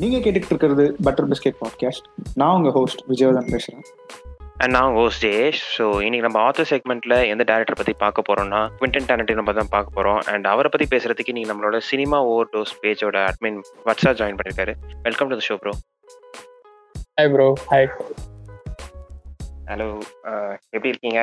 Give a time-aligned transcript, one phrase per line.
[0.00, 2.06] நீங்க கேட்டுட்டு இருக்கிறது பட்டர் பிஸ்கெட் பாட்காஸ்ட்
[2.40, 3.84] நான் உங்க ஹோஸ்ட் விஜயவர்தன் பேசுறேன்.
[4.62, 5.60] அண்ட் நான் ஹோஸ்ட் ஜெயேஷ்.
[5.76, 9.96] ஸோ இன்னைக்கு நம்ம ஆத்தர் செக்மெண்ட்ல எந்த டேரக்டர் பத்தி பார்க்க போறோம்னா குவிண்டன் டேரண்டினோ நம்ம தான் பார்க்க
[9.96, 10.20] போறோம்.
[10.32, 14.74] அண்ட் அவரை பத்தி பேசுறதுக்கு நீங்க நம்மளோட சினிமா ஓவர் டோஸ் பேஜோட அட்மின் வட்ஸா ஜாயின் பண்ணிருக்காரு.
[15.08, 15.74] Welcome to the show bro
[17.18, 17.88] hi bro hi
[19.70, 19.88] hello
[20.74, 21.20] எப்படி இருக்கீங்க?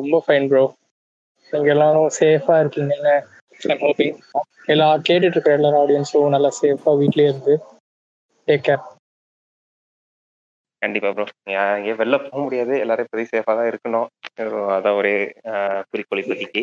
[0.00, 0.64] ரொம்ப ஃபைன் ப்ரோ
[1.52, 2.54] நீங்க எல்லாரும் சேஃபா
[3.56, 4.16] இருக்கீங்கன்னு ஹோப்பிங்
[4.74, 7.54] எல்லா கேட்டுட்டு இருக்கிற எல்லாரும் ஆடியன்ஸும் நல்லா சேஃபா வீட்லயே இருந்து
[8.48, 8.84] டேக் கேர்
[10.82, 12.74] கண்டிப்பா ப்ரோ எங்கேயும் வெளில போக முடியாது.
[12.82, 14.08] எல்லாரும் இப்போதைக்கு சேஃபாக தான் இருக்கணும்.
[14.38, 15.12] So, அதான் ஒரே
[15.90, 16.62] குறிக்கோள் இப்போதைக்கு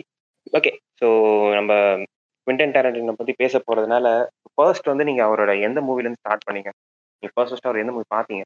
[0.54, 1.08] ஓகே ஸோ
[1.56, 1.72] நம்ம
[2.48, 4.08] குவிண்டன் டேரண்டினோ பத்தி பேச போறதுனால
[4.54, 6.72] ஃபர்ஸ்ட் வந்து நீங்க அவரோட எந்த மூவில இருந்து ஸ்டார்ட் பண்ணீங்க?
[7.24, 8.44] நீங்க ஃபர்ஸ்ட் ஃபர்ஸ்ட் அவர் எந்த மூவி பார்த்தீங்க?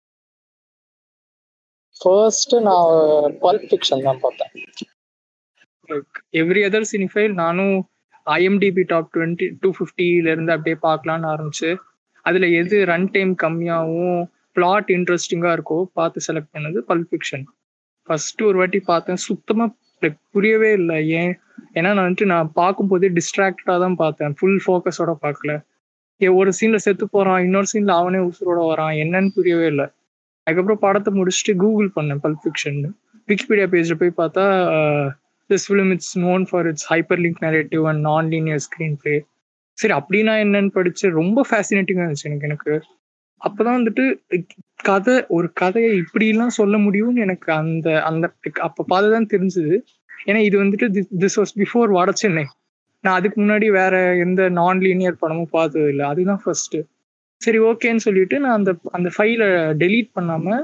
[2.02, 2.92] ஃபர்ஸ்ட் நான்
[3.44, 4.52] பல்ப் ஃபிக்ஷன் தான் பார்த்தேன்.
[6.34, 7.76] எவ்ரி அதர் சினிஃபைல் நானும்
[8.36, 11.70] ஐஎம்டிபி டாப் டுவெண்ட்டி டூ ஃபிஃப்டில இருந்து அப்படியே பார்க்கலான்னு ஆரம்பிச்சு.
[12.25, 14.22] அதுல எது ரன் டைம் கம்மியாகவும்
[14.56, 17.45] பிளாட் இன்ட்ரெஸ்டிங்கா இருக்கோ பார்த்து செலக்ட் பண்ணது பல்ப் ஃபிக்ஷன்
[18.08, 19.66] ஃபர்ஸ்ட் ஒரு வாட்டி பார்த்தேன் சுத்தமா
[20.36, 21.33] புரியவே இல்லை ஏன்?
[21.78, 25.52] ஏன்னா நான் வந்துட்டு நான் பார்க்கும்போதே டிஸ்ட்ராக்டடா தான் பார்த்தேன் ஃபுல் ஃபோக்கஸோட பார்க்கல.
[26.22, 29.88] ஏ ஒரு சீன்ல செத்து போறான் இன்னொரு சீன்ல அவனே உசுரோட வரான் என்னன்னு புரியவே இல்லை.
[30.48, 32.80] அதுக்கப்புறம் படத்தை முடிச்சுட்டு கூகுள் பண்ணேன் பல்ப் ஃபிக்ஷன்
[33.30, 34.44] விக்கிபீடியா பேஜ்ல போய் பார்த்தா
[35.50, 36.88] this film it's known for it's
[37.23, 38.62] hyperlink narrative and non linear
[39.02, 39.16] screenplay
[39.78, 42.73] சரி அப்படின்னா என்னன்னு படிச்சு ரொம்ப ஃபேசினேட்டிங்காக இருந்துச்சு எனக்கு எனக்கு.
[43.42, 44.04] அப்போதான் வந்துட்டு
[44.84, 48.26] கதை ஒரு கதையை இப்படிலாம் சொல்ல முடியும்னு எனக்கு அந்த அந்த
[48.62, 49.76] அப்போ பார்த்து தான் தெரிஞ்சுது.
[50.28, 50.88] ஏன்னா இது வந்துட்டு
[51.23, 52.45] திஸ் வாஸ் பிஃபோர் வட சென்னை.
[53.04, 53.95] நான் அதுக்கு முன்னாடி வேற
[54.26, 56.06] எந்த நான் லீனியர் படமும் பார்த்தது இல்லை.
[56.06, 56.78] அதுதான் ஃபர்ஸ்ட்
[57.42, 59.48] சரி ஓகேன்னு சொல்லிட்டு நான் அந்த அந்த ஃபைலை
[59.84, 60.56] டெலீட் பண்ணாம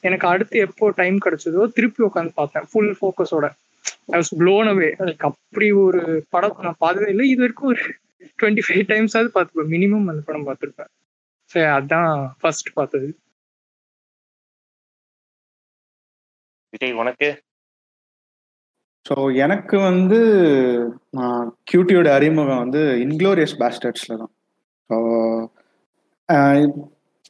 [0.00, 3.46] எனக்கு அடுத்து எப்போ டைம் கிடைச்சதோ திருப்பி உட்காந்து பார்த்தேன் full ஃபோக்கஸோட
[4.12, 6.00] I was blown away like அப்படி ஒரு
[6.34, 7.26] படம் நான் பார்த்ததே இல்லை.
[7.32, 7.84] இது வரைக்கும் ஒரு
[8.38, 9.72] டுவெண்ட்டி ஃபைவ் டைம்ஸாவது பார்த்துப்பேன்.
[9.74, 10.90] மினிமம் அந்த படம் பார்த்துருப்பேன்.
[11.52, 13.08] சரி அதான் ஃபர்ஸ்ட் பார்த்தது.
[16.74, 17.30] விஜய் உனக்கு?
[19.06, 19.14] ஸோ
[19.44, 20.18] எனக்கு வந்து
[21.70, 24.32] கியூட்டியோட அறிமுகம் வந்து இன்க்ளோரியஸ் பேஸ்டர்ட்ஸ்ல தான்.
[24.90, 24.96] ஸோ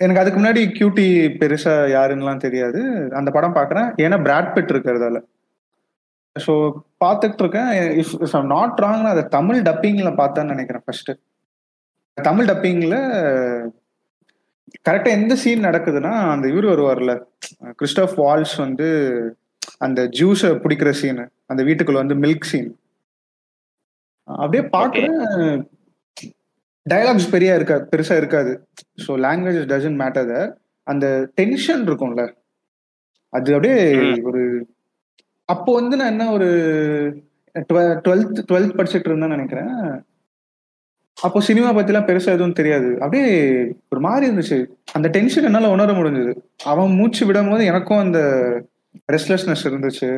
[0.01, 1.07] எனக்கு அதுக்கு முன்னாடி கியூட்டி
[1.41, 2.81] பெருசா யாருன்னுலாம் தெரியாது.
[3.19, 3.89] அந்த படம் பார்க்குறேன்.
[4.05, 5.19] ஏன்னா பிராட் பிட் இருக்கிறதால.
[6.37, 6.53] ஸோ
[7.05, 7.71] பார்த்துட்டு இருக்கேன்
[8.01, 11.11] if if I'm not wrong அதை தமிழ் டப்பிங்கில் பார்த்தேன்னு நினைக்கிறேன் ஃபர்ஸ்ட்
[12.19, 12.99] தமிழ் டப்பிங்கில்
[14.89, 17.13] கரெக்டாக எந்த சீன் நடக்குதுன்னா அந்த இவர் வருவார்ல
[17.81, 18.89] கிறிஸ்டோப் வால்ஸ் வந்து
[19.79, 22.71] அந்த ஜூஸை பிடிக்கிற சீனு அந்த வீட்டுக்குள்ள வந்து மில்க் சீன்
[24.29, 25.17] அப்படியே பார்க்குறேன்.
[26.87, 28.53] டயலாக்ஸ் பெரிய இருக்கா பெருசா இருக்காது.
[29.05, 30.33] ஸோ லாங்குவேஜ் டசன்ட் மேட்டர்
[30.87, 31.07] அந்த
[31.41, 32.23] டென்ஷன் இருக்கும்ல
[33.33, 33.77] அது அப்படியே.
[34.29, 34.43] ஒரு
[35.49, 36.49] அப்போ வந்து நான் என்ன ஒரு
[38.07, 39.73] டுவெல்த் டுவெல்த் படிச்சுட்டு இருந்தேன்னு நினைக்கிறேன்.
[41.19, 42.91] அப்போ சினிமா பத்திலாம் பெருசா எதுவும் தெரியாது.
[43.01, 43.27] அப்படியே
[43.89, 44.59] ஒரு மாதிரி இருந்துச்சு.
[44.93, 46.33] அந்த டென்ஷன் என்னால உணர முடிஞ்சது.
[46.65, 48.21] அவன் மூச்சு விடும் போது எனக்கும் அந்த
[49.15, 50.09] ரெஸ்ட்லெஸ்னஸ் இருந்துச்சு.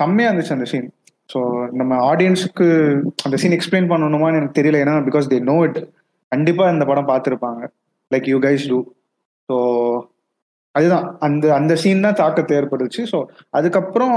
[0.00, 0.88] செம்மையா இருந்துச்சு அந்த சீன்
[1.32, 1.38] ஸோ
[1.78, 2.66] நம்ம ஆடியன்ஸுக்கு
[3.26, 4.82] அந்த சீன் எக்ஸ்பிளைன் பண்ணணுமான்னு எனக்கு தெரியல.
[4.84, 5.80] ஏன்னா பிகாஸ் தே நோ இட்
[6.32, 7.62] கண்டிப்பா இந்த படம் பார்த்துருப்பாங்க.
[8.10, 8.78] Like you guys too
[9.48, 9.56] so
[10.78, 11.06] அதுதான்.
[11.26, 13.18] அந்த அந்த சீன் தான் தாக்கத்தை ஏற்பட்டுச்சு ஸோ
[13.58, 14.16] அதுக்கப்புறம்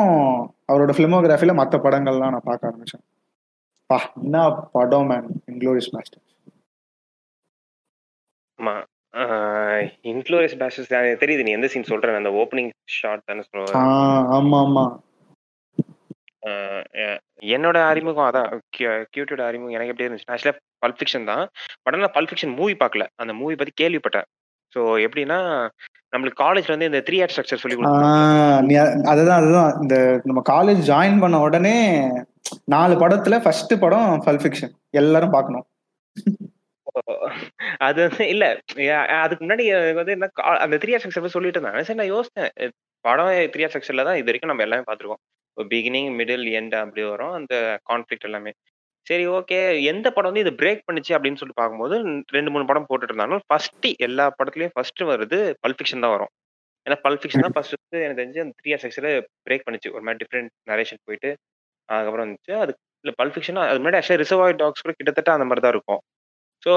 [0.72, 3.04] அவரோட ஃபிலிமோகிராஃபில மற்ற படங்கள்லாம் நான் பார்க்க ஆரம்பிச்சேன்.
[3.90, 4.42] பா என்ன
[4.76, 6.24] படம் மேன் இன்க்ளோரியஸ் மாஸ்டர்
[8.60, 8.74] ஆமா.
[10.12, 10.92] இன்க்ளோரியஸ் பேஷஸ்
[11.24, 12.18] தெரியுது நீ எந்த சீன் சொல்ற?
[12.20, 13.86] அந்த ஓப்பனிங் ஷாட் தானே சொல்லுவேன் ஆ
[14.38, 14.86] ஆமா ஆமா.
[17.56, 18.48] என்னோட அறிமுகம் அதான்
[19.14, 21.44] கியூட்டோட அறிமுகம் எனக்கு எப்படி இருந்துச்சு ஆக்சுவலாக பல்ப் ஃபிக்ஷன் தான்.
[21.84, 23.06] பட் ஆனால் பல்ப் ஃபிக்ஷன் மூவி பார்க்கல.
[23.22, 24.28] அந்த மூவி பத்தி கேள்விப்பட்டேன்.
[24.74, 25.40] ஸோ எப்படின்னா
[26.14, 27.78] நம்மளுக்கு காலேஜ்ல வந்து இந்த த்ரீ ஆட் ஸ்ட்ரக்சர் சொல்லி
[29.12, 29.72] அதுதான் அதுதான்.
[29.84, 29.96] இந்த
[30.26, 31.78] நம்ம காலேஜ் ஜாயின் பண்ண உடனே
[32.74, 35.68] நாலு படத்துல ஃபர்ஸ்ட் படம் பல் ஃபிக்ஷன் எல்லாரும் பார்க்கணும்.
[37.86, 38.46] அது வந்து இல்ல
[39.24, 39.66] அதுக்கு முன்னாடி
[40.00, 40.28] வந்து என்ன
[40.66, 41.82] அந்த த்ரீ ஆர் செக்ஷன் சொல்லிட்டு இருந்தாங்க.
[41.88, 42.52] சரி நான் யோசித்தேன்
[43.06, 45.22] படம் த்ரீ ஆர் செக்ஷன்ல தான் இது வரைக்கும் நம்ம எல்லாமே பார்த்துருக்கோம்.
[45.58, 47.34] பிகினிங் மிடில் எண்ட் அப்படி வரும்.
[47.40, 47.56] அந்த
[47.90, 48.52] கான்ஃபிளிக் எல்லாமே.
[49.08, 49.58] சரி ஓகே.
[49.92, 51.96] எந்த படம் வந்து இது பிரேக் பண்ணுச்சு அப்படின்னு சொல்லிட்டு பார்க்கும்போது
[52.36, 56.32] ரெண்டு மூணு படம் போட்டுட்டு இருந்தாலும் ஃபர்ஸ்ட் எல்லா படத்துலயும் ஃபர்ஸ்ட் வருது பல்ஃபிக்ஷன் தான் வரும்.
[56.86, 57.76] ஏன்னா பல்ஃபிக்ஷன் தான் ஃபர்ஸ்ட்
[58.06, 59.10] எனக்கு தெரிஞ்சு அந்த த்ரீ ஆர் செக்ஷன்ல
[59.48, 59.90] பிரேக் பண்ணுச்சு.
[59.96, 61.30] ஒரு மாதிரி டிஃப்ரெண்ட் நரேஷன் போயிட்டு
[61.90, 62.54] அதுக்கப்புறம் வந்துச்சு.
[62.64, 62.72] அது
[63.06, 66.02] இல்லை பல்ஃபிக்ஷன் அது முன்னாடி ஆக்சுவலாக ரிசர்வாய் டாக்ஸ் கூட கிட்டத்தட்ட அந்த மாதிரி தான் இருக்கும்.
[66.64, 66.72] ஸோ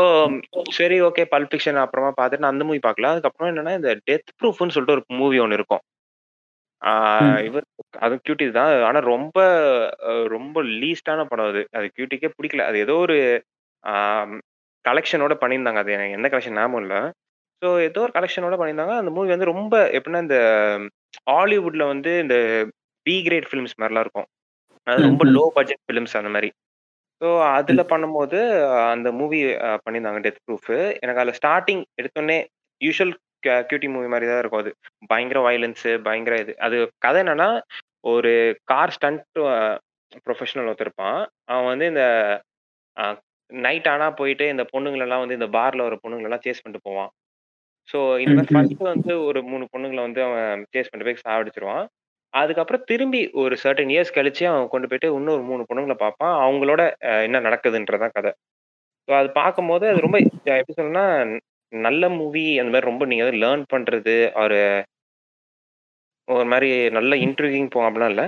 [0.78, 3.10] சரி ஓகே பல்ப் ஃபிக்ஷன் அப்புறமா பார்த்துட்டு நான் அந்த மூவி பார்க்கல.
[3.14, 5.82] அதுக்கப்புறம் என்னன்னா இந்த டெத் ப்ரூஃப்னு சொல்லிட்டு ஒரு மூவி ஒன்று இருக்கும்.
[7.46, 7.66] இவர்
[8.04, 8.70] அதுவும் கியூட்டி தான்.
[8.88, 9.38] ஆனா ரொம்ப
[10.34, 11.62] ரொம்ப லீஸ்டான படம் அது.
[11.78, 12.66] அது கியூட்டிக்கே பிடிக்கல.
[12.70, 13.16] அது ஏதோ ஒரு
[14.84, 15.82] கலெக்ஷனோட பண்ணியிருந்தாங்க.
[15.84, 17.00] அது எனக்கு எந்த கலெக்ஷன் ஞாபகம் இல்லை.
[17.62, 18.94] ஸோ ஏதோ ஒரு கலெக்ஷனோட பண்ணியிருந்தாங்க.
[19.02, 20.38] அந்த மூவி வந்து ரொம்ப எப்படின்னா இந்த
[21.30, 22.36] ஹாலிவுட்ல வந்து இந்த
[23.06, 24.28] பி கிரேட் ஃபிலிம்ஸ் மாதிரிலாம் இருக்கும்.
[24.86, 25.24] அது ரொம்ப.
[25.36, 26.50] லோ பட்ஜெட் ஃபிலிம்ஸ் அந்த மாதிரி.
[27.20, 28.38] ஸோ அதுல பண்ணும்போது
[28.94, 29.38] அந்த மூவி
[29.84, 30.70] பண்ணியிருந்தாங்க டெத் ப்ரூஃப்
[31.02, 32.38] எனக்கு அதில் ஸ்டார்டிங் எடுத்தோடனே
[32.80, 33.12] யூஷுவல்
[33.68, 34.72] கியூட்டி மூவி மாதிரி தான் இருக்கும் அது.
[35.06, 36.52] பயங்கர வயலன்ஸு பயங்கர இது.
[36.58, 37.48] அது கதை என்னன்னா
[38.12, 38.32] ஒரு
[38.64, 39.22] கார் ஸ்டண்ட்
[40.26, 41.20] ப்ரொஃபஷனல் ஒருத்தர் இருப்பான்.
[41.52, 42.04] அவன் வந்து இந்த
[43.50, 47.10] நைட் ஆனா போயிட்டு இந்த பொண்ணுங்களெல்லாம் வந்து இந்த பார்ல ஒரு பொண்ணுங்களெல்லாம் சேஸ் பண்ணிட்டு போவான்.
[47.88, 48.42] ஸோ இந்த.
[48.50, 51.84] ஃபர்ஸ்ட் வந்து ஒரு மூணு பொண்ணுங்களை வந்து அவன் சேஸ் பண்ணிட்டு போய் சாவடிச்சிருவான்.
[52.34, 56.34] அதுக்கப்புறம் திரும்பி ஒரு சர்டன் இயர்ஸ் கழிச்சு அவன் கொண்டு போயிட்டு இன்னொரு மூணு பொண்ணுங்களை பார்ப்பான்.
[56.44, 56.82] அவங்களோட
[57.26, 58.32] என்ன நடக்குதுன்றதான் கதை.
[59.08, 60.18] ஸோ அது பார்க்கும்போது அது ரொம்ப
[60.58, 61.06] எப்படி சொல்லணும்னா
[61.86, 64.58] நல்ல மூவி அந்த மாதிரி ரொம்ப நீங்க லேர்ன் பண்றது ஒரு
[66.28, 68.26] ஒரு மாதிரி நல்ல இன்ட்ரூவிங் போகும் அப்படிலாம் இல்லை.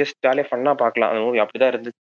[0.00, 1.10] ஜஸ்ட் ஜாலியாக ஃபன்னாக பார்க்கலாம்.
[1.12, 2.00] அந்த மூவி அப்படிதான் இருந்துச்சு.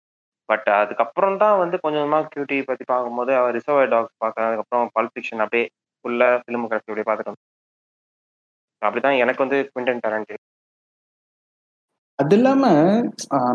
[0.50, 5.14] பட் அதுக்கப்புறம் தான் வந்து கொஞ்சம் கொஞ்சமாக கியூட்டி பற்றி பார்க்கும்போது அவர் ரிசர்வ் டாக்ஸ் பார்க்குறேன் அதுக்கப்புறம் பல்ப்
[5.14, 5.66] ஃபிக்ஷன் அப்படியே
[6.06, 7.44] ஃபுல்லாக ஃபிலிமோகிராஃபி அப்படியே பார்த்துட்டு
[8.82, 10.44] அப்படிதான் எனக்கு வந்து குவிண்டன் டரண்டினோ
[12.20, 12.64] அது இல்லாம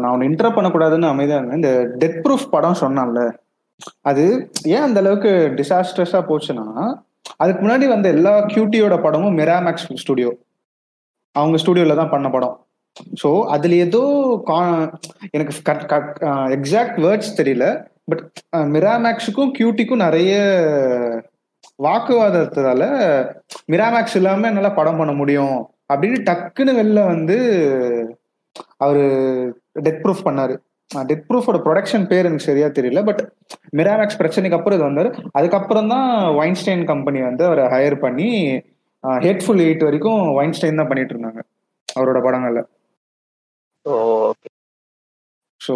[0.00, 1.61] நான் ஒன்னு இன்டர் பண்ணக்கூடாதுன்னு அமைதியா இருந்தேன்.
[1.61, 1.70] இந்த
[2.02, 3.23] டெத் ப்ரூஃப் படம் சொன்னான்ல
[4.11, 4.25] அது
[4.75, 6.67] ஏன் அந்த அளவுக்கு டிசாஸ்ட்ரஸா போச்சுன்னா
[7.36, 10.30] அதுக்கு முன்னாடி வந்த எல்லா கியூட்டியோட படமும் மிராமேக்ஸ் ஸ்டுடியோ
[11.36, 12.56] அவங்க ஸ்டுடியோல தான் பண்ண படம்.
[13.22, 14.00] ஸோ அதுல ஏதோ
[14.46, 14.90] கா-
[15.30, 15.52] எனக்கு
[16.56, 17.66] எக்ஸாக்ட் வேர்ட்ஸ் தெரியல
[18.04, 20.32] பட் மிராமேக்ஸுக்கும் கியூட்டிக்கும் நிறைய
[21.78, 22.82] வாக்குவாதத்தால
[23.72, 25.56] மிராமேக்ஸ் இல்லாம என்னால படம் பண்ண முடியும்
[25.94, 27.36] அப்படின்னு டக்குன்னு வெளில வந்து
[28.76, 29.04] அவரு
[29.80, 30.54] டெத் ப்ரூஃப் பண்ணாரு.
[31.08, 33.22] டெத் ப்ரூஃபோட ப்ரொடக்ஷன் பேர் எனக்கு சரியா தெரியல பட்
[33.78, 35.10] மிராமேக்ஸ் பிரச்சனைக்கு அப்புறம் இது வந்தாரு.
[35.38, 36.08] அதுக்கப்புறம் தான்
[36.38, 38.28] வைன்ஸ்டைன் கம்பெனி வந்து அவரை ஹையர் பண்ணி
[39.24, 41.40] ஹேட்ஃபுல் எயிட் வரைக்கும் வைன்ஸ்டைன் தான் பண்ணிட்டு இருந்தாங்க
[41.88, 42.60] அவரோட படங்கள்ல.
[45.60, 45.74] ஸோ.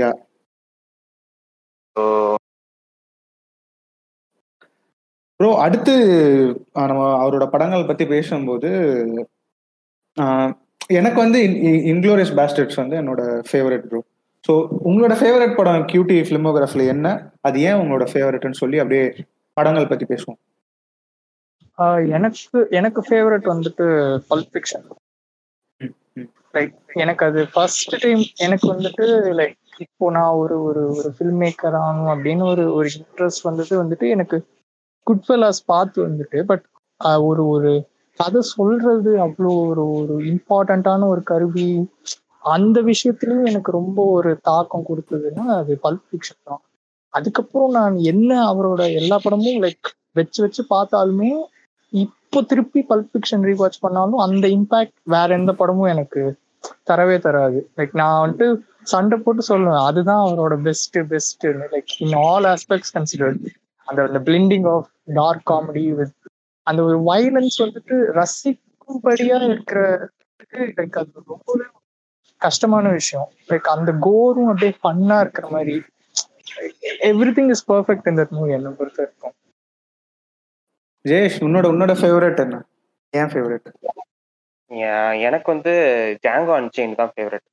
[0.00, 0.10] யா
[5.40, 5.94] ப்ரோ அடுத்து
[6.82, 8.68] நம்ம அவரோட படங்கள் பத்தி பேசும்போது
[10.98, 11.38] எனக்கு வந்து
[11.92, 14.00] இன்க்ளோரியஸ் பேஸ்டர்ட்ஸ் வந்து என்னோட ஃபேவரட் ப்ரோ
[14.44, 14.52] ஸோ
[14.84, 17.08] உங்களோட ஃபேவரட் படம் கியூட்டி ஃபிலிமோகிராஃபில் என்ன?
[17.40, 19.04] அது ஏன் உங்களோட ஃபேவரட்னு சொல்லி அப்படியே
[19.56, 20.38] படங்கள் பத்தி பேசுவோம்.
[21.78, 23.86] ஆஹ் எனக்கு எனக்கு ஃபேவரட் வந்துட்டு
[24.30, 24.84] பல்ப் ஃபிக்ஷன்
[26.54, 31.76] லைக் எனக்கு அது ஃபர்ஸ்ட் டைம் எனக்கு வந்துட்டு லைக் இப்போ நான் ஒரு ஒரு ஒரு ஃபில்ம் மேக்கர்
[31.80, 34.36] ஆகணும் அப்படின்னு ஒரு ஒரு இன்ட்ரெஸ்ட் வந்துட்டு வந்துட்டு எனக்கு
[35.06, 36.64] குட்ஃபெல்லாஸ் பார்த்து வந்துட்டு பட்
[37.22, 37.72] ஒரு ஒரு
[38.20, 41.66] கதை சொல்றது அவ்வளோ ஒரு ஒரு இம்பார்ட்டண்ட்டான ஒரு கருவி.
[42.44, 46.62] அந்த விஷயத்திலயும் எனக்கு ரொம்ப ஒரு தாக்கம் கொடுத்ததுன்னா அது பல்ப் ஃபிக்ஷன் தான்.
[47.14, 51.30] அதுக்கப்புறம் நான் என்ன அவரோட எல்லா படமும் லைக் வச்சு வச்சு பார்த்தாலுமே
[51.92, 56.22] இப்போ திருப்பி பல்ப் ஃபிக்ஷன் ரீவாட்ச் பண்ணாலும் அந்த இம்பாக்ட் வேற எந்த படமும் எனக்கு
[56.88, 57.58] தரவே தராது.
[57.78, 58.46] லைக் நான் வந்துட்டு
[58.84, 63.44] சண்டை போட்டு சொல்லுவேன் அதுதான் அவரோட best best like in all aspects considered
[63.88, 66.14] அந்த அந்த blending of dark comedy with
[66.66, 69.80] அந்த ஒரு வைலன்ஸ் வந்துட்டு ரசிக்கும்படியா இருக்கிற
[70.78, 71.66] லைக் அது ரொம்பவே
[72.46, 73.28] கஷ்டமான விஷயம்.
[73.50, 75.74] லைக் அந்த கோரும் அப்படியே ஃபன்னா இருக்கிற மாதிரி.
[77.10, 79.34] எவ்ரி திங் இஸ் பர்ஃபெக்ட் இந்த மூவி என்னை பொறுத்த வரைக்கும்.
[81.04, 82.58] ஜெயேஷ் உன்னோட உன்னோட ஃபேவரட் என்ன?
[83.14, 83.68] ஏன் ஃபேவரட்
[85.26, 85.72] எனக்கு வந்து
[86.26, 87.46] ஜாங்கோ அன்செயின் தான் ஃபேவரட்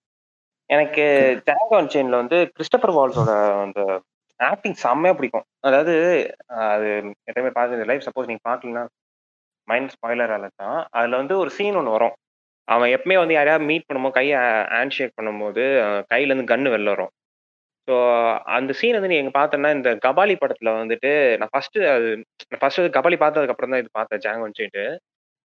[0.69, 1.03] எனக்கு
[1.47, 3.31] ஜாங்கோ அன்செயின்ல வந்து கிறிஸ்டபர் வால்ஸோட
[3.63, 3.81] அந்த
[4.39, 5.45] ஆக்டிங் செம்மையா பிடிக்கும்.
[5.67, 5.93] அதாவது
[6.67, 6.87] அது
[7.29, 8.83] எப்பயுமே பார்த்தது லைஃப் சப்போஸ் நீங்க பார்க்கலன்னா
[9.67, 10.33] மைண்ட் ஸ்பாய்லர்
[10.63, 12.15] தான் அதுல வந்து ஒரு சீன் ஒன்று வரும்.
[12.67, 14.39] அவன் எப்பவுமே வந்து யாரையாவது மீட் பண்ணும்போது கையை
[14.73, 17.11] ஹேண்ட் ஷேக் பண்ணும்போது அஹ், கையில இருந்து கன்னு வெளில வரும்.
[17.87, 17.95] ஸோ
[18.55, 22.09] அந்த சீன் வந்து நீங்க பார்த்தோன்னா இந்த கபாலி படத்துல வந்துட்டு நான் ஃபர்ஸ்ட் அது
[22.61, 24.83] ஃபர்ஸ்ட் கபாலி பார்த்ததுக்கு அப்புறம் தான் இது பார்த்தேன் ஜாங்கோ அன்செயின்ட்டு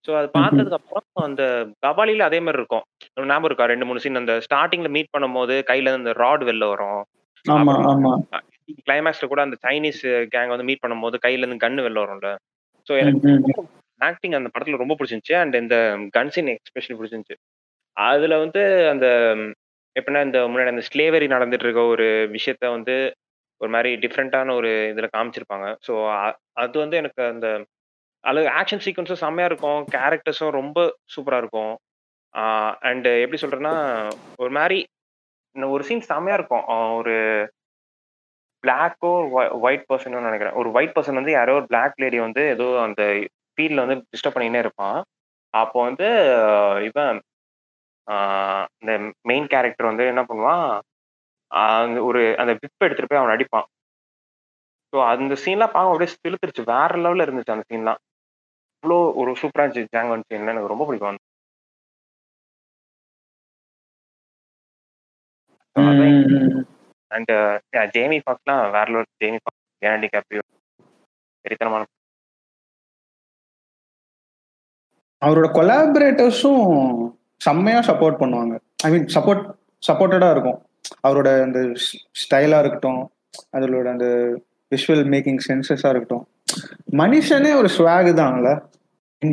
[0.05, 1.43] ஸோ அது பார்த்ததுக்கு அப்புறம் அந்த
[1.85, 2.85] கபாலில அதே மாதிரி இருக்கும்.
[3.25, 3.67] ஞாபகம் இருக்கா?
[3.67, 7.01] ரெண்டு மூணு சீன் அந்த ஸ்டார்டிங்ல மீட் பண்ணும்போது கையில அந்த ராட் வெளில வரும்.
[7.47, 8.13] ஆமா ஆமா.
[8.83, 10.03] கிளைமேக்ஸ்ல கூட அந்த சைனீஸ்
[10.33, 12.31] கேங் வந்து மீட் பண்ணும்போது கையில இருந்து கன்னு வெளில வரும்ல.
[12.87, 13.33] ஸோ எனக்கு.
[14.01, 15.37] ஆக்டிங் அந்த படத்துல ரொம்ப பிடிச்சிருந்துச்சு.
[15.43, 15.77] அண்ட் இந்த
[16.17, 17.37] கன்சின் எக்ஸ்பிரஷன் எக்ஸ்பெஷலி பிடிச்சிருந்துச்சு.
[17.97, 18.63] அதுல வந்து
[18.93, 19.07] அந்த
[19.97, 22.97] எப்படின்னா இந்த முன்னாடி அந்த ஸ்லேவரி நடந்துட்டு இருக்க ஒரு விஷயத்த வந்து
[23.61, 25.67] ஒரு மாதிரி டிஃப்ரெண்ட்டான ஒரு இதில் காமிச்சிருப்பாங்க.
[25.87, 25.93] ஸோ
[26.63, 27.47] அது வந்து எனக்கு அந்த
[28.25, 29.81] அது ஆக்ஷன் சீக்வன்ஸும் செம்மையாக இருக்கும்.
[29.95, 30.79] கேரக்டர்ஸும் ரொம்ப
[31.15, 31.75] சூப்பராக இருக்கும்.
[32.89, 33.75] அண்டு எப்படி சொல்கிறேன்னா
[34.37, 34.79] ஒரு மாதிரி
[35.57, 36.65] இந்த ஒரு சீன் செம்மையாக இருக்கும்.
[36.99, 37.15] ஒரு
[38.65, 39.11] பிளாக்கோ
[39.67, 40.57] ஒயிட் பர்சனோ நினைக்கிறேன்.
[40.61, 43.03] ஒரு ஒயிட் பர்சன் வந்து யாரோ ஒரு பிளாக் லேடி வந்து ஏதோ அந்த
[43.57, 44.99] ஃபீல்ட்ல வந்து டிஸ்டர்ப் பண்ணினே இருப்பான்.
[45.55, 46.09] அப்போ வந்து
[46.89, 47.19] இவன்
[48.83, 50.67] இந்த மெயின் கேரக்டர் வந்து என்ன பண்ணுவான்?
[51.51, 53.67] அந்த ஒரு அந்த விப் எடுத்துட்டு போய் அவன் அடிப்பான்.
[54.93, 58.01] ஸோ அந்த சீன்லாம் பார்க்க அப்படியே இழுத்துருச்சு வேற லெவல்ல இருந்துச்சு அந்த சீன்லாம்
[58.77, 61.23] அவ்வளோ ஒரு சூப்பரா இருந்துச்சு ஜாங்கன் சீன் எனக்கு ரொம்ப பிடிக்கும்.
[65.77, 66.63] ம்.
[67.11, 67.33] அண்ட்
[67.97, 70.43] ஜேமி ஃபாக்ஸ்லாம் வேற லெவல் ஜேமி ஃபாக்ஸ் கேனடி கேப்ரியோ
[71.45, 71.85] வெறித்தனமான
[75.25, 78.59] அவரோட கொலாபரேட்டர்ஸும் செம்மையா சப்போர்ட் பண்ணுவாங்க.
[78.85, 79.51] ஐ மீன் சப்போர்ட்
[79.89, 80.67] சப்போர்ட்டடா இருக்கும்.
[81.09, 83.11] அவரோட அந்த ஸ்டைலா இருக்கட்டும்
[83.53, 84.05] அதோட அந்த
[84.71, 86.27] விஷுவல் மேக்கிங் சென்சஸா இருக்கட்டும்.
[86.93, 88.61] மனுஷனே ஒரு ஸ்வாக் தான்ல.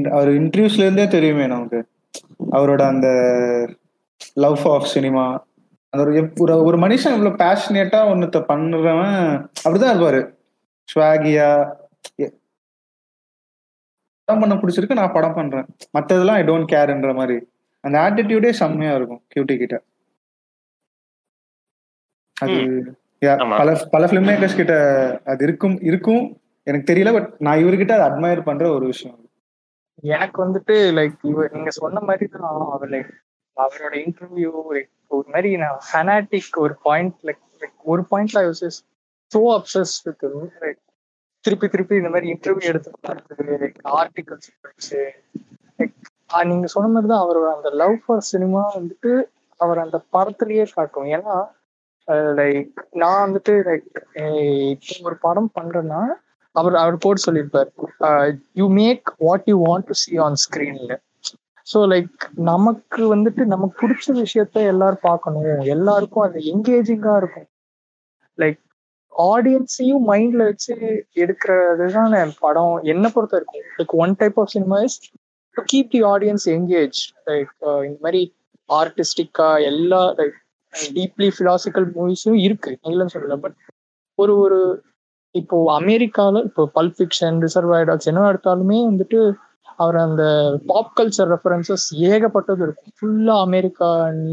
[0.10, 1.86] அவர் இன்டர்வியூஸ்ல இருந்தே தெரியுமே நமக்கு.
[2.52, 3.08] அவரோட அந்த
[4.34, 5.46] லவ் ஆஃப் சினிமா
[5.90, 10.34] அந்த ஒரு ஒரு ஒரு மனுஷன் இவ்வளவு பேஷனேட்டா ஒன்னத்த பண்றவன் அப்படிதான் இருப்பாரு.
[10.96, 11.72] ஸ்வாகியா
[14.28, 15.66] படம் பண்ண பிடிச்சிருக்கு நான் படம் பண்றேன்.
[15.98, 17.38] மத்ததெல்லாம் ஐ டோன்ட் கேர்ன்ற மாதிரி.
[17.84, 19.76] அந்த ஆட்டிடியூடே செம்மையா இருக்கும் கியூட்டி கிட்ட.
[22.38, 22.56] அது.
[23.60, 24.76] பல பல ஃபிலிம் மேக்கர்ஸ் கிட்ட
[25.32, 26.24] அது இருக்கும் இருக்கும்.
[26.68, 29.20] எனக்கு தெரியல பட் நான் இவர்கிட்ட அதை அட்மயர் பண்ற ஒரு விஷயம்.
[30.14, 33.12] எனக்கு வந்துட்டு லைக் இவர் நீங்க சொன்ன மாதிரி தான் அவர் லைக்
[33.58, 37.44] அவரோட இன்டர்வியூ லைக் ஒரு மாதிரி நான் ஃபனாட்டிக் ஒரு பாயிண்ட் லைக்
[37.94, 38.80] ஒரு பாயிண்ட்ல I was
[39.32, 40.26] so obsess with
[40.64, 40.82] like
[41.46, 42.92] திருப்பி திருப்பி இந்த மாதிரி இன்டர்வியூ எடுத்து
[44.00, 45.02] ஆர்டிகல்ஸ் படிச்சு
[45.80, 45.96] லைக்
[46.52, 49.12] நீங்க சொன்ன மாதிரி தான் அவரோட அந்த லவ் ஃபார் சினிமா வந்துட்டு
[49.60, 51.10] அவர் அந்த படத்துலயே காட்டும்.
[51.16, 51.36] ஏன்னா
[52.40, 53.88] லைக் நான் வந்துட்டு லைக்
[54.74, 56.02] இப்போ ஒரு படம் பண்றேன்னா
[56.56, 57.70] அவர் அவர் போட்டு சொல்லியிருப்பார்.
[58.60, 60.96] You make what you want to see on ஸ்க்ரீன்ல
[61.68, 65.46] ஸோ லைக் நமக்கு வந்துட்டு நமக்கு பிடிச்ச விஷயத்த எல்லாரும் பார்க்கணும்.
[65.76, 67.48] எல்லாருக்கும் அது என்கேஜிங்கா இருக்கும்.
[68.38, 68.60] லைக்
[69.32, 70.74] ஆடியன்ஸையும் மைண்ட்ல வச்சு
[71.24, 72.76] எடுக்கிறது தான் படம்?
[72.94, 74.98] என்ன பொறுத்த இருக்கும் like one type of cinema is
[75.58, 77.52] to keep the audience engage like
[77.88, 78.22] இந்த மாதிரி
[78.70, 80.38] ஆர்டிஸ்டிக்கா எல்லா லைக்
[80.94, 82.72] டீப்லி பிலாசிக்கல் மூவிஸும் இருக்கு.
[82.92, 83.38] இல்லைன்னு சொல்லல.
[83.46, 83.58] பட்
[84.20, 84.60] ஒரு ஒரு
[85.36, 89.20] இப்போ அமெரிக்கால இப்போ பல்ப் ஃபிக்ஷன் ரிசர்வாய் டாக்ஸ் என்ன எடுத்தாலுமே வந்துட்டு
[89.76, 90.24] அவர் அந்த
[90.66, 92.92] பாப் கல்ச்சர் ரெஃபரன்சஸ் ஏகப்பட்டது இருக்கும்.
[92.98, 93.88] ஃபுல்லா அமெரிக்கா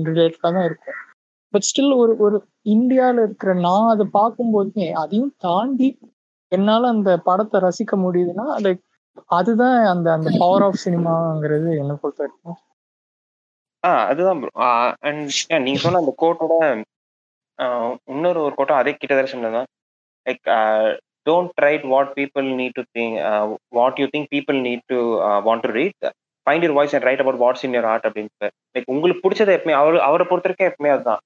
[0.09, 0.99] ரிலேட்டடா தான் இருக்கும்.
[1.55, 5.89] பட் ஸ்டில் ஒரு ஒரு இந்தியால இருக்கிற நான் அதை பார்க்கும்போதுமே அதையும் தாண்டி
[6.53, 8.83] என்னால அந்த படத்தை ரசிக்க முடியுதுன்னா லைக்
[9.31, 12.59] அதுதான் அந்த அந்த பவர் ஆஃப் சினிமாங்கிறது என்ன பொறுத்த வரைக்கும்
[13.85, 14.41] ஆ அதுதான்
[15.03, 15.29] அண்ட்
[15.67, 16.55] நீங்க சொன்ன அந்த கோட்டோட
[18.09, 19.69] இன்னொரு ஒரு கோட்டம் அதே கிட்டத்தட்ட சொன்னதான்
[20.27, 20.45] like
[21.27, 23.17] don't write what people need to think
[23.79, 24.99] what you think people need to
[25.47, 26.07] want to read
[26.51, 29.73] find your voice and write about what's in your heart அப்படின்னு லைக் உங்களுக்கு பிடிச்சது எப்பவுமே
[29.73, 31.21] அவர் அவரை பொறுத்த வரைக்கும் எப்பவுமே அதுதான்.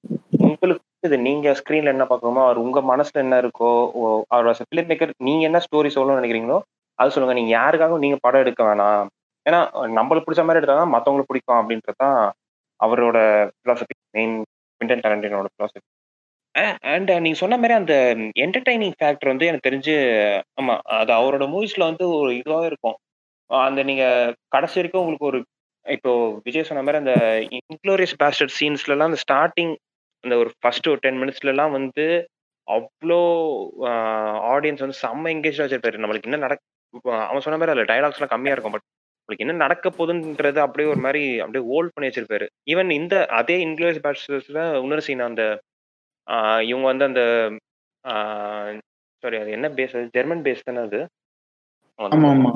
[0.47, 3.69] உங்களுக்கு பிடிச்சது நீங்க ஸ்க்ரீன்ல என்ன பார்க்கணுமோ அவர் உங்க மனசுல என்ன இருக்கோ
[4.01, 6.57] ஓ- அவர் ஃபிலிம் மேக்கர் நீங்க என்ன ஸ்டோரி சொல்லணும்னு நினைக்கிறீங்களோ
[6.99, 7.35] அது சொல்லுங்க.
[7.35, 9.07] நீங்க யாருக்காகவும் நீங்க படம் எடுக்க வேணாம்.
[9.45, 9.59] ஏன்னா
[9.97, 12.19] நம்மளுக்கு பிடிச்ச மாதிரி எடுத்தா தான் மற்றவங்களுக்கு பிடிக்கும் அப்படின்றது தான்
[12.79, 13.17] அவரோட
[13.59, 14.35] philosophy மெயின்
[14.75, 15.85] குவிண்டன் டரண்டினோட philosophy.
[16.91, 17.93] அண்ட் நீங்க சொன்ன மாதிரி அந்த
[18.35, 19.95] என்டர்டைனிங் ஃபேக்டர் வந்து எனக்கு தெரிஞ்சு
[20.61, 22.95] ஆமா அது அவரோட மூவிஸ்ல வந்து ஒரு இதுவாகவே இருக்கும்.
[23.49, 24.03] அந்த நீங்க
[24.49, 25.39] கடைசி வரைக்கும் உங்களுக்கு ஒரு
[25.85, 26.11] இப்போ
[26.45, 27.15] விஜய் சொன்ன மாதிரி அந்த
[27.63, 29.73] இன்க்ளோரியஸ் பேஸ்டர் சீன்ஸ்ல அந்த ஸ்டார்டிங்
[30.23, 32.05] அந்த ஒரு ஃபர்ஸ்ட் ஒரு டென் மினிட்ஸ்ல எல்லாம் வந்து
[32.67, 33.19] அவ்வளோ
[34.53, 35.99] ஆடியன்ஸ் வந்து செம்ம எங்கேஜ் வச்சிருப்பாரு.
[36.01, 36.63] நம்மளுக்கு என்ன நடக்க
[37.25, 38.85] அவன் சொன்ன மாதிரி அதில் டைலாக்ஸ் எல்லாம் கம்மியா இருக்கும் பட்
[39.19, 42.47] உங்களுக்கு என்ன நடக்க போகுதுன்றது அப்படியே ஒரு மாதிரி அப்படியே ஹோல்ட் பண்ணி வச்சிருப்பாரு.
[42.71, 45.43] ஈவன் இந்த அதே இன்க்ளோரியஸ் பேஸ்டர்ஸ்ல இன்னொரு சீன் அந்த
[46.27, 47.21] ஆஹ் இவங்க வந்து அந்த
[49.23, 50.99] சாரி அது என்ன பேஸ் அது ஜெர்மன் பேஸ் தானே அது?
[51.99, 52.51] ஆமா ஆமா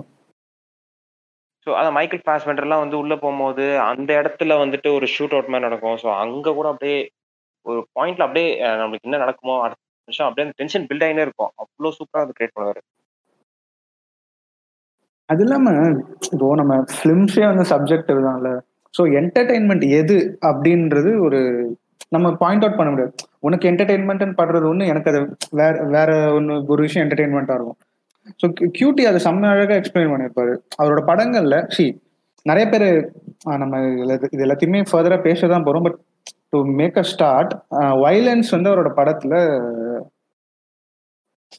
[1.69, 5.97] ஸோ அதான் மைக்கேல் ஃபாஸ்பெண்டர்லாம் வந்து உள்ள போகும்போது அந்த இடத்துல வந்துட்டு ஒரு ஷூட் அவுட் மாதிரி நடக்கும்.
[6.03, 6.95] ஸோ அங்க கூட அப்படியே
[7.65, 8.47] ஒரு பாயிண்ட்ல அப்படியே
[8.79, 11.51] நம்மளுக்கு என்ன நடக்குமோ அடுத்த நிமிஷம் அப்படியே அந்த டென்ஷன் பில்ட் ஆகினே இருக்கும்.
[11.61, 12.79] அவ்வளோ சூப்பரா அது கிரியேட் பண்ணுவார்.
[15.29, 15.73] அது இல்லாம
[16.33, 18.51] இப்போ நம்ம ஃபிலிம்ஸே வந்து சப்ஜெக்ட் தான்ல
[18.93, 20.17] ஸோ என்டர்டைன்மெண்ட் எது
[20.49, 21.41] அப்படின்றது ஒரு
[22.15, 23.13] நம்ம பாயிண்ட் அவுட் பண்ண முடியாது.
[23.47, 25.21] உனக்கு என்டர்டைன்மெண்ட் படுறது ஒன்று எனக்கு அது
[25.61, 27.79] வேற வேற ஒன்று ஒரு விஷயம் என்டர்டைன்மெண்ட்டாக இருக்கும்.
[28.41, 28.45] ஸோ
[28.77, 30.53] கியூட்டி அதை செம்ம அழகாக எக்ஸ்பிளைன் பண்ணியிருப்பாரு.
[30.81, 31.85] அவரோட படங்கள்ல சி
[32.45, 32.87] நிறைய பேர்
[33.63, 33.79] நம்ம
[34.35, 35.97] இது எல்லாத்தையுமே ஃபர்தராக பேச தான் போகிறோம் but
[36.53, 37.51] to make a start
[38.05, 39.33] violence வந்து அவரோட படத்துல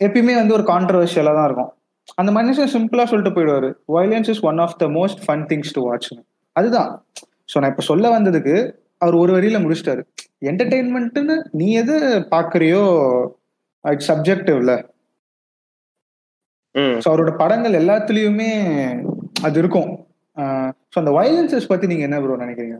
[0.06, 1.70] எப்பயுமே வந்து ஒரு கான்ட்ரவர்ஷியலாக தான் இருக்கும்.
[2.20, 3.68] அந்த மனுஷன் சிம்பிளா சொல்லிட்டு போயிடுவாரு.
[3.96, 6.08] Violence is one of the most fun things to watch
[6.56, 6.90] அதுதான்.
[7.52, 8.54] ஸோ நான் இப்போ சொல்ல வந்ததுக்கு
[9.04, 10.02] அவர் ஒரு வரியில முடிச்சிட்டாரு.
[10.50, 11.96] என்டர்டெயின்மெண்ட்னு நீ எது
[12.34, 12.82] பாக்குறியோ
[13.84, 14.72] இட்ஸ் சப்ஜெக்டிவ்ல
[16.74, 18.50] ஸோ அவரோட படங்கள் எல்லாத்துலயுமே
[19.46, 19.90] அது இருக்கும்.
[20.92, 22.76] ஸோ அந்த வயலன்சஸ் பத்தி நீங்க என்ன ப்ரோ நினைக்கிறீங்க?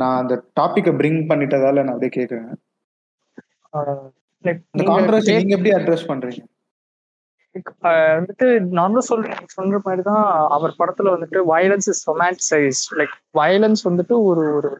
[0.00, 2.50] நான் அந்த டாபிக்கை பிரிங் பண்ணிட்டதால நான் அப்படியே கேட்குறேன்
[4.90, 6.42] கான்ட்ரவர்சி நீங்க எப்படி அட்ரஸ் பண்றீங்க?
[8.16, 8.46] வந்துட்டு
[8.78, 10.24] நானும் சொல்றேன் சொல்ற மாதிரி தான்
[10.56, 14.70] அவர் படத்துல வந்துட்டு violence is romanticise like violence வந்துட்டு ஒரு ஒரு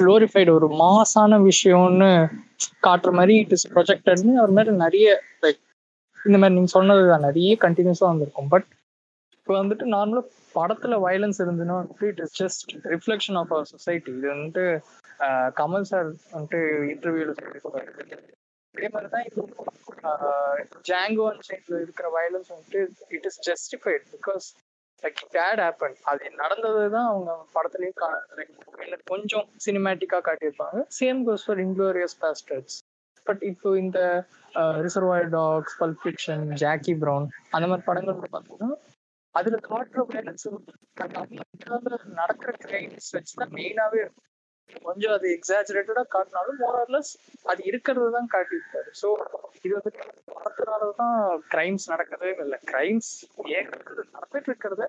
[0.00, 2.10] குளோரிஃபைடு ஒரு மாசான விஷயம்னு
[2.86, 5.06] காட்டுற மாதிரி இட் இஸ் ப்ரொஜெக்டட்னு அவர் மாதிரி நிறைய
[5.44, 5.60] லைக்
[6.24, 8.48] இந்த மாதிரி நீங்க சொன்னதுதான் நிறைய கண்டினியூஸா வந்திருக்கும்.
[8.48, 8.66] பட்
[9.32, 10.22] இப்போ வந்துட்டு நார்மலா
[10.54, 14.64] படத்துல வயலன்ஸ் இருந்துன்னா it is just reflection of our society இது வந்துட்டு
[15.60, 16.60] கமல் சார் வந்துட்டு
[16.92, 17.88] இன்டர்வியூல சொல்லியிருப்பாரு.
[18.74, 19.46] அதே மாதிரி தான் இப்போ
[20.88, 24.46] ஜாங்கோ அண்ட் இருக்கிற வயலன்ஸ் வந்துட்டு it is justified because
[25.02, 30.78] like bad happen அது நடந்தது தான் அவங்க படத்துலயும் கா- கொஞ்சம் சினிமேட்டிக்கா காட்டியிருப்பாங்க.
[31.00, 32.76] Same goes for inglourious basterds
[33.26, 34.00] but இப்போ இந்த
[34.86, 38.70] reservoir dogs pulp fiction Jackie Brown அந்த மாதிரி படங்கள் பார்த்தீங்கன்னா
[39.34, 44.28] அதுல காட்டுற violence வந்து நடக்கிற கிரைம்ஸ் வச்சுதான் மெயினாவே இருக்கும்.
[44.86, 47.10] கொஞ்சம் அது எக்ஸாஜரேட்டடா காட்டினாலும் மோரர்லஸ்
[47.50, 48.90] அது இருக்கிறது தான் காட்டியிருப்பாரு.
[49.00, 49.08] ஸோ
[49.64, 49.92] இது வந்து
[50.36, 51.18] படத்தினால தான்
[51.54, 52.58] கிரைம்ஸ் நடக்கிறதே இல்லை.
[52.70, 53.10] கிரைம்ஸ்
[53.56, 53.68] ஏன்
[54.14, 54.86] நடந்துட்டு இருக்கிறத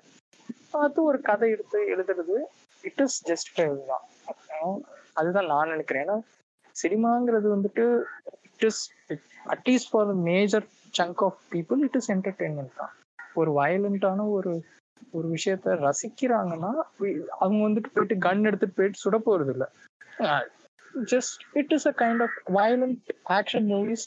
[0.76, 2.38] பார்த்து ஒரு கதை எடுத்து எழுதுறது
[2.84, 4.06] இட் இஸ் ஜஸ்டிஃபைபிள் தான்.
[5.20, 6.06] அதுதான் நான் நினைக்கிறேன்.
[6.06, 6.18] ஏன்னா
[6.76, 7.86] சினிமாங்கிறது வந்துட்டு
[8.50, 8.82] it is
[9.54, 12.94] at least for major chunk of people it is entertainment தான்.
[13.42, 14.54] ஒரு வயலண்டான ஒரு
[15.14, 16.72] ஒரு விஷயத்த ரசிக்கிறாங்கன்னா
[17.40, 19.68] அவங்க வந்துட்டு போயிட்டு கன் எடுத்துட்டு போயிட்டு சுட போறது இல்லை.
[21.12, 23.00] Just it is a kind of violent
[23.38, 24.06] action movies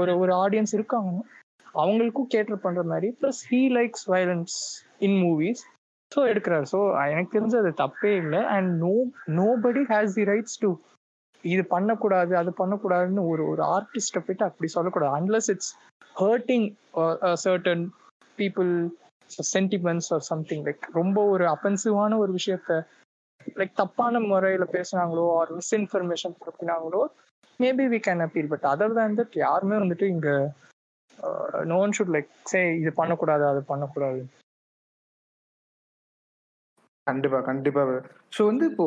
[0.00, 1.24] ஒரு ஒரு ஆடியன்ஸ் இருக்காங்கன்னா
[1.74, 4.56] அவங்களுக்கும் கேட்டர் பண்ற மாதிரி plus he likes violence
[5.06, 5.62] in movies
[6.12, 6.66] so எடுக்கிறாரு.
[6.72, 6.78] ஸோ
[7.12, 8.94] எனக்கு தெரிஞ்சு அது தப்பே இல்லை and no
[9.40, 10.70] nobody has the rights to
[11.44, 15.12] இது பண்ணக்கூடாது அது பண்ணக்கூடாதுன்னு ஒரு ஒரு ஆர்டிஸ்ட்டை போயிட்டு அப்படி சொல்லக்கூடாது.
[15.18, 15.72] Unless it's
[16.16, 16.66] hurting
[17.44, 17.84] certain
[18.38, 18.72] people
[19.50, 22.78] sentiments or something like ரொம்ப ஒரு அபென்சிவான ஒரு விஷயத்த
[23.60, 27.02] லைக் தப்பான முறையில பேசுனாங்களோ or misinformation பரப்பினாங்களோ
[27.60, 30.28] maybe we can appeal but other தான் தட் யாருமே வந்துட்டு இங்க
[31.72, 34.20] நோன் ஷுட் லைக் சே இது பண்ணக்கூடாது அது பண்ணக்கூடாது.
[37.06, 37.82] கண்டிப்பா கண்டிப்பா.
[38.32, 38.86] ஸோ வந்து இப்போ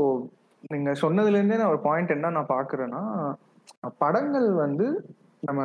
[0.64, 3.02] நீங்க சொன்னதுல இருந்தே நான் ஒரு பாயிண்ட் என்ன நான் பாக்குறேன்னா
[4.02, 4.88] படங்கள் வந்து
[5.44, 5.62] நம்ம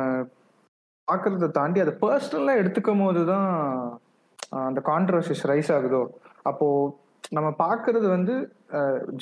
[1.07, 3.47] பாக்குறத தாண்டி அதை பர்சனலா எடுத்துக்கும் போதுதான்
[4.63, 6.01] அந்த கான்ட்ரவர்சிஸ் ரைஸ் ஆகுதோ?
[6.43, 6.67] அப்போ
[7.31, 8.33] நம்ம பாக்குறது வந்து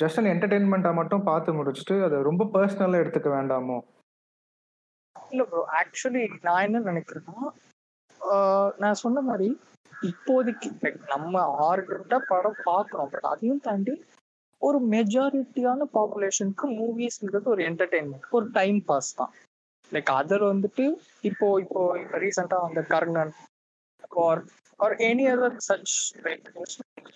[0.00, 3.78] ஜஸ்ட் அன் என்டர்டெயின்மெண்ட்டா மட்டும் பார்த்து முடிச்சுட்டு அதை ரொம்ப பர்சனலா எடுத்துக்க வேண்டாமோ?
[5.30, 7.36] இல்ல ப்ரோ ஆக்சுவலி நான் என்ன நினைக்கிறேன்னா
[8.20, 9.48] ஆஹ் நான் சொன்ன மாதிரி
[9.92, 10.68] இப்போதைக்கு
[11.08, 11.34] நம்ம
[11.66, 13.94] ஆர்டர்டா படம் பாக்குறோம் பட் அதையும் தாண்டி
[14.62, 19.32] ஒரு மெஜாரிட்டியான பாப்புலேஷனுக்கு மூவிஸ்ங்கிறது ஒரு என்டர்டெயின்மெண்ட் ஒரு டைம் பாஸ் தான்.
[19.92, 20.84] லைக் அதர் வந்துட்டு
[21.24, 23.32] இப்போ இப்போ இப்போ ரீசெண்டாக அந்த Karnan
[24.24, 24.42] or
[24.80, 25.94] or any other such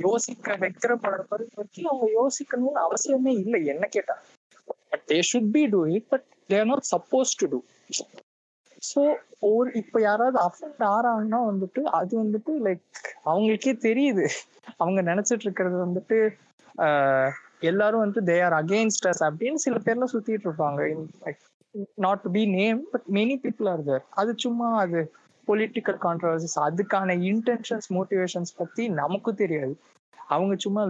[0.01, 4.17] யோசிக்க வைக்கிற படம் பற்றி அவங்க யோசிக்கணும்னு அவசியமே இல்லை என்ன கேட்டா.
[4.93, 7.61] But they should be do it but they're not supposed to do
[8.83, 9.03] so
[9.49, 12.87] ஒரு இப்போ யாராவது அஃபெக்ட் ஆறாங்கன்னா வந்துட்டு அது வந்துட்டு லைக்
[13.25, 14.25] அவங்களுக்கே தெரியுது.
[14.79, 16.17] அவங்க நினைச்சிட்டு இருக்கிறது வந்துட்டு
[17.71, 20.81] எல்லாரும் வந்து தே ஆர் அகெயின்ஸ்ட் அஸ் அப்படின்னு சில பேர்லாம் சுத்திட்டு இருப்பாங்க.
[22.05, 25.01] Not to be name but many people are there அது சும்மா அது
[25.49, 29.75] பொலிட்டிக்கல் கான்ட்ரவர்சிஸ் அதுக்கான இன்டென்ஷன்ஸ் மோட்டிவேஷன்ஸ் பத்தி நமக்கும் தெரியாது.
[30.35, 30.83] அவங்க சும்மா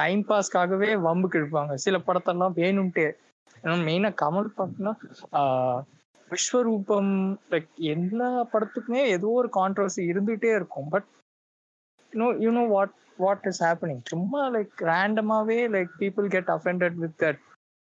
[0.00, 3.08] டைம் பாஸ்க்காகவே வம்புக்கு இழுப்பாங்க சில படத்தெல்லாம் வேணும்ட்டே.
[3.88, 4.92] மெயினா கமல் பார்த்தோம்னா
[6.30, 7.12] விஸ்வரூபம்
[7.52, 10.90] லைக் எல்லா படத்துக்குமே ஏதோ ஒரு கான்ட்ரவர்சி இருந்துகிட்டே இருக்கும்.
[10.94, 11.08] But
[12.12, 12.94] you know you know what
[13.24, 17.40] what is happening சும்மா like ரேண்டமாவே like people get offended with that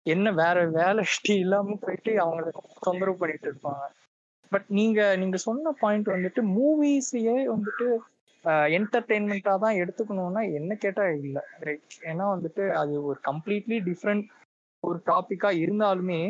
[0.06, 2.48] என்ன வேற வேலை இஷ்டி இல்லாம போயிட்டு அவங்கள
[2.88, 3.84] தொந்தரவு பண்ணிட்டு இருப்பாங்க.
[4.52, 7.88] பட் நீங்க நீங்க சொன்ன பாயிண்ட் வந்துட்டு மூவிஸையே வந்துட்டு
[8.78, 11.44] என்டர்டெயின்மெண்ட்டாக தான் எடுத்துக்கணும்னா என்ன கேட்டால் இல்லை.
[11.68, 14.26] ரைட் ஏன்னா வந்துட்டு அது ஒரு கம்ப்ளீட்லி டிஃப்ரெண்ட்
[14.84, 16.22] ஒரு டாப்பிக்காக இருந்தாலுமே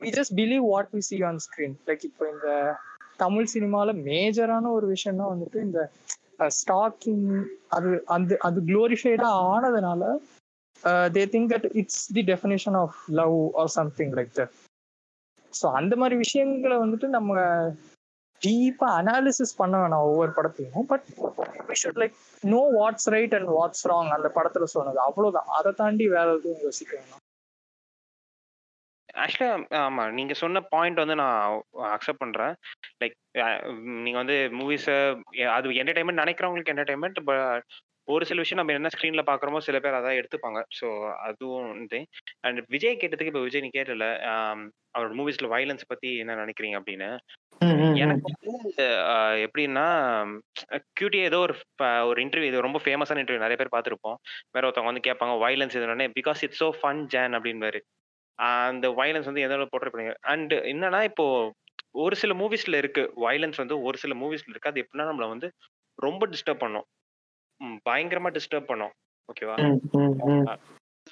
[0.00, 2.48] we just believe what we see on screen like இப்போ இந்த
[3.16, 5.80] தமிழ் சினிமாவில் மேஜரான ஒரு விஷயம்னா வந்துட்டு இந்த
[6.56, 7.26] ஸ்டாக்கிங்
[7.68, 10.02] அது அந்த அது குளோரிஃபைடா ஆனதுனால
[11.08, 14.54] they think that it's the definition of love or something like that
[15.52, 17.32] so அந்த மாதிரி விஷயங்களை வந்துட்டு நம்ம
[18.42, 21.04] டீப்பா அனாலிசிஸ் பண்ண வேணாம் ஒவ்வொரு படத்தையும் but
[21.68, 25.50] we should like know what's right and what's wrong அந்த படத்துல சொன்னது அவ்வளவுதான்.
[25.58, 27.21] அதை தாண்டி வேற எதுவும் யோசிக்க வேணாம்.
[29.22, 31.38] ஆக்சுவலா ஆமா நீங்க சொன்ன பாயிண்ட் வந்து நான்
[31.94, 32.54] அக்செப்ட் பண்றேன்.
[33.00, 33.16] லைக்
[34.04, 34.86] நீங்க வந்து மூவிஸ
[35.56, 37.20] அது என்டர்டைன்மெண்ட் நினைக்கிறவங்களுக்கு என்டர்டைன்மெண்ட்
[38.08, 40.60] ஒரு சில விஷயம் நம்ம என்ன ஸ்க்ரீன்ல பாக்குறோமோ சில பேர் அதான் எடுத்துப்பாங்க.
[40.78, 40.86] ஸோ
[41.26, 41.98] அதுவும் இது.
[42.46, 44.06] அண்ட் விஜய் கேட்டதுக்கு இப்போ விஜய் நீ கேட்டல
[44.94, 47.08] அவரோட மூவிஸ்ல வயலன்ஸ் பத்தி என்ன நினைக்கிறீங்க அப்படின்னு?
[48.02, 48.86] எனக்கு வந்து
[49.46, 49.86] எப்படின்னா
[50.98, 51.54] கியூட்டி ஏதோ ஒரு
[52.08, 54.18] ஒரு இன்டர்வியூ இது ரொம்ப ஃபேமஸான இன்டர்வியூ நிறைய பேர் பார்த்துருப்போம்.
[54.54, 58.01] வேற ஒருத்தவங்க வந்து கேட்பாங்க வயலன்ஸ் எதுனே பிகாஸ் இட்ஸ் சோ ஃபன் ஜான் அப்படின்பாரு ஆஹ்
[58.38, 60.14] அந்த வயலன்ஸ் வந்து எதோ போட்டு பண்ணுங்க?
[60.24, 61.26] அண்ட் என்னன்னா இப்போ
[61.94, 63.02] ஒரு சில மூவிஸ்ல இருக்கு.
[63.16, 64.70] வயலன்ஸ் வந்து ஒரு சில மூவிஸ்ல இருக்கு.
[64.70, 65.48] அது எப்படின்னா நம்மள வந்து
[65.98, 66.86] ரொம்ப டிஸ்டர்ப் பண்ணும்.
[67.60, 68.92] ம், பயங்கரமா டிஸ்டர்ப் பண்ணும்.
[69.28, 69.56] ஓகேவா?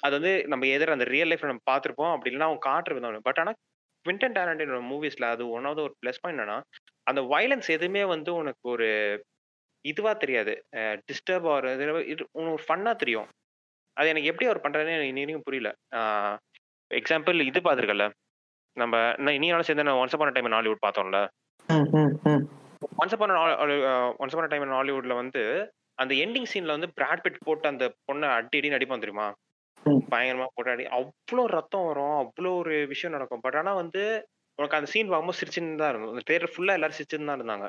[0.03, 2.13] அது வந்து நம்ம எதிர அந்த ரியல் லைஃப்ல நம்ம பார்த்திருப்போம்.
[2.13, 3.51] அப்படி இல்லைன்னா அவங்க காட்டுற விதம் பட் ஆனா
[4.05, 6.57] குவிண்டன் டேலண்டினோட மூவிஸ்ல அது ஒன் ஆஃப் ஒரு ப்ளஸ் பாயிண்ட் என்னன்னா
[7.07, 8.87] அந்த வயலன்ஸ் எதுவுமே வந்து உனக்கு ஒரு
[9.85, 10.53] இதுவா தெரியாது.
[11.09, 13.27] டிஸ்டர்ப் ஆகிற இது உனக்கு ஒரு ஃபன்னா தெரியும்.
[13.97, 15.69] அது எனக்கு எப்படி அவர் பண்றாருன்னு எனக்கு இன்னி வரைக்கும் புரியல
[16.91, 18.05] எக்ஸாம்பிள் இது பார்த்துருக்கல
[18.77, 21.19] நம்ம நான் இனியாலும் சேர்ந்து once upon a time Hollywood பார்த்தோம்ல.
[23.01, 23.37] Once upon a
[24.21, 25.41] once upon a time ஹாலிவுட்ல வந்து
[26.01, 29.27] அந்த எண்டிங் சீன்ல வந்து பிராட் பிட் போட்டு அந்த பொண்ணை அடி அடி நடிப்பான் தெரியுமா.
[30.11, 30.85] பயங்கரமா போட்டு அடி.
[30.97, 33.43] அவ்வளோ ரத்தம் வரும் அவ்வளோ ஒரு விஷயம் நடக்கும்.
[33.45, 34.01] பட் ஆனா வந்து
[34.59, 37.67] உனக்கு அந்த சீன் பார்க்கும்போது சிரிச்சுன்னு தான் இருக்கும் அந்த தேட்டர் ஃபுல்லா எல்லாரும் சிரிச்சுன்னு தான் இருந்தாங்க.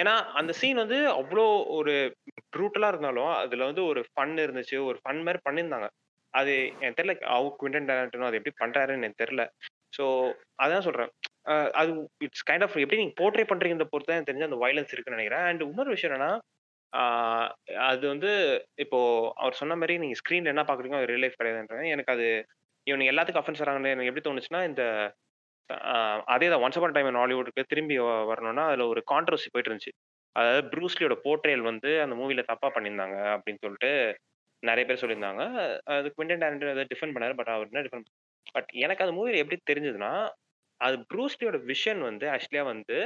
[0.00, 1.44] ஏன்னா அந்த சீன் வந்து அவ்வளோ
[1.78, 1.94] ஒரு
[2.54, 5.88] ப்ரூட்டலா இருந்தாலும் அதுல வந்து ஒரு ஃபன் இருந்துச்சு ஒரு ஃபன் மாதிரி பண்ணியிருந்தாங்க.
[6.34, 9.44] அது எனக்கு தெரியல அவ குவிண்டன் டேரண்டனோ அது எப்படி பண்றாருன்னு எனக்கு தெரியல.
[9.96, 10.04] ஸோ
[10.64, 11.10] அதான் சொல்றேன்.
[11.80, 11.90] அது
[12.26, 15.46] இட்ஸ் கைண்ட் ஆஃப் எப்படி நீங்க போர்ட்ரே பண்றீங்க பொறுத்து தான் எனக்கு தெரிஞ்சு அந்த வயலன்ஸ் இருக்குன்னு நினைக்கிறேன்.
[15.50, 16.32] அண்ட் இன்னொரு விஷயம் என்னன்னா
[17.90, 18.30] அது வந்து
[18.84, 18.98] இப்போ
[19.42, 21.86] அவர் சொன்ன மாதிரி நீங்க ஸ்க்ரீன்ல என்ன பாக்குறீங்க அது ரியல் லைஃப் கிடையாதுன்றாங்க.
[21.94, 22.26] எனக்கு அது
[22.86, 24.82] இவனுக்கு எல்லாத்துக்கும் அஃபென்ஸ் வராங்கன்னு எனக்கு எப்படி தோணுச்சுன்னா இந்த
[26.34, 27.96] அதே தான் once upon a time in ஹாலிவுட்க்கு திரும்பி
[28.30, 29.92] வரணும்னா அதில் ஒரு கான்ட்ரவர்சி போயிட்டு இருந்துச்சு.
[30.36, 33.92] அதாவது ப்ரூஸ்லியோட போர்ட்ரேல் வந்து அந்த மூவியில் தப்பாக பண்ணியிருந்தாங்க அப்படின்னு சொல்லிட்டு
[34.68, 35.42] நிறைய பேர் சொல்லியிருந்தாங்க.
[35.96, 38.08] அது குவிண்டன் டேரண்ட் அதை டிஃபெண்ட் பண்ணாரு பட் அவர் என்ன டிஃபெண்ட்
[38.54, 40.12] பட் எனக்கு அந்த மூவில எப்படி தெரிஞ்சதுன்னா
[40.80, 42.96] அது ப்ரூஸ்லியோட விஷன் வந்து ஆக்சுவலியா வந்து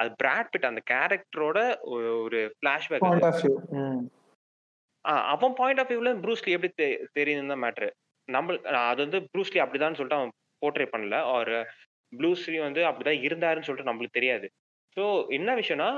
[0.00, 1.58] அது பிராட் பிட் அந்த கேரக்டரோட
[2.24, 3.06] ஒரு ஃபிளாஷ்பேக்
[5.32, 6.70] அவன் பாயிண்ட் ஆஃப் வியூல ப்ரூஸ்லி எப்படி
[7.18, 7.88] தெரியுதுன்னு தான் மேட்ரு.
[8.28, 8.56] நம்ம
[8.90, 11.18] அது வந்து ப்ரூஸ்லி அப்படிதான் சொல்லிட்டு அவன் போர்ட்ரே பண்ணல.
[11.36, 11.56] ஒரு
[12.12, 14.46] ப்ளூஸ்லி வந்து அப்படிதான் இருந்தாருன்னு சொல்லிட்டு நம்மளுக்கு தெரியாது.
[14.96, 15.04] ஸோ
[15.38, 15.90] என்ன விஷயம்னா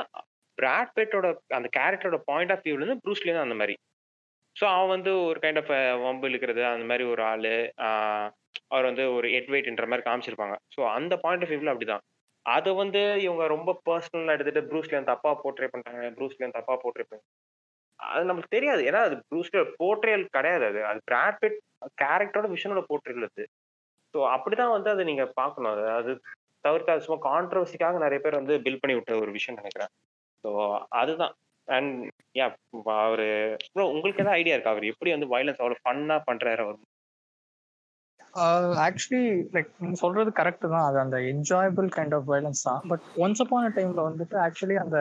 [0.59, 1.27] பிராட் பெட்டோட
[1.59, 3.77] அந்த கேரக்டரோட பாயிண்ட் ஆஃப் வியூல இருந்து ப்ரூஸ்லி தான் அந்த மாதிரி.
[4.57, 5.71] ஸோ அவன் வந்து ஒரு கைண்ட் ஆஃப்
[6.05, 7.53] வம்பு இழுக்கிறது அந்த மாதிரி ஒரு ஆளு.
[8.73, 10.57] அவர் வந்து ஒரு எட் வெயிட்ன்ற மாதிரி காமிச்சிருப்பாங்க.
[10.75, 12.05] ஸோ அந்த பாயிண்ட் ஆஃப் வியூல அப்படிதான்.
[12.47, 17.07] அதை வந்து இவங்க ரொம்ப பர்சனலா எடுத்துட்டு ப்ரூஸ்லியன் தப்பா போர்ட்ரே பண்ணுறாங்க ப்ரூஸ்லேயும் தப்பா போர்ட்ரே
[18.01, 18.83] அது நமக்கு தெரியாது.
[18.89, 20.81] ஏன்னா அது ப்ரூஸ்லியோட போர்ட்ரேல் கிடையாது அது.
[20.85, 21.59] அது பிராட் பிட்
[22.03, 23.45] கேரக்டரோட விஷனோட போர்ட்ரேல் அது.
[24.15, 25.73] ஸோ அப்படிதான் வந்து அதை நீங்க பார்க்கணும்.
[25.75, 26.13] அது அது
[26.65, 29.93] தவிர்த்து அது சும்மா கான்ட்ரவர்சிக்காக நிறைய பேர் வந்து பில் பண்ணி விட்ட ஒரு விஷயம் நினைக்கிறேன்.
[30.45, 30.51] ஸோ
[31.01, 31.35] அதுதான்.
[31.69, 31.95] அண்ட்
[32.39, 32.47] யா
[33.01, 33.27] அவரு
[33.75, 34.75] bro, உங்களுக்கு ஏதாவது ஐடியா இருக்கா?
[34.75, 36.79] அவர் எப்படி வந்து வயலன்ஸ் அவ்வளவு ஃபன்னா பண்றாரு அவர்?
[38.85, 39.23] ஆக்சுவலி
[39.55, 40.87] லைக் நீங்க சொல்றது கரெக்ட் தான்.
[40.89, 42.83] அது அந்த என்ஜாயபிள் கைண்ட் ஆஃப் வயலன்ஸ் தான்.
[42.91, 44.99] பட் ஒன்ஸ் அப்பான டைம்ல வந்துட்டு ஆக்சுவலி அந்த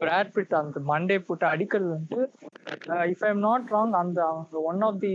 [0.00, 2.18] பிராட் பிட் அந்த மண்டே போட்டு அடிக்கிறது வந்து
[3.12, 5.14] if I am not wrong அந்த அவங்க one of the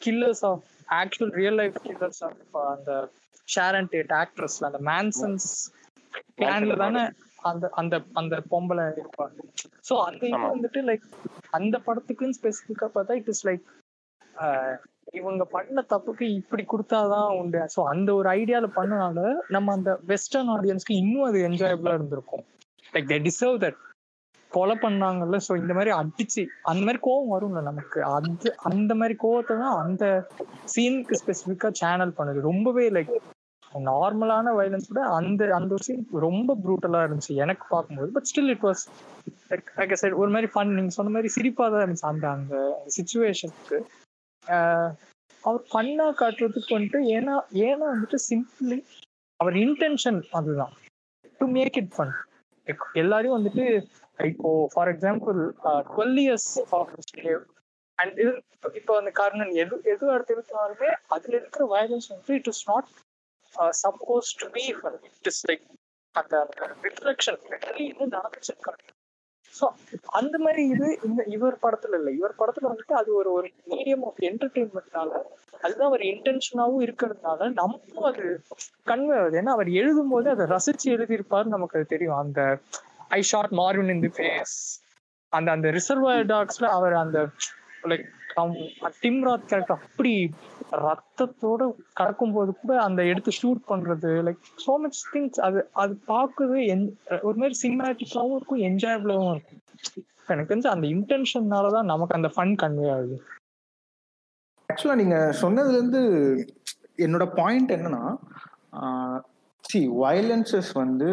[0.00, 0.64] killers of
[1.00, 2.40] actual real life killers of
[2.72, 2.92] அந்த
[3.48, 5.48] ஷேர் அண்ட் டேட் ஆக்ட்ரஸ்ல அந்த மேன்சன்ஸ்
[6.36, 7.04] பிளான்ல தானே
[7.50, 9.38] அந்த அந்த அந்த பொம்பளை இருப்பாங்க
[9.88, 10.40] ஸோ அந்த இது.
[10.52, 11.04] வந்துட்டு லைக்
[11.50, 13.64] அந்த படத்துக்குன்னு ஸ்பெசிஃபிக்கா பார்த்தா இட் இஸ் லைக்
[15.12, 17.62] இவங்க பண்ண தப்புக்கு இப்படி கொடுத்தாதான் உண்டு.
[17.74, 22.44] ஸோ அந்த ஒரு ஐடியால பண்ணனால நம்ம அந்த வெஸ்டர்ன் ஆடியன்ஸ்க்கு இன்னும் அது என்ஜாயபிளா இருந்திருக்கும்.
[22.92, 23.80] லைக் தே டிசர்வ் தட்
[24.52, 28.00] கொலை பண்ணாங்கல்ல ஸோ இந்த மாதிரி அடிச்சு அந்த மாதிரி கோவம் வரும்ல நமக்கு.
[28.16, 30.04] அது அந்த மாதிரி கோவத்தை தான் அந்த
[30.74, 32.48] சீனுக்கு ஸ்பெசிஃபிக்கா சேனல் பண்ணுது.
[32.50, 33.14] ரொம்பவே லைக்
[33.88, 38.10] நார்மலான வயலன்ஸ் கூட அந்த அந்த ஒரு சீன் ரொம்ப ப்ரூட்டலா இருந்துச்சு எனக்கு பார்க்கும்போது.
[38.12, 38.82] But still it was
[39.78, 42.56] like side ஒரு மாதிரி ஃபன் நீங்கள் சொன்ன மாதிரி சிரிப்பாக தான் இருந்துச்சு அந்த அந்த
[42.96, 43.78] சுச்சுவேஷனுக்கு
[45.44, 47.34] அவர் ஃபன்னாக காட்டுறதுக்கு வந்துட்டு ஏன்னா
[47.66, 48.78] ஏன்னா வந்துட்டு சிம்பிளி
[49.40, 50.74] அவர் இன்டென்ஷன் அதுதான்.
[51.40, 52.12] டு மேக் இட் ஃபன்
[52.94, 53.64] எல்லாரையும் வந்துட்டு
[54.18, 55.38] இப்போ for example
[55.88, 56.50] twelve years
[57.98, 58.30] and இது
[58.74, 62.88] இப்போ அந்த கர்ணன் எது எது எடுத்துக்கிட்டாலுமே அதுல இருக்கிற வயலன்ஸ் வந்து it is not
[63.82, 65.64] supposed to be it is like
[66.14, 66.36] அந்த
[66.84, 67.38] ரிஃப்ளெக்ஷன்
[67.84, 68.54] இது நடந்துச்சு
[69.54, 69.66] ஸோ
[70.18, 72.12] அந்த மாதிரி இது இந்த இவர் படத்துல இல்லை.
[72.18, 75.10] இவர் படத்துல வந்துட்டு அது ஒரு ஒரு மீடியம் ஆஃப் என்டர்டெயின்மெண்ட்னால
[75.64, 78.22] அதுதான் அவர் இன்டென்ஷனாகவும் இருக்கிறதுனால நமக்கும் அது
[78.86, 79.36] கன்வே ஆகுது.
[79.40, 82.18] ஏன்னா அவர் எழுதும் போது அதை ரசிச்சு எழுதியிருப்பாரு நமக்கு அது தெரியும்.
[82.24, 82.40] அந்த
[83.10, 84.56] I shot Marvin in the face
[85.32, 87.18] அந்த அந்த ரிசர்வர் டாக்ஸ்ல அவர் அந்த
[87.84, 88.06] லைக்
[89.02, 90.12] டிம்ராத் கேரக்டர் அப்படி
[90.84, 91.62] ரத்தத்தோட
[92.00, 96.60] கடக்கும் போது கூட அந்த எடுத்து ஷூட் பண்றது லைக் சோ மச் திங்ஸ் அது அது பார்க்கவே
[97.28, 99.60] ஒரு மாதிரி சினிமேட்டிக்காகவும் இருக்கும் என்ஜாயபிளாகவும் இருக்கும்.
[100.32, 103.16] எனக்கு தெரிஞ்சு அந்த இன்டென்ஷன்னால தான் நமக்கு அந்த ஃபன் கன்வே ஆகுது.
[104.68, 106.02] ஆக்சுவலா நீங்க சொன்னதுல இருந்து
[107.06, 108.04] என்னோட பாயிண்ட் என்னன்னா
[109.64, 111.10] சி வயலன்சஸ் வந்து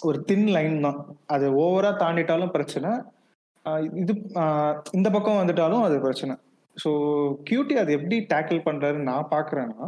[0.00, 0.98] ஒரு தின் லைன் தான்.
[1.34, 2.90] அது ஓவரா தாண்டிட்டாலும் பிரச்சனை.
[4.02, 4.12] இது
[4.98, 6.34] இந்த பக்கம் வந்துட்டாலும் அது பிரச்சனை.
[6.76, 6.90] ஸோ
[7.48, 9.86] கியூட்டி அது எப்படி டேக்கிள் பண்ணுறாருன்னு நான் பார்க்குறேன்னா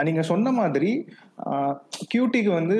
[0.00, 0.90] நீங்கள் சொன்ன மாதிரி
[2.12, 2.78] கியூட்டிக்கு வந்து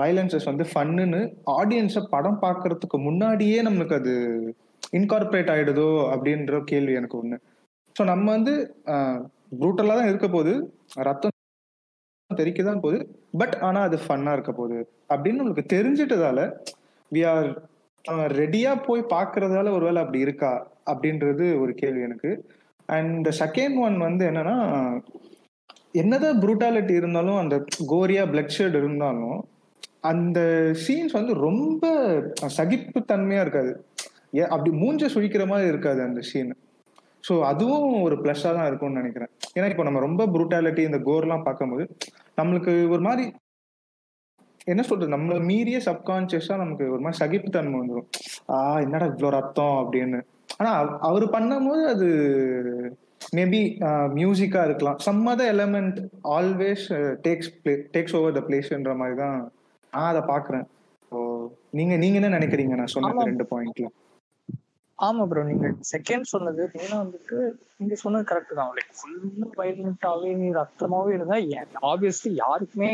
[0.00, 1.20] வயலன்சஸ் வந்து ஃபன்னுன்னு
[1.58, 4.14] ஆடியன்ஸை படம் பார்க்கறதுக்கு முன்னாடியே நம்மளுக்கு அது
[4.98, 7.38] இன்கார்பரேட் ஆகிடுதோ அப்படின்ற கேள்வி எனக்கு ஒன்று
[7.96, 8.54] ஸோ நம்ம வந்து
[9.60, 10.52] ப்ரூட்டலாக தான் இருக்க போகுது.
[11.08, 11.34] ரத்தம்
[12.30, 12.98] தெரிக்க தான் போகுது.
[13.40, 14.78] பட் ஆனால் அது ஃபன்னாக இருக்க போகுது.
[15.12, 16.40] அப்படின்னு நம்மளுக்கு தெரிஞ்சிட்டதால
[17.12, 17.48] வி ஆர்
[18.40, 20.52] ரெடியா போய் பாக்குறதால ஒருவேளை அப்படி இருக்கா?
[20.90, 22.30] அப்படின்றது ஒரு கேள்வி எனக்கு.
[22.88, 24.56] அண்ட் செகண்ட் ஒன் வந்து என்னன்னா
[25.92, 27.56] என்னதான் புரூட்டாலிட்டி இருந்தாலும் அந்த
[27.92, 29.38] கோரியா பிளட் இருந்தாலும்
[30.00, 30.40] அந்த
[30.86, 31.84] சீன்ஸ் வந்து ரொம்ப
[32.46, 33.72] சகிப்பு தன்மையா இருக்காது
[34.48, 36.52] அப்படி மூஞ்ச சுழிக்கிற மாதிரி இருக்காது அந்த சீன்
[37.28, 39.30] ஸோ அதுவும் ஒரு ப்ளஸ்ஸாக தான் இருக்கும்னு நினைக்கிறேன்.
[39.56, 41.84] ஏன்னா இப்போ நம்ம ரொம்ப புரூட்டாலிட்டி இந்த கோர்லாம் பார்க்கும்போது
[42.40, 43.24] நம்மளுக்கு ஒரு மாதிரி
[44.66, 45.14] என்ன சொல்றது?
[45.14, 48.08] நம்மள மீறிய சப்கான்சியஸா நமக்கு ஒரு மாதிரி சகிப்புத்தன்மை வந்துடும்
[48.54, 50.20] ஆஹ் என்னடா இவ்வளோ ரத்தம் அப்படின்னு.
[50.58, 50.72] ஆனா
[51.08, 52.08] அவர் பண்ணும்போது அது
[53.36, 53.60] மேபி
[54.18, 54.98] மியூசிக்கா இருக்கலாம்.
[55.06, 55.98] Some other element
[56.36, 56.86] always
[57.26, 57.50] takes
[57.94, 59.38] takes over the பிளேஸ்ன்ற மாதிரி தான்
[59.92, 60.66] நான் அதை பாக்குறேன்
[61.78, 62.74] நீங்க நீங்க என்ன நினைக்கிறீங்க?
[62.80, 63.24] நான் சொன்ன.
[63.30, 63.86] ரெண்டு பாயிண்ட்ல
[64.98, 67.38] ஆமா ப்ரோ நீங்க செகண்ட் சொன்னது மெயினா வந்துட்டு
[67.78, 68.70] நீங்க சொன்னது கரெக்ட் தான்.
[68.76, 71.38] லைக் ஃபுல்லா வயலண்டாவே ரத்தமாவே இருந்தா
[71.90, 72.92] ஆப்வியஸ்லி யாருக்குமே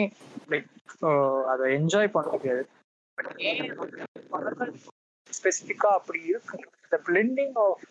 [0.52, 0.70] லைக்
[1.52, 2.64] அதை என்ஜாய் பண்ண முடியாது.
[3.18, 3.60] பட் ஏன்
[5.30, 6.56] ஸ்பெசிஃபிக்கா அப்படி இருக்கு.
[6.84, 7.84] இந்த பிளெண்டிங் ஆஃப்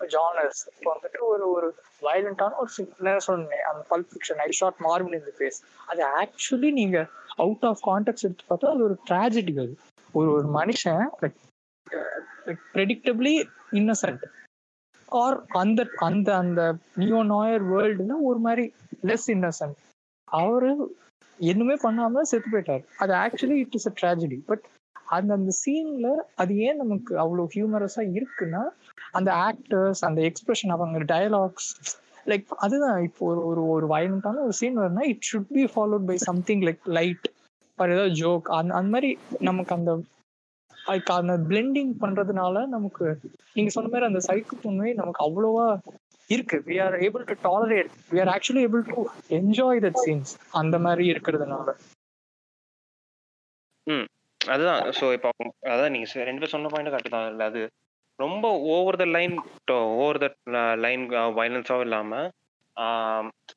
[0.00, 1.68] ஜானர்ஸ் இப்போ வந்துட்டு ஒரு ஒரு
[2.02, 6.98] வயலண்டான ஒரு என்ன சொன்னேன் அந்த pulp fiction I shot Marvin in the face அது ஆக்சுவலி நீங்க
[7.38, 9.74] அவுட் ஆஃப் கான்டெக்ட் எடுத்து பார்த்தா அது ஒரு ட்ராஜடி அது.
[10.14, 11.38] ஒரு ஒரு மனுஷன் லைக்
[12.74, 13.34] ப்ரெடிக்டபிளி
[13.72, 14.24] இன்னசென்ட்
[15.12, 16.62] ஆர் அந்த அந்த அந்த
[16.96, 18.64] நியோ நாயர் வேர்ல்டுல ஒரு மாதிரி
[19.06, 19.78] லெஸ் இன்னசென்ட்
[20.28, 20.70] அவரு
[21.38, 22.84] எதுவுமே பண்ணாம செத்து போயிட்டார்.
[22.98, 24.64] அது actually it is a tragedy but
[25.08, 28.62] அந்த அந்த சீன்ல அது ஏன் நமக்கு அவ்வளோ ஹியூமரஸா இருக்குன்னா
[29.12, 31.70] அந்த ஆக்டர்ஸ் அந்த எக்ஸ்பிரஷன் அவங்க டயலாக்ஸ்
[32.26, 36.16] லைக் அதுதான் இப்போ ஒரு ஒரு ஒரு வயலண்டான ஒரு சீன் வரும்னா it should be followed by
[36.26, 37.28] something like light
[37.78, 39.92] for ஏதாவது ஜோக் அந்த அந்த மாதிரி நமக்கு அந்த
[40.88, 43.06] அதுக்கு அந்த பிளெண்டிங் பண்றதுனால நமக்கு
[43.56, 45.66] நீங்க சொன்ன மாதிரி அந்த சைக்கு தன்மை நமக்கு அவ்வளோவா
[46.30, 46.56] இருக்கு.
[46.68, 49.02] We are able to tolerate we are actually able to
[49.38, 51.68] enjoy that scenes அந்த மாதிரி இருக்கிறதுனால.
[54.40, 54.82] அதுதான்.
[54.98, 55.30] ஸோ இப்போ
[55.72, 57.30] அதான் நீங்க ரெண்டு பேர் சொன்ன பாயிண்ட் கரெக்ட் தான்.
[57.32, 57.62] இல்லை அது
[58.18, 59.34] ரொம்ப over the line
[59.96, 60.28] over the
[60.84, 61.04] line
[61.38, 62.12] வயலன்ஸாகவும் இல்லாம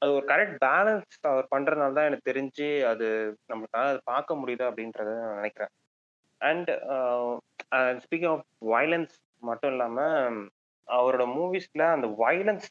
[0.02, 3.08] அது ஒரு கரெக்ட் பேலன்ஸ் அவர் பண்றதுனால தான் எனக்கு தெரிஞ்சு அது
[3.52, 5.72] நம்மளுக்காக அது பார்க்க முடியுது அப்படின்றத நான் நினைக்கிறேன்.
[6.41, 6.69] அண்ட்
[8.04, 9.97] ஸ்பீக்கிங் ஆஃப் வயலன்ஸ் மட்டும் இல்லாம
[10.88, 12.67] அவரோட மூவிஸ்ல அந்த வயலன்ஸ்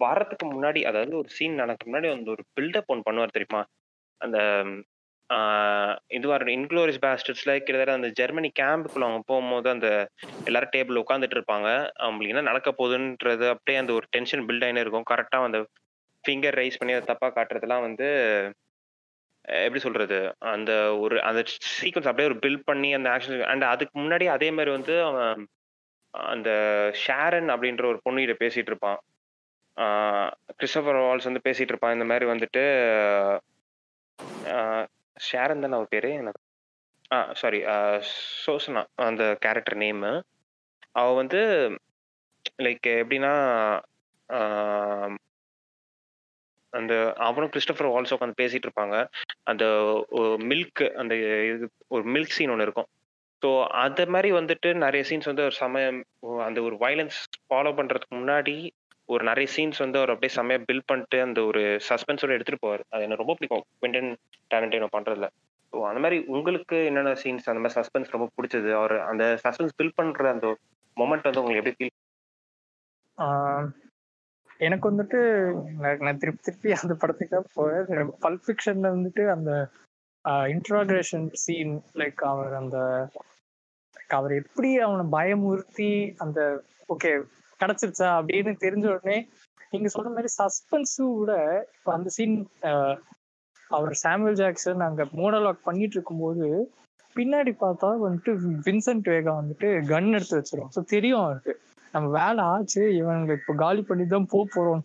[0.00, 3.62] வர்றதுக்கு முன்னாடி அதாவது ஒரு சீன் நடக்க முன்னாடி அந்த ஒரு பில்டப் ஒன்று பண்ணுவார் தெரியுமா?
[4.20, 4.38] அந்த
[6.10, 9.88] இதுவாக இதுவா இன்க்ளோரிஸ் பேஸ்டர்ஸ்ல கிட்டத்தட்ட அந்த ஜெர்மனி கேம்புக்குள்ள அவங்க போகும்போது அந்த
[10.44, 11.68] எல்லாரும் டேபிள் உட்காந்துட்டு இருப்பாங்க.
[12.04, 15.08] அவங்களுக்கு என்ன நடக்க போகுதுன்றது அப்படியே அந்த ஒரு டென்ஷன் பில்ட் ஆயினே இருக்கும்.
[15.12, 15.60] கரெக்டாக அந்த
[16.24, 18.08] ஃபிங்கர் ரைஸ் பண்ணி அதை தப்பாக காட்டுறதுலாம் வந்து
[19.44, 20.18] எப்படி சொல்றது?
[20.52, 21.40] அந்த ஒரு அந்த
[21.80, 25.42] சீக்வன்ஸ் அப்படியே ஒரு பில்ட் பண்ணி அந்த ஆக்ஷன் அண்ட் அதுக்கு முன்னாடி அதே மாதிரி வந்து அவன்
[26.14, 26.50] அந்த
[27.04, 28.98] ஷேரன் அப்படின்ற ஒரு பொண்ணுகிட்ட பேசிட்டு இருப்பான்.
[30.58, 31.94] கிறிஸ்டபர் வால்ஸ் வந்து பேசிட்டு இருப்பான்.
[31.96, 32.62] இந்த மாதிரி வந்துட்டு
[35.16, 36.10] ஷேரன் தானே அவ பேரு?
[36.12, 36.40] எனக்கு
[37.12, 37.58] ஆ சாரி
[38.44, 40.12] சோசனா அந்த கேரக்டர் நேமு
[40.92, 41.40] அவ வந்து
[42.62, 43.32] லைக் எப்படின்னா
[46.78, 46.94] அந்த
[47.28, 48.96] அவனும் கிறிஸ்டபர் வால்ஸ் உட்காந்து பேசிட்டு இருப்பாங்க.
[49.50, 49.64] அந்த
[50.50, 51.14] மில்க் அந்த
[51.50, 52.88] இது ஒரு மில்க் சீன் ஒன்று இருக்கும்.
[53.42, 53.50] ஸோ
[53.84, 55.98] அது மாதிரி வந்துட்டு நிறைய சீன்ஸ் வந்து ஒரு சமயம்
[56.46, 58.54] அந்த ஒரு வயலன்ஸ் ஃபாலோ பண்றதுக்கு முன்னாடி
[59.08, 62.84] ஒரு நிறைய சீன்ஸ் வந்து அவர் அப்படியே செம்மையா பில் பண்ணிட்டு அந்த ஒரு சஸ்பென்ஸோட எடுத்துட்டு போவார்.
[62.92, 63.64] அது எனக்கு ரொம்ப பிடிக்கும்.
[63.74, 64.10] குவெண்டன்
[64.52, 65.28] டேலண்டினோ பண்றதுல.
[65.72, 68.70] ஸோ அந்த மாதிரி உங்களுக்கு என்னென்ன சீன்ஸ் அந்த மாதிரி சஸ்பென்ஸ் ரொம்ப பிடிச்சது?
[68.80, 70.48] அவர் அந்த சஸ்பென்ஸ் பில் பண்ற அந்த
[70.96, 71.94] மொமெண்ட் வந்து உங்களுக்கு எப்படி ஃபீல்
[74.66, 75.20] எனக்கு வந்துட்டு
[76.02, 78.12] நான் திருப்பி திருப்பி அந்த படத்துக்கு தான் போவேன்.
[78.26, 79.52] பல்ஃபிக்ஷன்ல வந்துட்டு அந்த
[80.54, 82.78] இன்ட்ராகிரேஷன் சீன் லைக் அவர் அந்த
[84.16, 85.90] அவர் எப்படி அவனை பயமுறுத்தி
[86.24, 86.40] அந்த
[86.94, 87.10] ஓகே
[87.60, 89.16] கிடைச்சிருச்சா அப்படின்னு தெரிஞ்ச உடனே
[89.72, 91.32] நீங்க சொல்ற மாதிரி சஸ்பென்ஸும் கூட
[91.76, 92.36] இப்போ அந்த சீன்
[93.70, 96.46] அவர் சாமுவல் ஜாக்சன் அங்க மோனோலாக் பண்ணிட்டு இருக்கும்போது
[97.16, 98.32] பின்னாடி பார்த்தா வந்துட்டு
[98.66, 100.70] வின்சென்ட் வேகா வந்துட்டு கன் எடுத்து வச்சிரும்.
[100.74, 101.54] ஸோ தெரியும் அவருக்கு.
[101.94, 104.82] நம்ம வேலை ஆச்சு இவனுங்க இப்போ காலி பண்ணி தான் போக போறோம்.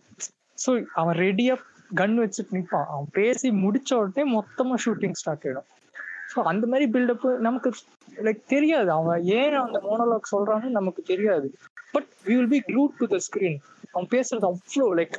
[0.58, 0.70] ஸோ
[1.00, 1.54] அவன் ரெடியா
[2.00, 5.68] கன் வச்சுட்டு நிற்பான் அவன் பேசி முடிச்ச உடனே மொத்தமா ஷூட்டிங் ஸ்டார்ட் ஆயிடும்.
[6.32, 7.70] ஸோ அந்த மாதிரி பில்டப் நமக்கு
[8.26, 8.90] லைக் தெரியாது.
[8.98, 11.48] அவன் ஏன் அந்த மோனோலாக் சொல்றான்னு நமக்கு தெரியாது.
[11.94, 13.58] But we will be glued to the screen
[13.92, 15.16] அவன் பேசுறது அவ்வளோ லைக்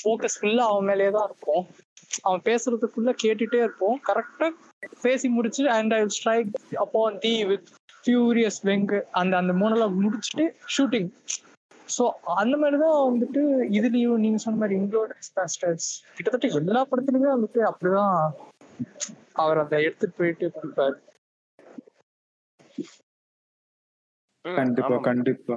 [0.00, 1.64] ஃபோக்கஸ் ஃபுல்லா அவன் மேலேயே தான் இருக்கும்.
[2.26, 3.96] அவன் பேசுறதுக்குள்ள கேட்டுட்டே இருப்போம்.
[4.08, 4.48] கரெக்டா
[5.06, 6.50] பேசி முடிச்சு அண்ட் ஐ ஸ்ட்ரைக்
[6.84, 7.68] அப்போ தி வித்
[8.08, 10.44] ஃபியூரியஸ் வெங்க் அந்த அந்த மோனலாக் முடிச்சுட்டு
[10.76, 11.08] ஷூட்டிங்
[11.88, 13.42] ஸோ அந்த மாதிரி தான் வந்துட்டு
[13.78, 18.16] இதுலயும் நீங்க சொன்ன மாதிரி இன்க்ளோடஸ் பாஸ்டர்ஸ் கிட்டத்தட்ட எல்லா படத்துலயுமே வந்துட்டு அப்படிதான்
[19.34, 20.96] அவர் அதை எடுத்துட்டு போயிட்டு கொடுப்பாரு
[24.44, 25.54] கண்டிப்பா கண்டிப்பா.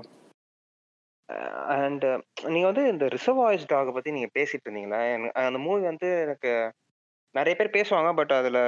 [1.75, 2.05] அண்ட்
[2.47, 4.99] நீங்க வந்து இந்த ரிசர்வ் வாய்ஸ் டாக் பத்தி நீங்க பேசிட்டு இருந்தீங்களா?
[5.43, 6.51] அந்த மூவி வந்து எனக்கு
[7.35, 8.59] நிறைய பேர் பேசுவாங்க பட் அதுல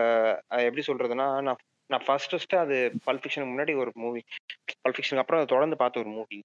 [0.47, 1.61] அது எப்படி சொல்றதுன்னா நான்
[1.93, 2.75] நான் ஃபர்ஸ்ட் ஃபர்ஸ்ட் அது
[3.07, 4.21] பல்ஃபிக்ஷனுக்கு முன்னாடி ஒரு மூவி
[4.83, 6.39] பல்ஃபிக்ஷனுக்கு அப்புறம் அதை தொடர்ந்து பார்த்த ஒரு மூவி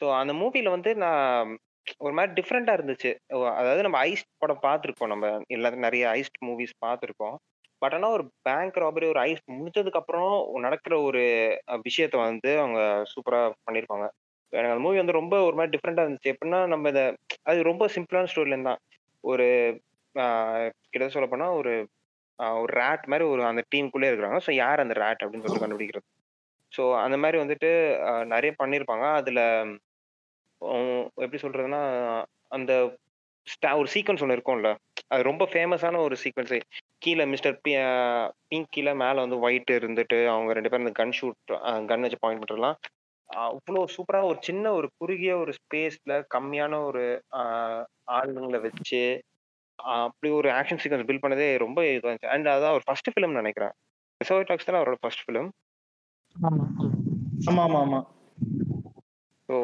[0.00, 1.50] ஸோ அந்த மூவியில் வந்து நான்
[1.98, 3.10] ஒரு மாதிரி டிஃப்ரெண்ட்டாக இருந்துச்சு.
[3.32, 7.36] ஓ, அதாவது நம்ம ஐஸ்ட் படம் பார்த்துருக்கோம் நம்ம எல்லாத்தையும் நிறைய ஐஸ்ட் மூவிஸ் பார்த்துருக்கோம்
[7.82, 10.30] பட் ஆனால் ஒரு பேங்க் ராபரி ஒரு ஐஸ் முடிஞ்சதுக்கப்புறம்
[10.60, 11.22] நடக்கிற ஒரு
[11.82, 12.80] விஷயத்தை விஷயத்த வந்து அவங்க
[13.12, 14.06] சூப்பராக பண்ணியிருப்பாங்க
[14.52, 16.32] எனக்கு அந்த மூவி வந்து ரொம்ப ஒரு மாதிரி டிஃப்ரெண்ட்டாக இருந்துச்சு.
[16.32, 17.04] எப்படின்னா நம்ம இதை
[17.42, 18.82] அது ரொம்ப சிம்பிளான ஸ்டோரிலேருந்து தான்.
[19.24, 19.46] ஒரு
[20.92, 21.72] கிட்ட சொல்ல போனால் ஒரு
[22.38, 24.40] ஒரு ரேட் மாதிரி ஒரு அந்த டீமுக்குள்ளே இருக்கிறாங்க.
[24.46, 26.06] ஸோ யார் அந்த ரேட் அப்படின்னு சொல்லிட்டு கண்டுபிடிக்கிறது.
[26.72, 27.70] ஸோ அந்த மாதிரி வந்துட்டு
[28.24, 29.14] நிறைய பண்ணியிருப்பாங்க.
[29.14, 29.42] அதில்
[31.14, 31.80] எப்படி சொல்கிறதுன்னா
[32.48, 32.72] அந்த
[33.46, 34.74] ஸ்டா- ஒரு சீக்வன்ஸ் ஒன்று இருக்கும்ல.
[35.08, 36.60] அது ரொம்ப ஃபேமஸான ஒரு சீக்வன்ஸு
[36.98, 37.72] கீழே மிஸ்டர் பி
[38.48, 41.52] பிங்க் கீழே மேலே வந்து ஒயிட் இருந்துட்டு அவங்க ரெண்டு பேரும் அந்த கன் ஷூட்
[41.88, 42.76] கன் வச்சு பாயிண்ட் பண்ணுறலாம்
[43.36, 47.04] அவ்வளோ சூப்பராக ஒரு சின்ன ஒரு குறுகிய ஒரு ஸ்பேஸில் கம்மியான ஒரு
[48.12, 49.02] ஆளுங்களை வச்சு
[49.78, 52.32] அப்படி ஒரு ஆக்ஷன் சீக்வன்ஸ் பில்ட் பண்ணதே ரொம்ப இதுவாக இருந்துச்சு.
[52.34, 53.72] அண்ட் அதான் அவர் ஃபர்ஸ்ட் ஃபிலிம் நினைக்கிறேன்.
[54.20, 55.48] ரிசர்வ் டாக்ஸ் தான் அவரோட ஃபர்ஸ்ட் ஃபிலிம்
[56.36, 56.90] ஆமா ஆமா.
[57.46, 58.00] ஆமா ஆமா ஆமா.
[59.48, 59.56] ஸோ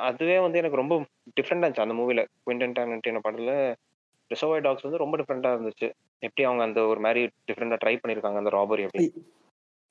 [0.00, 0.94] அதுவே வந்து எனக்கு ரொம்ப
[1.36, 3.52] டிஃப்ரெண்டாக இருந்துச்சு அந்த மூவில குவிண்டன் டாரண்டினோ படத்துல
[4.30, 5.88] ரிசர்வாய் டாக்ஸ் வந்து ரொம்ப டிஃப்ரெண்டாக இருந்துச்சு.
[6.22, 9.06] எப்படி அவங்க அந்த ஒரு மாதிரி டிஃப்ரெண்டாக ட்ரை பண்ணியிருக்காங்க அந்த ராபரி எப்படி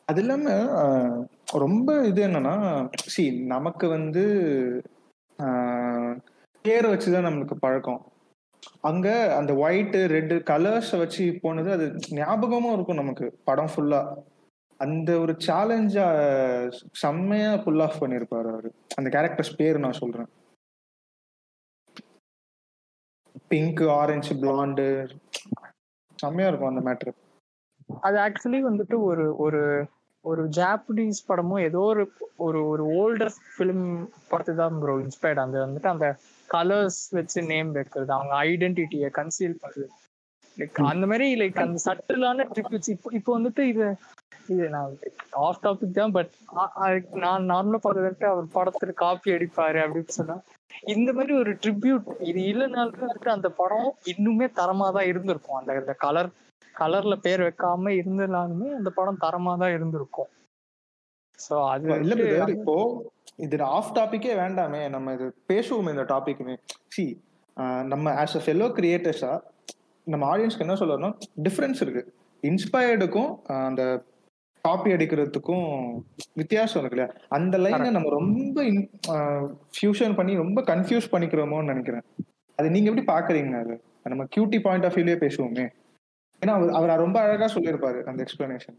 [0.08, 0.48] அது இல்லாம
[1.58, 2.56] ரொம்ப இது என்னன்னா
[3.14, 4.24] சி நமக்கு வந்து
[6.66, 8.02] பேர் வச்சுதான் நம்மளுக்கு பழக்கம்.
[8.82, 13.40] அங்க அந்த ஒயிட் ரெட் கலர்ஸ் வச்சு போனது அது ஞாபகமும் இருக்கும் நமக்கு.
[13.44, 14.02] படம் ஃபுல்லா
[14.78, 16.08] அந்த ஒரு சேலஞ்சா
[16.92, 18.74] செம்மையா புல் ஆஃப் பண்ணிருப்பாரு அவரு.
[18.96, 20.28] அந்த கேரக்டர்ஸ் பேர் நான் சொல்றேன்.
[23.48, 24.86] பிங்க் ஆரஞ்சு பிளாண்டு
[26.16, 27.12] செம்மையா இருக்கும் அந்த மேட்ரு
[28.02, 29.62] அது ஆக்சுவலி வந்துட்டு ஒரு ஒரு
[30.26, 32.04] ஒரு ஜாப்பனீஸ் படமும் ஏதோ ஒரு
[32.46, 33.86] ஒரு ஒரு ஓல்டர் ஃபிலிம்
[34.30, 36.08] பார்த்து தான் ப்ரோ இன்ஸ்பயர்ட் அந்த வந்துட்டு அந்த
[36.50, 39.88] கலர்ஸ் வச்சு நேம் வைக்கிறது அவங்க ஐடென்டிட்டியை கன்சீல் பண்றது.
[40.58, 43.88] லைக் அந்த மாதிரி லைக் அந்த சட்டிலான ட்ரிபியூட்ஸ் இப்போ இப்போ வந்துட்டு இது
[44.50, 44.92] இது நான்
[45.46, 46.32] ஆஃப் டாபிக் தான் பட்
[47.24, 50.36] நான் நார்மலா பார்த்ததுட்டு அவர் படத்துல காப்பி அடிப்பாரு அப்படின்னு சொன்னா
[50.94, 55.58] இந்த மாதிரி ஒரு ட்ரிபியூட் இது இல்லைனாலும் வந்துட்டு அந்த படம் இன்னுமே தரமா தான் இருந்திருக்கும்.
[55.60, 56.30] அந்த அந்த கலர்
[56.80, 60.30] கலர்ல பேர் வைக்காம இருந்தனாலுமே அந்த படம் தரமா தான் இருந்திருக்கும்.
[61.40, 62.16] சோ அது இல்ல
[62.56, 62.76] இப்போ
[63.46, 64.82] இது ஆஃப் டாபிக்கே வேண்டாமே.
[64.96, 66.56] நம்ம இது பேசுவோம் இந்த டாபிக்குமே
[66.96, 67.06] சி
[67.92, 69.34] நம்ம ஆஸ் அ ஃபெல்லோ கிரியேட்டர்ஸா
[70.08, 71.12] நம்ம ஆடியன்ஸ்க்கு என்ன சொல்லணும்னா
[71.48, 72.04] டிஃப்ரென்ஸ் இருக்கு.
[72.44, 73.32] இன்ஸ்பயர்டுக்கும்
[73.68, 73.84] அந்த
[74.64, 75.66] காப்பி அடிக்கிறதுக்கும்
[76.42, 77.10] வித்தியாசம் இருக்கு இல்லையா?
[77.30, 78.64] அந்த லைனை நம்ம ரொம்ப
[79.78, 82.06] ஃபியூஷன் பண்ணி ரொம்ப கன்ஃபியூஸ் பண்ணிக்கிறோமோன்னு நினைக்கிறேன்.
[82.60, 83.76] அது நீங்க எப்படி பாக்குறீங்க அது?
[84.12, 85.66] நம்ம கியூட்டி பாயிண்ட் ஆஃப் வியூலயே பேசுவோமே.
[86.42, 88.78] ஏன்னா அவர் ரொம்ப அழகா சொல்லியிருப்பாரு அந்த explanation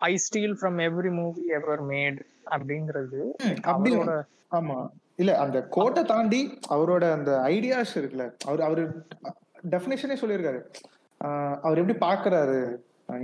[0.00, 3.20] I steal from every movie ever made அப்படிங்கிறது
[3.64, 4.14] அப்படி அவரோட
[4.52, 4.78] ஆமா.
[5.16, 8.24] இல்ல அந்த கோட்டை தாண்டி அவரோட அந்த ஐடியாஸ் இருக்குல்ல.
[8.44, 8.82] அவர் அவரு
[9.70, 10.60] டெஃபினேஷனே சொல்லியிருக்காரு.
[11.64, 12.58] அவர் எப்படி பாக்குறாரு?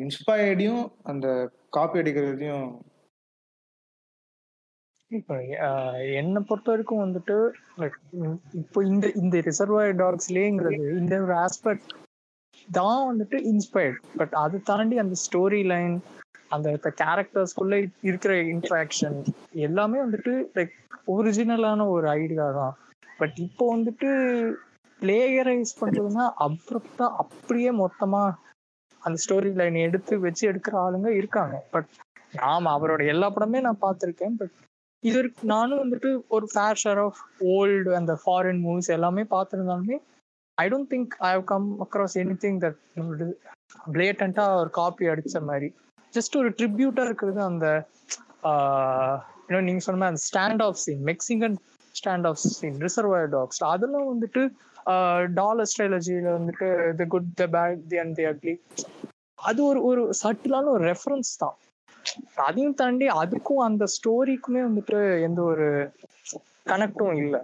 [0.05, 1.27] இன்ஸ்பயர்டையும் அந்த
[1.71, 2.69] காப்பி அடிக்கிறதையும்.
[5.11, 5.35] இப்போ
[6.21, 7.37] என்னை பொறுத்த வரைக்கும் வந்துட்டு
[8.53, 11.93] இப்போ இந்த இந்த ரிசர்வாயர் டாக்ஸ்லேங்கிறது இந்த ஒரு ஆஸ்பெக்ட்
[12.71, 15.95] தான் வந்துட்டு இன்ஸ்பயர்ட் பட் அதை தாண்டி அந்த ஸ்டோரி லைன்
[16.49, 16.69] அந்த
[17.03, 19.17] கேரக்டர்ஸ்குள்ள இருக்கிற இன்ட்ராக்ஷன்
[19.53, 20.75] எல்லாமே வந்துட்டு லைக்
[21.07, 22.75] ஒரிஜினலான ஒரு ஐடியா தான்.
[23.19, 24.09] பட் இப்போ வந்துட்டு
[25.01, 28.23] பிளேயரைஸ் பண்றதுன்னா அப்ரப்டா அப்படியே மொத்தமா
[29.03, 31.57] அந்த ஸ்டோரி லைன் எடுத்து வச்சு எடுக்கிற ஆளுங்க இருக்காங்க.
[31.71, 31.91] பட்
[32.53, 34.35] ஆமா அவரோட எல்லா படமே நான் பார்த்துருக்கேன்.
[34.37, 34.55] பட்
[35.03, 37.21] இது நானும் வந்துட்டு ஒரு ஃபேர் ஷேர் ஆஃப்
[37.57, 39.99] ஓல்டு அந்த ஃபாரின் மூவிஸ் எல்லாமே பார்த்துருந்தாலுமே
[40.59, 42.79] I don't think I have come across any thing that
[43.94, 45.68] பிளேட்டண்டா ஒரு காப்பி அடிச்ச மாதிரி.
[46.14, 47.66] ஜஸ்ட் ஒரு ட்ரிபியூட்டா இருக்கிறது அந்த
[49.49, 51.57] இன்னும் நீங்க சொன்ன மாதிரி அந்த stand off scene Mexican
[51.94, 54.42] stand off scene reservoir dogs அதெல்லாம் வந்துட்டு
[55.40, 56.68] டாலர் ஸ்ட்ராலஜியில வந்துட்டு
[57.01, 58.55] the good the bad the and the ugly
[59.49, 61.57] அது ஒரு ஒரு சட்டிலான ஒரு ரெஃபரன்ஸ் தான்.
[62.47, 65.66] அதையும் தாண்டி அதுக்கும் அந்த ஸ்டோரிக்குமே வந்துட்டு எந்த ஒரு
[66.71, 67.40] கனெக்டும் இல்லை.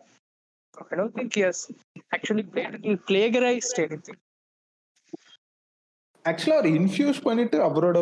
[0.91, 1.63] I don't think he's
[2.17, 2.45] actually
[3.11, 4.19] plagiarized anything.
[6.25, 7.99] ஆக்சுவலா அவர் இன்ஃபியூஸ் பண்ணிட்டு அவரோட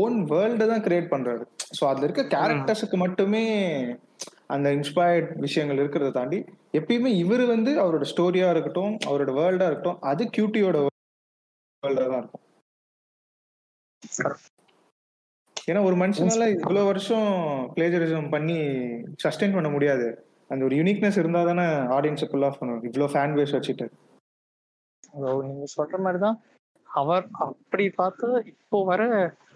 [0.00, 1.44] ஓன் வேர்ல்டு தான் கிரியேட் பண்றாரு.
[1.76, 3.44] ஸோ அதுல இருக்க கேரக்டர்ஸுக்கு மட்டுமே
[4.54, 6.38] அந்த இன்ஸ்பயர்ட் விஷயங்கள் இருக்கிறத தாண்டி
[6.78, 10.76] எப்பயுமே இவர் வந்து அவரோட ஸ்டோரியா இருக்கட்டும் அவரோட வேர்ல்டா இருக்கட்டும் அது கியூட்டியோட
[11.82, 12.44] வேர்ல்டா தான் இருக்கும்.
[15.70, 17.28] ஏன்னா ஒரு மனுஷனால இவ்வளவு வருஷம்
[17.76, 18.58] பிளேஜரிசம் பண்ணி
[19.24, 20.06] சஸ்டெயின் பண்ண முடியாது.
[20.50, 21.64] அந்த ஒரு யூனிக்னஸ் இருந்தா தானே
[21.96, 22.82] ஆடியன்ஸை ஃபுல் ஆஃப் பண்ணும்.
[22.88, 23.86] இவ்வளோ ஃபேன் பேஸ் வச்சுட்டு.
[25.48, 26.38] நீங்க சொல்ற மாதிரிதான்
[26.88, 29.02] அவர் அப்படி பார்த்தா இப்போ வர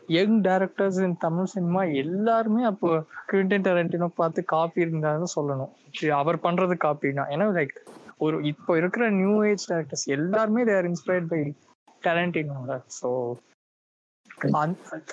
[0.09, 2.89] young directors in Tamil cinema எல்லாருமே அப்போ
[3.31, 5.73] குவிண்டன் டெரண்டினோ பார்த்து காப்பி இருந்தாலும் சொல்லணும்.
[6.21, 7.77] அவர் பண்றது காப்பினா ஏன்னா லைக்
[8.27, 11.43] ஒரு இப்போ இருக்கிற நியூ ஏஜ் டேரக்டர்ஸ் எல்லாருமே தேர் இன்ஸ்பயர்ட் பை
[12.07, 13.09] டேலண்டினோட ஸோ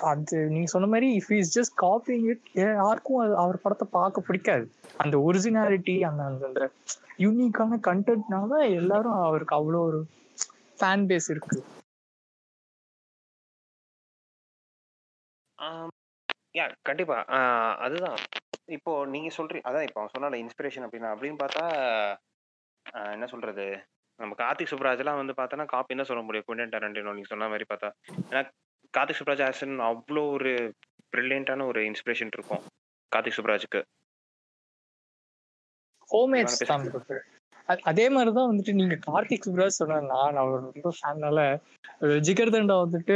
[0.09, 4.65] அது நீங்க சொன்ன மாதிரி if is just copying it யாருக்கும் அது அவர் படத்தை பார்க்க பிடிக்காது.
[5.03, 6.63] அந்த ஒரிஜினாலிட்டி அந்த அந்த
[7.19, 8.51] யூனிக்கான கண்டென்ட்னால
[8.81, 9.99] எல்லாரும் அவருக்கு அவ்வளோ ஒரு
[10.79, 11.57] ஃபேன் பேஸ் இருக்கு
[16.55, 17.17] யா கண்டிப்பா.
[17.37, 18.19] ஆஹ் அதுதான்.
[18.75, 21.63] இப்போ நீங்க சொல்றீங்க அதான் இப்போ அவன் சொன்னால இன்ஸ்பிரேஷன் அப்படின்னா அப்படின்னு பார்த்தா
[23.15, 23.65] என்ன சொல்றது?
[24.19, 26.47] நம்ம கார்த்திக் சுப்ராஜ் எல்லாம் வந்து பார்த்தோன்னா காப்பி தான் சொல்ல முடியும்.
[26.47, 27.89] குண்டன் டரண்டினோ நீங்க சொன்ன மாதிரி பார்த்தா.
[28.29, 28.41] ஏன்னா
[28.93, 30.51] கார்த்திக் சுப்ராஜ் ஆசன் அவ்வளோ ஒரு
[31.13, 32.63] பிரில்லியண்டான ஒரு இன்ஸ்பிரேஷன் இருக்கும்
[33.11, 33.81] கார்த்திக் சுப்ராஜுக்கு.
[36.09, 36.61] ஹோம்மேட்ஸ்.
[36.71, 36.85] தான்
[37.89, 41.39] அதே மாதிரிதான் வந்துட்டு நீங்க கார்த்திக் சுப்ராஜ் சொன்னா நான் ரொம்ப ஃபேனால
[42.27, 43.15] ஜிகர்தண்டா வந்துட்டு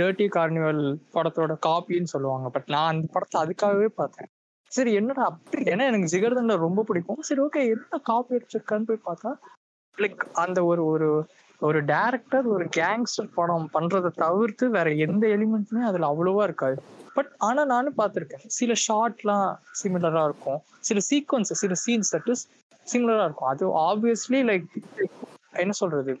[0.00, 0.82] டர்ட்டி கார்னிவல்
[1.14, 2.48] படத்தோட காப்பின்னு சொல்லுவாங்க.
[2.48, 4.30] பட் நான் அந்த படத்தை அதுக்காகவே பார்த்தேன்.
[4.72, 5.62] சரி என்னடா அப்படி?
[5.72, 7.20] ஏன்னா எனக்கு ஜிகர்தண்டா ரொம்ப பிடிக்கும்.
[7.28, 9.32] சரி ஓகே என்ன காப்பி அடிச்சிருக்கான்னு போய் பார்த்தா
[9.98, 11.08] லைக் அந்த ஒரு ஒரு
[11.60, 16.82] ஒரு டேரக்டர் ஒரு கேங்ஸ்டர் படம் பண்றதை தவிர்த்து வேற எந்த எலிமெண்ட்ஸுமே அதுல அவ்வளவா இருக்காது.
[17.14, 18.46] பட் ஆனா நானும் பார்த்துருக்கேன்.
[18.46, 20.60] சில ஷார்ட்லாம் சிமிலரா இருக்கும்.
[20.80, 22.48] சில சீக்வன்ஸ் சில சீன்ஸ் தட் இஸ்
[22.92, 23.48] சிமிலரா இருக்கும்.
[23.48, 24.64] அது ஆப்வியஸ்லி லைக்
[25.52, 26.18] என்ன சொல்றது?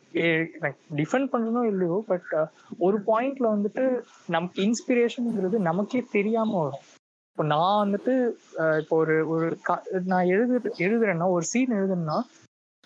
[0.94, 6.80] டிஃபெண்ட் பண்ணணும் இல்லையோ பட் ஒரு பாயிண்ட்ல வந்துட்டு நமக்கு இன்ஸ்பிரேஷனுங்கிறது நமக்கே தெரியாம வரும்.
[7.30, 8.30] இப்போ நான் வந்துட்டு
[8.78, 12.20] இப்போ ஒரு ஒரு க- நான் எழுது எழுதுறேன்னா ஒரு சீன் எழுதுனா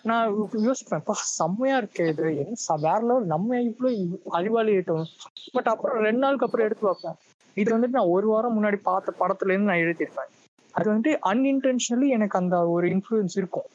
[0.03, 0.31] நான்
[0.67, 2.25] யோசிப்பேன் "பா, செம்மையா இருக்கு இது.
[2.37, 3.91] என்ன வேற லெவல் நம்ம இவ்வளோ
[4.29, 5.05] அறிவாளி ஆயிட்டோம்?
[5.53, 7.17] பட் அப்புறம் ரெண்டு நாளுக்கு அப்புறம் எடுத்து பார்ப்பேன்
[7.57, 10.31] இது வந்துட்டு நான் ஒரு வாரம் முன்னாடி பார்த்த படத்துல இருந்து நான் எழுதியிருப்பேன்.
[10.73, 13.67] அது வந்துட்டு அன்இன்டென்ஷனலி எனக்கு அந்த ஒரு இன்ஃப்ளூயன்ஸ் இருக்கும்.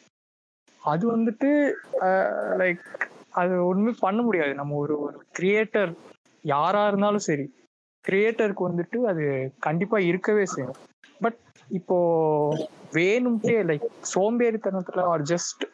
[0.82, 1.50] அது வந்துட்டு
[2.62, 2.84] லைக்
[3.32, 4.54] அது ஒண்ணுமே பண்ண முடியாது.
[4.54, 5.92] நம்ம ஒரு ஒரு கிரியேட்டர்
[6.44, 7.46] யாரா இருந்தாலும் சரி.
[8.04, 9.24] கிரியேட்டருக்கு வந்துட்டு அது
[9.58, 10.78] கண்டிப்பா இருக்கவே செய்யும்.
[11.20, 11.38] பட்
[11.70, 11.96] இப்போ
[12.92, 15.64] வேணும்ட்டே லைக் சோம்பேறித்தனத்துல ஆர் ஜஸ்ட்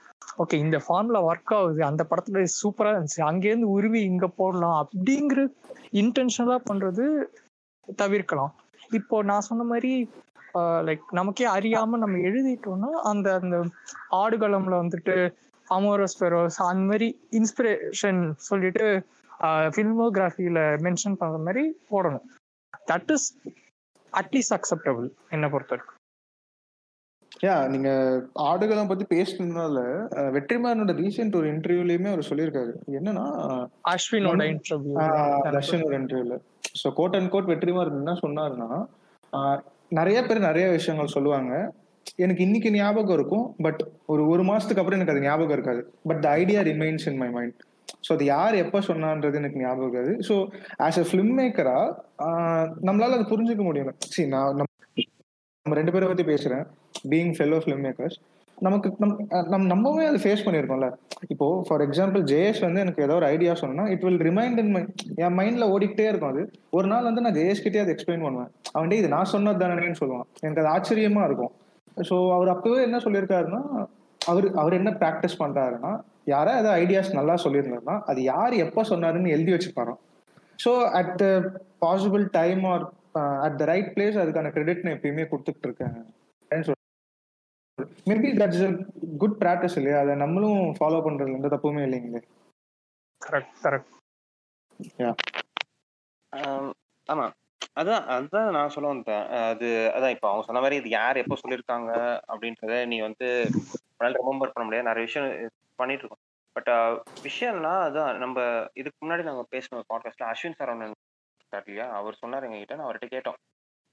[0.42, 1.80] ஓகே இந்த ஃபார்ம்ல ஒர்க் ஆகுது.
[1.88, 3.20] அந்த படத்துல சூப்பரா இருந்துச்சு.
[3.30, 5.40] அங்கேருந்து உருவி இங்க போடலாம் அப்படிங்கிற
[6.02, 7.06] இன்டென்ஷனலா பண்றது
[8.02, 8.52] தவிர்க்கலாம்.
[8.98, 9.92] இப்போ நான் சொன்ன மாதிரி
[10.88, 13.56] லைக் நமக்கே அறியாம நம்ம எழுதிட்டோம்னா அந்த அந்த
[14.20, 15.16] ஆடுகளம்ல வந்துட்டு
[15.68, 17.08] அமோரஸ் பெரோஸ் அந்த மாதிரி
[17.38, 18.86] இன்ஸ்பிரேஷன் சொல்லிட்டு
[19.76, 22.26] ஃபில்மோகிராஃபியில மென்ஷன் பண்ற மாதிரி போடணும்.
[22.90, 23.26] தட் இஸ்
[24.12, 25.93] அட்லீஸ்ட் அக்செப்டபிள் என்னை பொறுத்த வரைக்கும்
[27.44, 27.90] யா நீங்க
[28.48, 29.78] ஆடுகளம் பத்தி பேசுனதுனால
[30.36, 32.72] வெற்றிமாறனோட ரீசெண்ட் ஒரு இன்டர்வியூலயுமே அவர் சொல்லியிருக்காரு.
[32.98, 33.24] என்னன்னா
[33.92, 34.94] அஸ்வினோட இன்டர்வியூ
[35.56, 36.36] ரஷ்யன் ஒரு இன்டர்வியூல
[36.80, 38.70] so quote and quote Vetrimaaran என்ன சொன்னாருன்னா
[39.98, 41.52] நிறைய பேர் நிறைய விஷயங்கள் சொல்லுவாங்க.
[42.24, 43.82] எனக்கு இன்னைக்கு ஞாபகம் இருக்கும் பட்
[44.12, 45.82] ஒரு ஒரு மாசத்துக்கு அப்புறம் எனக்கு அது ஞாபகம் இருக்காது.
[46.08, 47.60] But the idea remains in my mind
[48.06, 50.12] so அது யார் எப்போ சொன்னான்றது எனக்கு ஞாபகம் இருக்காது.
[50.28, 50.34] ஸோ
[50.86, 51.78] ஆஸ் அ ஃபிலிம் மேக்கரா
[52.88, 53.92] நம்மளால அதை புரிஞ்சுக்க முடியல.
[54.14, 54.58] சரி நான்
[55.66, 56.64] நம்ம ரெண்டு பேரை பத்தி பேசுறேன்.
[57.12, 58.16] பீயிங் ஃபெல்லோ ஃபிலிம் மேக்கர்ஸ்
[58.58, 60.88] நமக்கு நம் நம் நம்ம நம்மவே அதை ஃபேஸ் பண்ணியிருக்கோம்ல.
[61.32, 64.82] இப்போ ஃபார் எக்ஸாம்பிள் ஜெயேஷ் வந்து எனக்கு ஏதோ ஒரு ஐடியா சொன்னா it will remind in my
[65.24, 66.42] என் மைண்ட்ல ஓடிக்கிட்டே இருக்கும் அது.
[66.76, 68.50] ஒரு நாள் வந்து நான் ஜேஎஸ் கிட்டே அதை எக்ஸ்பிளைன் பண்ணுவேன்.
[68.74, 70.28] அவன் இது நான் சொன்னது தானேன்னு சொல்லுவான்.
[70.44, 71.52] எனக்கு அது ஆச்சரியமா இருக்கும்.
[72.10, 73.62] ஸோ அவர் அப்பவே என்ன சொல்லியிருக்காருன்னா
[74.20, 75.92] அவர் அவர் என்ன ப்ராக்டிஸ் பண்றாருன்னா
[76.34, 79.94] யாரா ஏதாவது ஐடியாஸ் நல்லா சொல்லியிருந்தாருன்னா அது யார் எப்போ சொன்னாருன்னு எழுதி வச்சுப்பாரோ
[80.64, 81.26] so at the
[81.84, 82.86] possible time or
[83.46, 85.94] at the right place அதுக்கான கிரெடிட் நான் எப்பயுமே கொடுத்துட்டு இருக்கேன்.
[88.08, 88.64] மேபி தட்ஸ்
[89.18, 89.98] குட் ப்ராக்டிஸ் இல்லையா?
[90.00, 92.20] அதை நம்மளும் ஃபாலோ பண்றதுல எந்த தப்புமே இல்லைங்களே.
[93.22, 93.90] கரெக்ட் கரெக்ட்
[96.32, 96.70] ஆம்,
[97.08, 97.26] ஆமா.
[97.80, 99.24] அதான் அதுதான் நான் சொல்ல வந்தேன்.
[99.50, 101.90] அது அதான் இப்போ அவங்க சொன்ன மாதிரி இது யார் எப்போ சொல்லியிருக்காங்க
[102.32, 103.28] அப்படின்றத நீ வந்து
[103.90, 104.88] உன்னால ரிமெம்பர் பண்ண முடியாது.
[104.88, 105.28] நிறைய விஷயம்
[105.78, 106.22] பண்ணிட்டு இருக்கோம்.
[106.56, 106.70] பட்
[107.22, 108.38] விஷயம்னா அதான் நம்ம
[108.74, 110.92] இதுக்கு முன்னாடி நாங்கள் பேசின பாட்காஸ்ட்ல அஸ்வின் சார் ஒன்று
[111.52, 111.86] இல்லையா?
[111.98, 112.76] அவர் சொன்னார் எங்ககிட்ட.
[112.76, 113.38] நான் அவர்கிட்ட கேட்டோம்.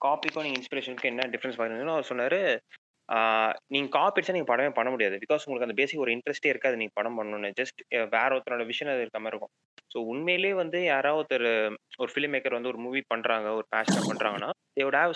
[0.02, 2.40] காப்பிக்கும் நீங்கள் இன்ஸ்பிரேஷனுக்கு என்ன டிஃப்ரென்ஸ் பார்க்குறீங்கன்னு அவர் சொன்னார்.
[3.74, 5.16] நீங்கள் காப்பி அடிச்சா நீங்கள் படமே பண்ண முடியாது.
[5.24, 7.50] பிகாஸ் உங்களுக்கு அந்த பேசிக் ஒரு இன்ட்ரெஸ்டே இருக்காது நீங்கள் படம் பண்ணணும்னு.
[7.60, 7.82] ஜஸ்ட்
[8.16, 9.54] வேற ஒருத்தரோட விஷயம் அது இருக்க மாதிரி இருக்கும்.
[9.94, 11.48] ஸோ உண்மையிலேயே வந்து யாராவது ஒருத்தர்
[12.02, 15.16] ஒரு ஃபிலிம் மேக்கர் வந்து ஒரு மூவி பண்றாங்க ஒரு பேஷனாக பண்றாங்கன்னா தேவோட ஹேவ்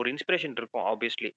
[0.00, 1.30] ஒரு இன்ஸ்பிரேஷன் இருக்கும் ஆப்வியஸ்லி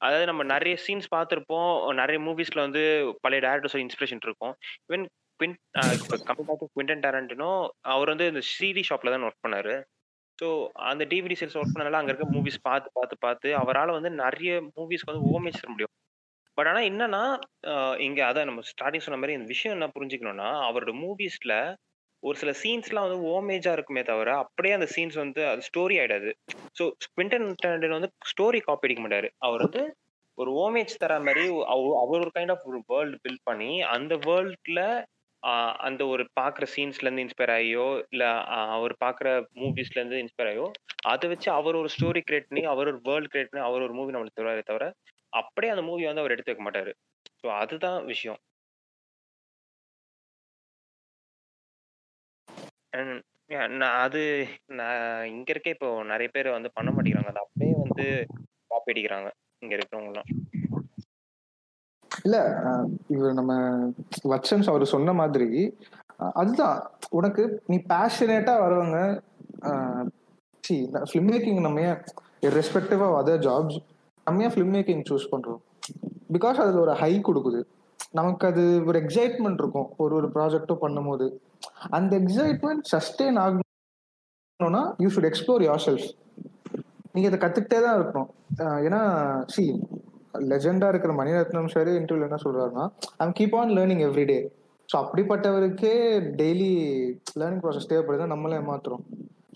[0.00, 1.70] அதாவது நம்ம நிறைய சீன்ஸ் பார்த்துருப்போம்
[2.02, 2.82] நிறைய மூவிஸ்ல வந்து
[3.24, 4.54] பழைய டேரக்டர்ஸ் இன்ஸ்பிரேஷன் இருக்கும்.
[4.88, 5.04] ஈவன்
[5.40, 5.56] குவின்
[5.96, 7.50] இப்போ கம்பேர் டு குவிண்டன் டேரண்டினோ
[7.94, 9.74] அவர் வந்து இந்த சிடி ஷாப்ல தான் ஒர்க் பண்ணாரு.
[10.40, 14.60] ஸோ அந்த டிவிடி சேல்ஸ் ஒர்க் பண்ணனால அங்கே இருக்க மூவிஸ் பார்த்து பார்த்து பார்த்து அவரால் வந்து நிறைய
[14.76, 15.94] மூவிஸ்க்கு வந்து ஓமேஜ் தர முடியும்.
[16.54, 17.22] பட் ஆனால் என்னன்னா
[17.98, 21.56] இங்கே அதான் நம்ம ஸ்டார்டிங் சொன்ன மாதிரி இந்த விஷயம் என்ன புரிஞ்சுக்கணும்னா அவரோட மூவிஸில்
[22.22, 26.30] ஒரு சில சீன்ஸ்லாம் வந்து ஓமேஜாக இருக்குமே தவிர அப்படியே அந்த சீன்ஸ் வந்து அது ஸ்டோரி ஆகிடாது
[26.78, 29.28] ஸோ குவிண்டன் வந்து ஸ்டோரி காப்பி அடிக்க மாட்டார்.
[29.38, 29.82] அவர் வந்து
[30.38, 34.82] ஒரு ஓமேஜ் தர மாதிரி அவ- அவர் ஒரு கைண்ட் ஆஃப் ஒரு வேர்ல்டு பில்ட் பண்ணி அந்த வேர்ல்டில்
[35.78, 40.66] அந்த ஒரு பார்க்குற சீன்ஸ்ல இருந்து இன்ஸ்பயர் ஆகியோ இல்ல ஆஹ் அவர் பார்க்குற மூவிஸ்ல இருந்து இன்ஸ்பயர் ஆகியோ
[41.02, 44.12] அதை வச்சு அவர் ஒரு ஸ்டோரி கிரியேட் பண்ணி அவர் ஒரு வேர்ல்டு கிரியேட் பண்ணி அவர் ஒரு மூவி
[44.12, 44.86] நம்மளுக்கு தருவாரே தவிர
[45.32, 46.92] அப்படியே அந்த மூவி வந்து அவர் எடுத்து வைக்க மாட்டாரு.
[47.42, 48.38] ஸோ அதுதான் விஷயம்.
[52.92, 54.22] And, நான் அது
[54.66, 57.30] நான் இங்க இருக்க இப்போ நிறைய பேர் வந்து பண்ண மாட்டேங்கிறாங்க.
[57.32, 58.06] அதை அப்படியே வந்து
[58.66, 60.28] காப்பி அடிக்கிறாங்க இங்க இருக்கிறவங்கலாம்.
[62.26, 62.36] இல்ல
[63.14, 63.52] இவர் நம்ம
[64.32, 65.48] வச்சன்ஸ் அவர் சொன்ன மாதிரி
[66.40, 66.78] அதுதான்.
[67.18, 68.98] உனக்கு நீ பேஷனேட்டா வரவங்க
[71.10, 72.00] ஃபிலிம் மேக்கிங் நம்ம ஏன்
[72.58, 73.78] ரெஸ்பெக்டிவ் ஆஃப் அதர் ஜாப்ஸ்
[74.26, 75.60] நம்ம ஏன் ஃபிலிம் மேக்கிங் சூஸ் பண்றோம்?
[76.34, 77.60] பிகாஸ் அதுல ஒரு ஹை கொடுக்குது.
[78.18, 79.88] நமக்கு அது ஒரு எக்ஸைட்மெண்ட் இருக்கும்.
[80.02, 81.26] ஒரு ஒரு ப்ராஜெக்டும் பண்ணும்போது.
[81.96, 86.08] அந்த எக்ஸைட்மெண்ட் சஸ்டெயின் ஆகணும்னா you should explore yourself
[87.12, 88.30] நீங்க இதை கத்துக்கிட்டே தான் இருக்கணும்.
[88.86, 89.00] ஏன்னா
[89.54, 89.64] சி
[90.34, 92.84] லெஜெண்டா இருக்கிற மணிரத்னம் சார் இன்டர்வியூல என்ன சொல்றாருன்னா
[93.24, 94.40] I'm keep on learning everyday
[94.88, 95.94] so அப்படிப்பட்டவருக்கே
[96.38, 96.70] daily
[97.40, 99.02] learning process தேவைப்படுது நம்மளே ஏமாத்துறோம்.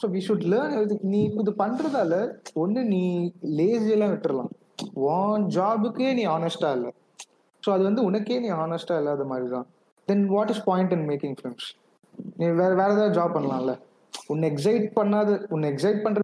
[0.00, 0.74] ஸோ வி ஷுட் லேர்ன்
[1.14, 2.14] நீ இது பண்றதால
[2.62, 3.02] ஒன்று நீ
[3.58, 4.50] லேசியெல்லாம் விட்டுறலாம்.
[5.12, 6.92] உன் ஜாபுக்கே நீ ஆனஸ்டா இல்லை.
[7.62, 9.66] ஸோ அது வந்து உனக்கே நீ ஆனஸ்டா இல்லாத மாதிரி தான்
[10.08, 11.68] then what is point in making films
[12.38, 13.74] நீ வேற வேற ஏதாவது ஜாப் பண்ணலாம்ல.
[14.32, 16.20] உன்னை எக்ஸைட் பண்ணாத உன்னை எக்ஸைட் பண்ற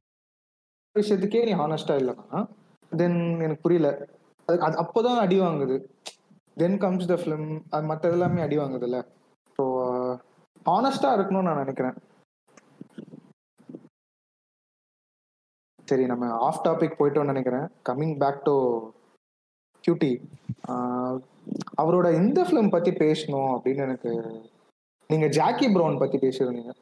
[0.96, 2.40] விஷயத்துக்கே நீ ஹானஸ்டா இல்லைன்னா
[2.92, 3.90] தென் எனக்கு புரியல.
[4.50, 5.76] அது அது அப்போதான் அடி வாங்குது.
[6.56, 9.00] தென் கம்ஸ் த ஃபிலிம் அது மற்ற எல்லாமே அடி வாங்குதுல்ல.
[9.56, 9.64] ஸோ
[10.70, 11.96] ஹானஸ்டா uh, இருக்கணும்னு நான் நினைக்கிறேன்.
[15.88, 17.66] சரி நம்ம ஆஃப் டாபிக் போயிட்டோம்னு நினைக்கிறேன்.
[17.88, 18.54] கம்மிங் பேக் டு
[19.84, 20.12] கியூட்டி
[21.82, 24.12] அவரோட இந்த ஃபிலிம் பத்தி பேசணும் அப்படின்னு எனக்கு
[25.10, 26.72] நீங்க ஜாக்கி ப்ரௌன் பத்தி பேசியிருந்தீங்க.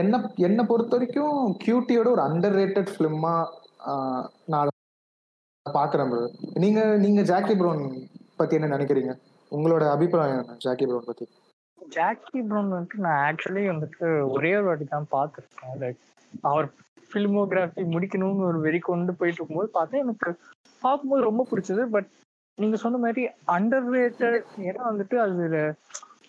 [0.00, 0.14] என்ன
[0.48, 3.34] என்னை பொறுத்த வரைக்கும் கியூட்டியோட ஒரு அண்டர் ரேட்டட் ஃபிலிமா
[4.50, 4.69] நான் அதை
[5.66, 6.20] பாக்குறேன் ப்ரோ
[6.62, 7.82] நீங்க நீங்க ஜாக்கி ப்ரௌன்
[8.36, 9.12] பத்தி என்ன நினைக்கிறீங்க?
[9.52, 11.24] உங்களோட அபிப்பிராயம் என்ன ஜாக்கி ப்ரௌன் பத்தி?
[11.78, 14.06] ஜாக்கி ப்ரௌன் வந்துட்டு நான் ஆக்சுவலி வந்துட்டு
[14.36, 15.74] ஒரே ஒரு வாட்டி தான் பார்த்துருக்கேன்.
[15.82, 16.00] லைக்
[16.50, 16.68] அவர்
[17.10, 20.30] ஃபிலிமோகிராஃபி முடிக்கணும்னு ஒரு வெறி கொண்டு போயிட்டு இருக்கும்போது பார்த்தா எனக்கு
[20.82, 21.84] பார்க்கும்போது ரொம்ப பிடிச்சது.
[21.94, 22.08] பட்
[22.58, 23.22] நீங்க சொன்ன மாதிரி
[23.56, 24.38] அண்டர் ரேட்டட்
[24.68, 25.62] ஏன்னா வந்துட்டு அது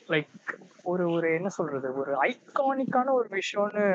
[0.09, 0.51] லைக்
[0.83, 1.87] ஒரு ஒரு என்ன சொல்றது?
[2.01, 3.85] ஒரு ஐகானிக்கான ஒரு விஷயம்னு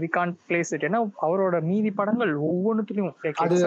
[0.00, 3.12] வி கான் பிளேஸ் இட் ஏன்னா அவரோட மீதி படங்கள் ஒவ்வொன்றுத்துலயும்
[3.42, 3.58] அது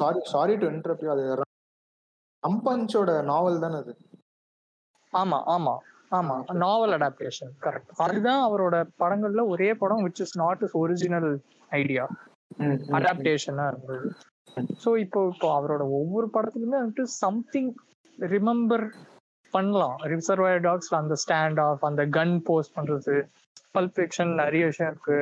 [0.00, 1.24] சாரி சாரி டு இன்டரப்ட் அது
[2.42, 3.92] ரம்பஞ்சோட நாவல் தானே அது?
[5.12, 5.74] ஆமா ஆமா
[6.12, 6.34] ஆமா.
[6.62, 11.30] நாவல் அடாப்டேஷன் கரெக்ட் அதுதான் அவரோட படங்கள்ல ஒரே படம் which is not is original
[11.72, 12.04] idea
[12.98, 14.08] அடாப்டேஷனா இருந்தது.
[14.82, 17.70] ஸோ இப்போ இப்போ அவரோட ஒவ்வொரு படத்துலயுமே வந்துட்டு சம்திங்
[18.18, 18.84] ரிமெம்பர்
[19.54, 19.96] பண்ணலாம்.
[20.12, 23.16] ரிசர்வாயர் டாக்ஸ்ல அந்த ஸ்டாண்ட் ஆஃப் அந்த கன் போஸ்ட் பண்றது.
[23.74, 25.18] பல்பிக்ஷன் நிறைய விஷயம் இருக்கு.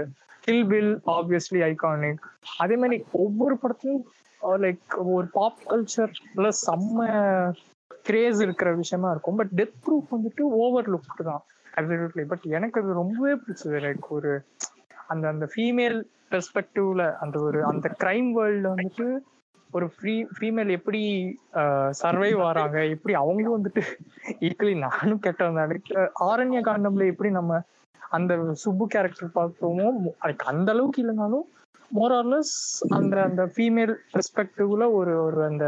[0.47, 2.25] கில் பில் ஆப்வியஸ்லி ஐகானிக்
[2.63, 4.03] அதே மாதிரி ஒவ்வொரு படத்தையும்
[4.63, 7.01] லைக் ஒரு பாப் கல்ச்சர் பிளஸ் செம்ம
[8.07, 9.39] கிரேஸ் இருக்கிற விஷயமா இருக்கும்.
[9.41, 11.43] பட் டெத் ப்ரூஃப் வந்துட்டு ஓவர் லுக் தான்.
[11.75, 13.77] அப்சல்யூட்லி பட் எனக்கு அது ரொம்பவே பிடிச்சது.
[13.87, 14.33] லைக் ஒரு
[15.13, 15.99] அந்த அந்த ஃபீமேல்
[16.33, 19.07] பெர்ஸ்பெக்டிவ்ல அந்த ஒரு அந்த கிரைம் வேர்ல்ட்ல வந்துட்டு
[19.71, 21.01] ஒரு ஃப்ரீ ஃபீமேல் எப்படி
[22.01, 23.83] சர்வைவ் ஆறாங்க எப்படி அவங்களும் வந்துட்டு
[24.47, 25.69] ஈக்குவலி நானும் கெட்ட
[26.27, 27.61] ஆரண்ய காண்டம்ல எப்படி நம்ம
[28.13, 28.33] அந்த
[28.63, 31.47] சுப்பு கேரக்டர் பார்க்கவும் அதுக்கு அந்த அளவுக்கு இல்லைனாலும்
[31.91, 32.15] மோர்
[32.97, 35.67] அந்த அந்த ஃபீமேல் பெர்ஸ்பெக்டிவ்ல ஒரு ஒரு அந்த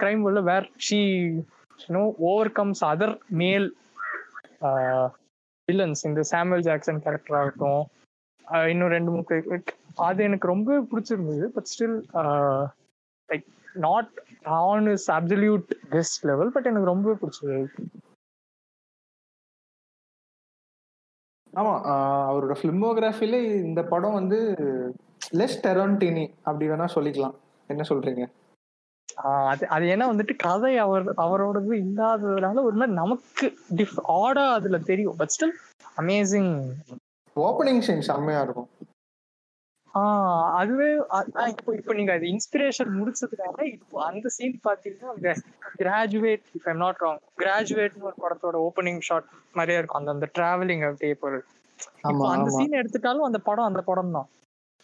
[0.00, 1.00] கிரைம் உள்ள where she
[1.78, 2.04] you know
[2.52, 3.66] overcomes other male
[5.68, 7.82] villains இந்த சாமுவல் ஜாக்சன் கேரக்டர் ஆகட்டும்
[8.44, 9.60] uh, இன்னும் ரெண்டு மூணு
[10.00, 11.96] அது எனக்கு ரொம்ப பிடிச்சிருந்தது but still
[13.28, 13.46] like
[13.78, 14.12] not
[14.60, 17.58] on is absolute best level but எனக்கு ரொம்ப பிடிச்சது.
[21.56, 21.74] ஆமா
[22.30, 24.38] அவரோட பிலிமோகிராஃபில இந்த படம் வந்து
[25.36, 27.36] லெஸ் டெரோன்டினி அப்படி வேணா சொல்லிக்கலாம்.
[27.70, 28.24] என்ன சொல்றீங்க?
[29.50, 33.46] அது அது ஏன்னா வந்துட்டு கதை அவர் அவரோடது இல்லாததுனால ஒரு மாதிரி நமக்கு
[33.76, 35.16] டிஃப் ஆடா அதுல தெரியும்.
[35.16, 35.56] But still
[36.00, 36.52] amazing
[37.36, 38.68] opening scene செம்மையா இருக்கும்.
[39.98, 40.88] ஆஹ் அதுவே
[41.52, 45.30] இப்போ இப்போ நீங்க அது இன்ஸ்பிரேஷன் முடிச்சதுனால இப்போ அந்த சீன் பாத்தீங்கன்னா அந்த
[45.80, 49.28] graduate if I'm not wrong கிராஜுவேட்னு ஒரு படத்தோட ஓப்பனிங் ஷாட்
[49.58, 50.00] மாதிரியே இருக்கும்.
[50.00, 51.44] அந்த அந்த டிராவலிங் அப்படியே பொருள்
[52.02, 54.28] இப்போ அந்த சீன் எடுத்துட்டாலும் அந்த படம் அந்த படம் தான்.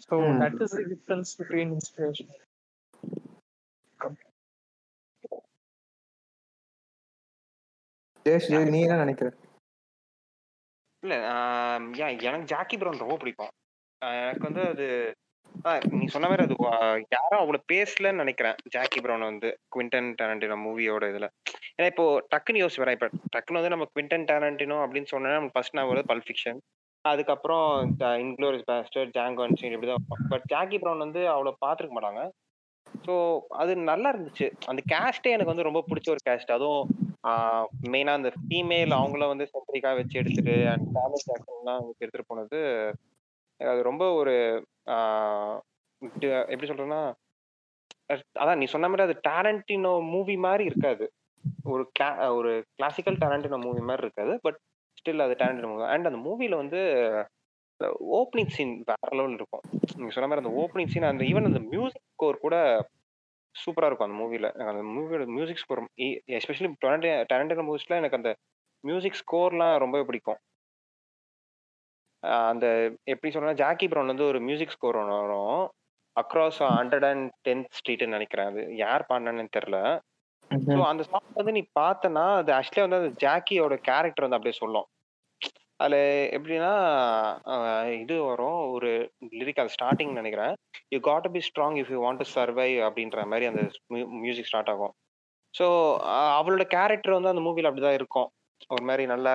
[0.06, 2.32] So that is difference between inspiration
[8.26, 9.28] Jayas Jai நீ என்ன நினைக்கிற?
[11.02, 11.14] இல்ல
[12.28, 13.52] எனக்கு ஜாக்கி ப்ரௌன் ரொம்ப பிடிக்கும்.
[14.22, 14.86] எனக்கு வந்து அது
[15.96, 16.54] நீ சொன்ன மாதிரி அது
[17.14, 18.56] யாரும் அவ்வளவு பேசலன்னு நினைக்கிறேன்.
[18.74, 21.26] ஜாக்கி ப்ரௌன் வந்து குவிண்டன் டேரண்டினோ மூவியோட இதுல.
[21.76, 25.76] ஏன்னா இப்போ டக்குன்னு யோசிச்சு வரேன் இப்ப டக்குன்னு வந்து நம்ம குவிண்டன் டேரண்டினோ அப்படின்னு சொன்னா நமக்கு ஃபர்ஸ்ட்
[25.78, 26.60] நான் வருது பல்ஃபிக்ஷன்
[27.04, 27.66] அதுக்கப்புறம்
[28.24, 32.22] இன்க்ளோரிஸ் பேஸ்டர் ஜாங்கோ அன்சீன் இப்படிதான் பட் ஜாக்கி ப்ரௌன் வந்து அவ்வளவு பார்த்துருக்க மாட்டாங்க.
[33.06, 33.14] ஸோ
[33.62, 34.46] அது நல்லா இருந்துச்சு.
[34.70, 36.84] அந்த கேஸ்டே எனக்கு வந்து ரொம்ப பிடிச்ச ஒரு கேஸ்ட் அதுவும்
[37.92, 42.60] மெயினாக அந்த ஃபீமேல் அவங்கள வந்து சென்ட்ரிக்காக வச்சு எடுத்துட்டு அண்ட் ஃபேமிலி ஜாக்சன்லாம் எடுத்துட்டு போனது
[43.70, 44.34] அது ரொம்ப ஒரு
[46.52, 47.00] எப்படி சொல்றேன்னா
[48.42, 51.04] அதான் நீ சொன்ன மாதிரி அது டேரண்டினோ மூவி மாதிரி இருக்காது.
[51.72, 51.84] ஒரு
[52.38, 54.58] ஒரு கிளாசிக்கல் டேரண்டினோ மூவி மாதிரி இருக்காது பட்
[54.98, 56.80] ஸ்டில் அது டேரண்டினோ மூவி அண்ட் அந்த மூவியில் வந்து
[58.18, 59.64] ஓப்பனிங் சீன் வேற லெவல் இருக்கும்.
[59.98, 62.56] நீங்க சொன்ன மாதிரி அந்த ஓப்பனிங் சீன் அந்த ஈவன் அந்த மியூசிக் ஸ்கோர் கூட
[63.54, 65.82] சூப்பரா இருக்கும் அந்த மூவில அந்த மூவியோட மியூசிக் ஸ்கோர்
[66.38, 66.70] எஸ்பெஷலி
[67.32, 68.32] டேரண்டினோ மூவிஸ்ல எனக்கு அந்த
[68.84, 70.38] மியூசிக் ஸ்கோர்லாம் ரொம்ப பிடிக்கும்.
[72.50, 72.66] அந்த
[73.12, 75.60] எப்படி சொன்னா ஜாக்கி ப்ரௌன் வந்து ஒரு மியூசிக் ஸ்கோர் ஒன்று வரும்.
[76.16, 78.48] அக்ராஸ் ஹண்ட்ரட் அண்ட் டென்த் ஸ்ட்ரீட்னு நினைக்கிறேன்.
[78.52, 79.78] அது யார் பாடினான்னு தெரியல.
[80.50, 84.88] ஸோ அந்த சாங் வந்து நீ பார்த்தனா அது ஆக்சுவலி வந்து அந்த ஜாக்கியோட கேரக்டர் வந்து அப்படியே சொல்லும்.
[85.80, 85.96] அதுல
[86.36, 86.72] எப்படின்னா
[88.02, 88.58] இது வரும்.
[88.74, 88.90] ஒரு
[89.38, 90.54] லிரிக் அது ஸ்டார்டிங் நினைக்கிறேன்.
[90.94, 93.62] You got be strong if you want to survive அப்படின்ற மாதிரி அந்த
[94.24, 94.94] மியூசிக் ஸ்டார்ட் ஆகும்.
[95.54, 95.66] ஸோ
[96.38, 98.28] அவளோட கேரக்டர் வந்து அந்த மூவில அப்படிதான் இருக்கும்.
[98.74, 99.32] ஒரு மாதிரி நல்லா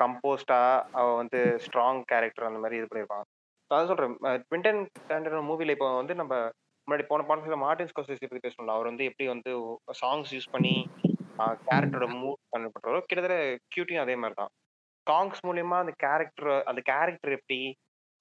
[0.00, 0.60] கம்போஸ்டா
[1.00, 3.26] அவ வந்து ஸ்ட்ராங் கேரக்டர் அந்த மாதிரி இது பண்ணியிருப்பாங்க.
[3.70, 4.16] அதான் சொல்றேன்.
[4.46, 6.34] ட்விண்டன் ஸ்டாண்டர்ட் மூவில இப்போ வந்து நம்ம
[6.88, 9.50] முன்னாடி போன பாடத்துல மார்டின் ஸ்கோசேசி பத்தி பேசணும்ல அவர் வந்து எப்படி வந்து
[10.02, 10.74] சாங்ஸ் யூஸ் பண்ணி
[11.68, 13.36] கேரக்டரோட மூவ் பண்ணப்படுறோ கிட்டத்தட்ட
[13.74, 14.52] கியூட்டியும் அதே மாதிரி தான்.
[15.06, 17.60] சாங்ஸ் மூலியமா அந்த கேரக்டர் அந்த கேரக்டர் எப்படி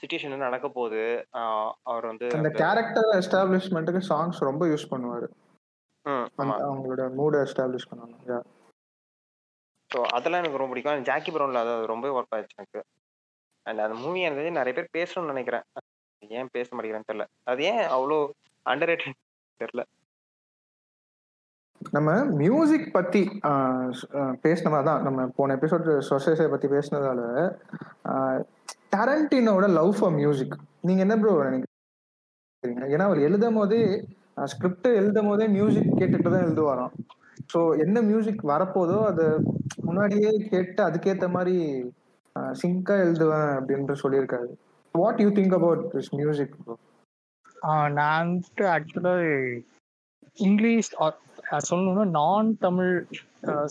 [0.02, 1.02] சுச்சுவேஷன் நடக்க போகுது
[1.92, 5.28] அவர் வந்து அந்த கேரக்டர் எஸ்டாப்ளிஷ்மெண்ட்டுக்கு சாங்ஸ் ரொம்ப யூஸ் பண்ணுவாரு.
[6.66, 8.38] அவங்களோட மூட எஸ்டாப்ளிஷ் பண்ணுவாங்க.
[9.92, 11.08] ஸோ அதெல்லாம் எனக்கு ரொம்ப பிடிக்கும்.
[11.10, 12.82] ஜாக்கி ப்ரௌனில் அது ரொம்ப ஒர்க் ஆயிடுச்சு எனக்கு.
[13.66, 15.66] அண்ட் அந்த மூவி எனக்கு நிறைய பேர் பேசணும்னு நினைக்கிறேன்.
[16.22, 17.26] ஏன் பேச மாட்டேங்கிறேன்னு தெரியல.
[17.52, 18.18] அது ஏன் அவ்வளோ
[18.66, 18.94] அண்டர்
[19.62, 19.84] தெரியல.
[21.96, 22.10] நம்ம
[22.42, 23.22] மியூசிக் பத்தி
[24.46, 25.04] பேசினதா தான்.
[25.08, 27.22] நம்ம போன எபிசோட் சொசைசை பத்தி பேசினதால
[28.94, 30.56] டேரண்டினோட லவ் ஃபார் மியூசிக்
[30.88, 32.84] நீங்க என்ன ப்ரோ நினைக்கிறீங்க?
[32.94, 33.80] ஏன்னா அவர் எழுதும் போதே
[34.54, 36.94] ஸ்கிரிப்ட் எழுதும் போதே மியூசிக் கேட்டுட்டு தான் எழுதுவாராம்.
[37.50, 39.26] ஸோ என்ன மியூசிக் வரப்போதோ அதை
[39.86, 41.56] முன்னாடியே கேட்டு அதுக்கேத்த மாதிரி
[42.54, 44.50] சிங்கா எழுதுவேன் அப்படின்ட்டு சொல்லியிருக்காரு.
[44.96, 46.56] What you think about this music
[47.70, 49.14] ஆஹ் நான் வந்துட்டு ஆக்சுவலா
[50.38, 50.90] இங்கிலீஷ்
[51.70, 52.94] சொல்லணும்னா நான் தமிழ்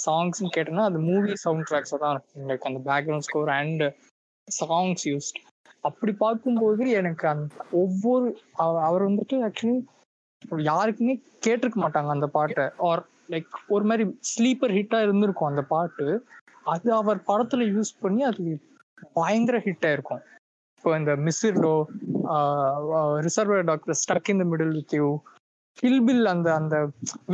[0.05, 2.49] சாங்ஸ்ன்னு கேட்டேன்னா அது மூவி சவுண்ட் ட்ராக்ஸ் தான் இருக்கும்.
[2.51, 3.85] லைக் அந்த background score and
[4.49, 5.39] songs used
[5.85, 7.49] அப்படி பார்க்கும்போது எனக்கு அந்த
[7.83, 8.27] ஒவ்வொரு
[8.87, 9.79] அவர் வந்துட்டு ஆக்சுவலி
[10.65, 11.15] யாருக்குமே
[11.47, 12.67] கேட்டிருக்க மாட்டாங்க அந்த பாட்டை.
[12.89, 13.03] ஆர்
[13.33, 16.07] லைக் ஒரு மாதிரி ஸ்லீப்பர் ஹிட்டா இருந்திருக்கும் அந்த பாட்டு.
[16.75, 18.45] அது அவர் படத்துல யூஸ் பண்ணி அது
[19.19, 20.23] பயங்கர ஹிட் ஆயிருக்கும்.
[20.79, 21.75] இப்போ இந்த Misirlou
[23.27, 25.09] reservoir dogs stuck in the middle with you
[25.83, 26.77] Kill Bill அந்த அந்த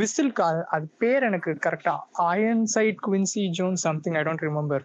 [0.01, 0.43] விசில்க்கு
[0.75, 1.93] அது பேர் எனக்கு கரெக்டா
[2.75, 4.83] Ironside Quincy Jones something I don't remember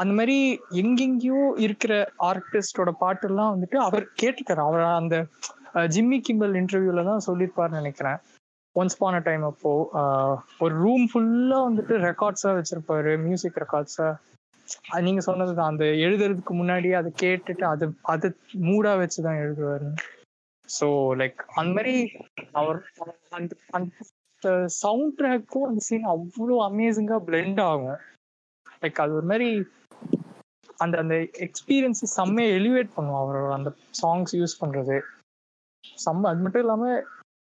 [0.00, 0.36] அந்த மாதிரி
[0.80, 1.92] எங்கெங்கேயோ இருக்கிற
[2.30, 4.62] ஆர்டிஸ்டோட பாட்டெல்லாம் வந்துட்டு அவர் கேட்டிருக்காரு.
[4.68, 5.16] அவர் அந்த
[5.94, 8.20] ஜிம்மி கிம்பல் இன்டர்வியூல தான் சொல்லியிருப்பாருன்னு நினைக்கிறேன்.
[8.76, 9.70] ஒன்ஸ் பான் அ டைம் அப்போ
[10.60, 14.08] ஒரு ரூம் ஃபுல்லா வந்துட்டு ரெக்கார்ட்ஸா வச்சிருப்பாரு மியூசிக் ரெக்கார்ட்ஸா
[14.90, 18.28] அது நீங்க சொன்னதுதான் அந்த எழுதுறதுக்கு முன்னாடி அதை கேட்டுட்டு அது அது
[18.66, 19.88] மூடா வச்சுதான் எழுதுவாரு
[20.68, 20.86] ஸோ
[21.20, 21.94] லைக் அந்த மாதிரி
[22.54, 22.78] அவர்
[23.38, 27.98] அந்த அந்த சவுண்ட் ட்ராக்கும் அந்த சீன் அவ்வளோ அமேசிங்கா பிளெண்ட் ஆகும்.
[28.82, 29.48] லைக் அது ஒரு மாதிரி
[30.78, 31.14] அந்த அந்த
[31.46, 34.96] எக்ஸ்பீரியன்ஸ் செம்மையை எலிவேட் பண்ணுவோம் அவரோட அந்த சாங்ஸ் யூஸ் பண்றது.
[35.98, 36.98] செம்ம அது மட்டும் இல்லாமல்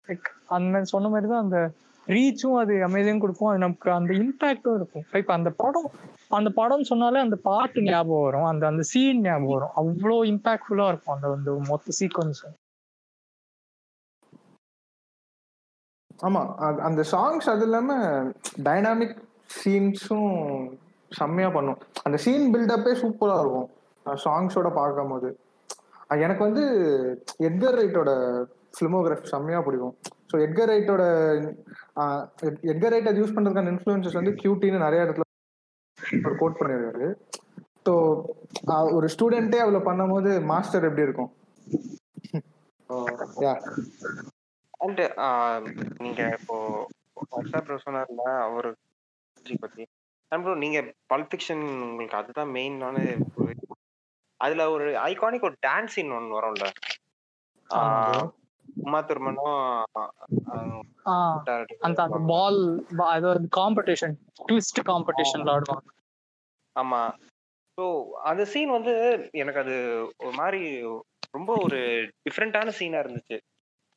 [0.09, 1.72] லைக் அந்த மாதிரி சொன்ன மாதிரி தான் அந்த
[2.07, 3.48] ரீச்சும் அது அமேசிங் கொடுக்கும்.
[3.48, 5.05] அது நமக்கு அந்த இம்பாக்டும் இருக்கும்.
[5.12, 5.90] லைக் அந்த படம்
[6.28, 8.44] அந்த படம் சொன்னாலே அந்த பாட்டு ஞாபகம் வரும்.
[8.44, 9.74] அந்த அந்த சீன் ஞாபகம் வரும்.
[9.76, 12.44] அவ்வளோ இம்பாக்ட்ஃபுல்லா இருக்கும் அந்த அந்த மொத்த சீக்வன்ஸ்
[16.22, 16.55] ஆமா.
[16.78, 17.94] அந்த சாங்ஸ் அது இல்லாம
[18.62, 19.16] டைனாமிக்
[19.64, 20.32] சீன்ஸும்
[21.11, 21.78] செம்மையா பண்ணும்.
[22.03, 23.70] அந்த சீன் பில்டப்பே சூப்பரா இருக்கும்.
[24.07, 25.38] சாங்ஸோட பார்க்கும்போது.
[26.07, 26.64] போது எனக்கு வந்து
[27.38, 28.11] எட்கர் ரைட்டோட
[28.77, 29.95] ஃபிலிமோகிராஃபி செம்மையா பிடிக்கும்.
[30.31, 31.03] ஸோ எட்கர் ரைட்டோட
[32.73, 35.27] எட்கர் ரைட் அது யூஸ் பண்றதுக்கான இன்ஃப்ளூயன்சஸ் வந்து கியூட்டின்னு நிறைய இடத்துல
[36.29, 37.09] ஒரு கோட் பண்ணிருக்காரு.
[37.87, 37.95] ஸோ
[38.99, 41.33] ஒரு ஸ்டூடெண்ட்டே அவ்வளோ பண்ணும்போது மாஸ்டர் எப்படி இருக்கும்?
[44.85, 45.03] அண்ட்
[46.05, 46.57] நீங்க இப்போ
[47.33, 48.68] வாட்ஸ்அப் சொன்னார்ல அவர்
[49.64, 49.83] பத்தி.
[50.33, 50.79] ப்ரோ நீங்க
[51.11, 52.97] பல்ப் ஃபிக்ஷன் உங்களுக்கு அதுதான் மெயினான
[54.41, 56.68] அதுல ஒரு ஐகானிக் ஒரு டான்ஸ் சீன் ஒன்று வரும்ல.
[58.77, 59.01] உமா
[61.05, 61.66] ஆஹ் அந்த
[62.03, 62.61] அந்த பால்
[63.07, 64.14] அது ஒரு காம்படிஷன்
[64.49, 65.89] ட்விஸ்ட் காம்படிஷன்ல ஆடுவாங்க.
[66.77, 67.14] ஆமா.
[67.79, 67.85] ஸோ
[68.23, 68.93] அந்த சீன் வந்து
[69.33, 69.75] எனக்கு அது
[70.16, 70.83] ஒரு மாதிரி
[71.33, 71.79] ரொம்ப ஒரு
[72.23, 73.39] டிஃப்ரெண்டான சீனா இருந்துச்சு.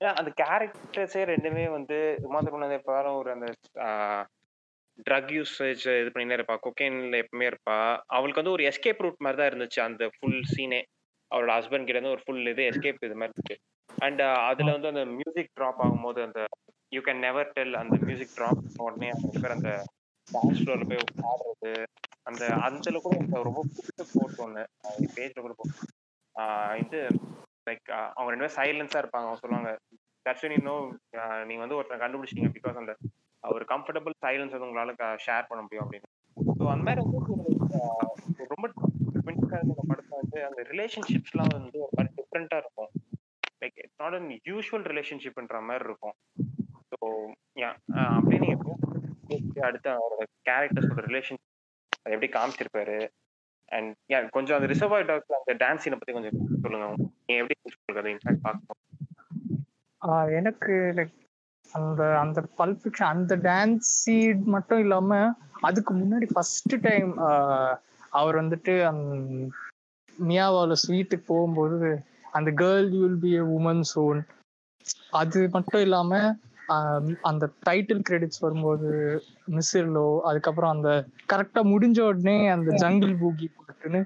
[0.01, 3.47] ஏன்னா அந்த கேரக்டர்ஸே ரெண்டுமே வந்து உமா திருமணம் எப்போ ஒரு அந்த
[5.07, 6.57] ட்ரக் யூசேஜ் இது பண்ணினே இருப்பா.
[6.63, 7.97] கொக்கைன்ல எப்பவுமே இருப்பா.
[8.07, 10.81] அவளுக்கு வந்து ஒரு எஸ்கேப் ரூட் மாதிரி தான் இருந்துச்சு அந்த ஃபுல் சீனே
[11.31, 13.57] அவரோட ஹஸ்பண்ட் கிட்ட இருந்து ஒரு ஃபுல் இது எஸ்கேப் இது மாதிரி இருந்துச்சு.
[13.89, 16.41] அண்ட் அதுல வந்து அந்த மியூசிக் ட்ராப் ஆகும்போது அந்த
[16.91, 19.71] யூ கேன் நெவர் டெல் அந்த மியூசிக் ட்ராப் உடனே அவங்க பேர் அந்த
[20.27, 21.73] டான்ஸ் ஃப்ளோர்ல போய் ஆடுறது
[22.25, 24.63] அந்த அதுல கூட எனக்கு ரொம்ப பிடிச்ச போட்டு ஒன்று
[25.15, 25.55] பேஜ்ல கூட
[26.83, 26.99] இது
[27.67, 29.71] லைக் அவங்க ரெண்டு பேரும் சைலன்ஸா இருப்பாங்க அவங்க சொல்லுவாங்க
[30.45, 30.75] நீ நோ
[31.45, 32.93] நீங்க வந்து ஒருத்தன் கண்டுபிடிச்சிங்க பிகாஸ் அந்த
[33.43, 34.93] ஒரு கம்ஃபர்டபுள் சைலன்ஸ் வந்து உங்களால
[35.25, 36.07] ஷேர் பண்ண முடியும் அப்படின்னு.
[36.57, 37.01] ஸோ அந்த மாதிரி
[38.35, 38.67] ஒரு ரொம்ப
[39.89, 42.89] படத்துல வந்து அந்த ரிலேஷன்ஷிப்ஸ்லாம் வந்து ஒரு மாதிரி டிஃப்ரெண்டா இருக்கும்.
[43.65, 46.15] Like it's not an usual ரிலேஷன்ஷிப்ன்ற மாதிரி இருக்கும்.
[46.91, 46.97] ஸோ
[48.15, 51.39] அப்படியே நீங்க அடுத்து அவரோட கேரக்டர்ஸோட ரிலேஷன்
[52.01, 52.97] அதை எப்படி காமிச்சிருப்பாரு?
[53.71, 56.87] அண்ட் யா கொஞ்சம் அந்த ரிசர்வாய் டாக்ல அந்த டான்ஸ் சீனை பத்தி கொஞ்சம் சொல்லுங்க.
[57.27, 58.81] நீங்க எப்படி உங்களுக்கு அதை இன்ஃபேக்ட் பார்க்கணும்.
[60.39, 61.13] எனக்கு லைக்
[61.71, 65.17] அந்த அந்த பல்பிக்ஷன் அந்த டான்ஸ் சீட் மட்டும் இல்லாம
[65.67, 67.11] அதுக்கு முன்னாடி ஃபர்ஸ்ட் டைம்
[68.19, 69.01] அவர் வந்துட்டு அந்
[70.17, 71.89] மியாவால ஸ்வீட்டுக்கு போகும்போது
[72.35, 74.19] அந்த girl you'll will be a woman soon
[75.13, 76.11] அது மட்டும் இல்லாம
[77.23, 78.89] அந்த டைட்டில் கிரெடிட்ஸ் வரும்போது
[79.47, 80.89] மிஸ்ஸிலோ அதுக்கப்புறம் அந்த
[81.29, 84.01] கரெக்டா முடிஞ்ச உடனே அந்த ஜங்கிள் பூகி போட்டுன்னு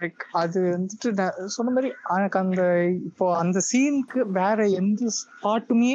[0.00, 1.08] லைக் அது வந்துட்டு
[1.48, 2.62] சொன்ன மாதிரி எனக்கு அந்த
[3.06, 5.08] இப்போ அந்த சீனுக்கு வேற எந்த
[5.42, 5.92] பாட்டுமே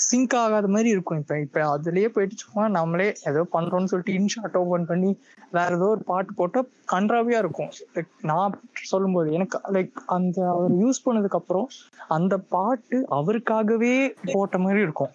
[0.00, 1.18] சிங்க் ஆகாத மாதிரி இருக்கும்.
[1.18, 5.10] இப்ப இப்ப அதுலயே போயிட்டு சும்மா நம்மளே ஏதோ பண்றோம்னு சொல்லிட்டு இன்ஷாட் ஓபன் பண்ணி
[5.52, 6.60] வேற ஏதோ ஒரு பாட்டு போட்டா
[6.92, 7.70] கன்றாவியா இருக்கும்.
[7.94, 11.68] லைக் நான் சொல்லும்போது எனக்கு லைக் அந்த அவர் யூஸ் பண்ணதுக்கு அப்புறம்
[12.08, 13.94] அந்த பாட்டு அவருக்காகவே
[14.32, 15.12] போட்ட மாதிரி இருக்கும்.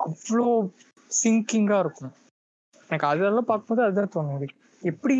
[0.00, 0.48] அவ்வளோ
[1.10, 2.14] சிங்கிங்கா இருக்கும்.
[2.90, 4.48] எனக்கு அதெல்லாம் பார்க்கும்போது அதுதான் தோணுது.
[4.82, 5.16] எப்படி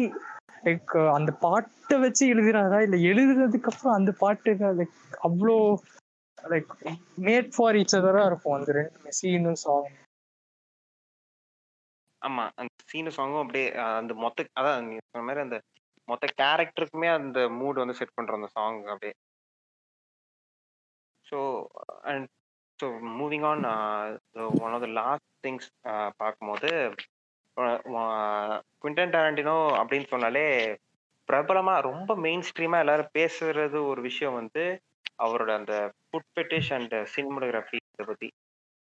[0.65, 2.79] லைக் அந்த பாட்டை வச்சு எழுதுறாரா?
[2.81, 4.97] இல்ல எழுதுறதுக்கு அப்புறம் அந்த பாட்டு லைக்
[5.29, 5.57] அவ்வளோ
[6.53, 6.73] லைக்
[7.27, 8.57] மேட் ஃபார் ஈச் அதரா இருக்கும்.
[8.59, 9.89] அந்த ரெண்டு சீனும் சாங்
[12.23, 13.67] ஆமா அந்த சீனு சாங்கும் அப்படியே
[14.01, 15.57] அந்த மொத்த அதான் நீ சொன்ன மாதிரி அந்த
[16.09, 19.15] மொத்த கேரக்டருக்குமே அந்த மூட் வந்து செட் பண்ற அந்த சாங் அப்படியே.
[21.27, 21.39] So
[22.11, 22.27] and
[22.79, 22.87] so
[23.19, 23.63] moving on
[24.65, 25.69] one of the last things
[26.23, 26.71] பார்க்கும்போது
[28.83, 30.47] குவிண்டன் டாரண்டினோ அப்படின்னு சொன்னாலே
[31.29, 34.65] பிரபலமா ரொம்ப மெயின் ஸ்ட்ரீமாக எல்லாரும் பேசுறது ஒரு விஷயம் வந்து
[35.25, 35.75] அவரோட அந்த
[36.09, 38.29] ஃபுட் பெட்டிஷ் அண்ட் சினிமோகிராஃபி இதை பத்தி.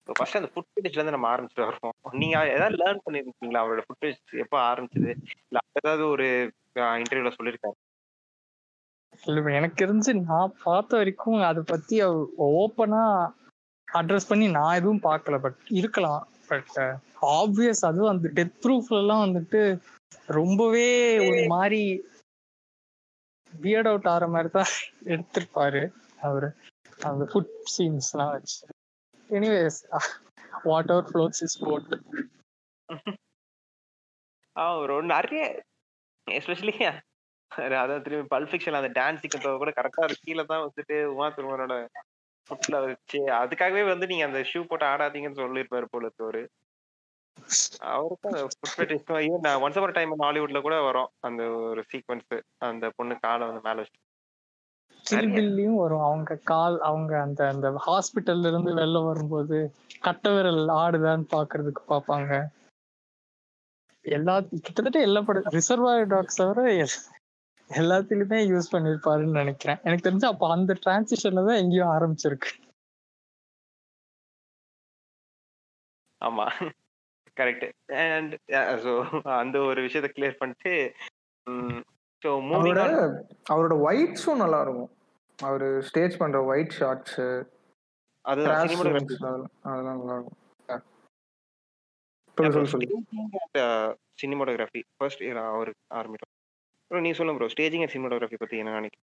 [0.09, 1.95] ஃபர்ஸ்ட் அந்த ஃபுட் பெட்டிஷ்ல இருந்து நம்ம ஆரம்பிச்சுட்டு வருவோம்.
[2.21, 3.61] நீங்க ஏதாவது லேர்ன் பண்ணிருக்கீங்களா?
[3.63, 5.11] அவரோட ஃபுட் பெட்டிஷ் எப்போ ஆரம்பிச்சது?
[5.47, 6.28] இல்ல ஏதாவது ஒரு
[6.99, 7.78] இன்டர்வியூல சொல்லியிருக்காரு
[9.24, 11.97] இல்ல எனக்கு தெரிஞ்சு நான் பார்த்த வரைக்கும் அதை பத்தி
[12.51, 13.01] ஓப்பனா
[13.88, 15.36] அட்ரஸ் பண்ணி நான் எதுவும் பார்க்கல.
[15.45, 16.21] பட் இருக்கலாம்.
[16.51, 16.71] பட்
[17.34, 19.61] ஆப்வியஸ் அதுவும் அந்த டெத் ப்ரூஃப்ல எல்லாம் வந்துட்டு
[20.39, 20.88] ரொம்பவே
[21.28, 21.82] ஒரு மாதிரி
[23.53, 24.71] பியர்ட் அவுட் ஆகிற மாதிரி தான்
[25.13, 25.82] எடுத்திருப்பாரு.
[26.24, 26.49] அவரு.
[26.99, 28.57] அந்த ஃபுட் சீன்ஸ்லாம் வச்சு.
[29.30, 29.80] Anyways
[30.91, 31.93] whatever floats is boat
[34.55, 35.43] அவர் நிறைய
[36.28, 36.74] எஸ்பெஷலி
[37.51, 41.76] அதாவது திரும்பி பல்ஃபிக்ஷன் அந்த டான்ஸ் சீக்கிரம் கூட கரெக்டா கீழே தான் வந்துட்டு உமா திருமனோட
[42.49, 46.41] ஃபுட்ல வச்சு அதுக்காகவே வந்து நீங்க அந்த ஷூ போட்டு ஆடாதீங்கன்னு சொல்லியிருப்பாரு போல தோறு
[47.91, 49.05] அவருக்கும் அந்த ஃபுட் பெட்டிஷ்
[49.63, 51.09] ஒன்ஸ் ஒரு டைம் ஹாலிவுட்ல கூட வரும்.
[51.19, 53.99] அந்த ஒரு சீக்வன்ஸ் அந்த பொண்ணு காலை வந்து மேல வச்சு
[55.03, 56.01] கில் பில்லையும் வரும்.
[56.01, 59.57] அவங்க கால் அவங்க அந்த அந்த ஹாஸ்பிட்டல்ல இருந்து வெளில வரும்போது
[60.01, 62.31] கட்ட விரல் ஆடுதான்னு பாக்குறதுக்கு பார்ப்பாங்க
[64.05, 67.03] எல்லா கிட்டத்தட்ட எல்லா படம் ரிசர்வாயர் டாக்ஸ் தவிர எல்-
[67.69, 69.79] எல்லாத்துலயுமே யூஸ் பண்ணிருப்பாருன்னு நினைக்கிறேன்.
[69.83, 72.49] எனக்கு தெரிஞ்சு அப்ப அந்த டிரான்சிஷன்ல தான் எங்கேயோ ஆரம்பிச்சிருக்கு.
[76.21, 76.45] ஆமா.
[77.37, 77.67] கரெக்ட்
[78.15, 78.33] அண்ட்
[79.41, 80.73] அந்த ஒரு விஷயத்த கிளியர் பண்ணிட்டு
[82.24, 82.82] அவரோட
[83.53, 84.91] அவரோட ஒயிட்ஸும் நல்லா இருக்கும்
[85.39, 87.19] அவரு ஸ்டேஜ் பண்ற ஒயிட் ஷார்ட்ஸ்.
[88.26, 88.67] அதெல்லாம்
[89.95, 90.39] நல்லா இருக்கும்.
[94.21, 96.32] சினிமோட்டோகிராஃபி ஃபர்ஸ்ட் அவர் ஆரம்பிட்டோம்
[96.91, 99.09] Bro, நீ சொல்லுங்க ப்ரோ ஸ்டேஜிங் அண்ட் சினிமோட்டோகிராஃபி பத்தி என்ன நினைக்கிறேன்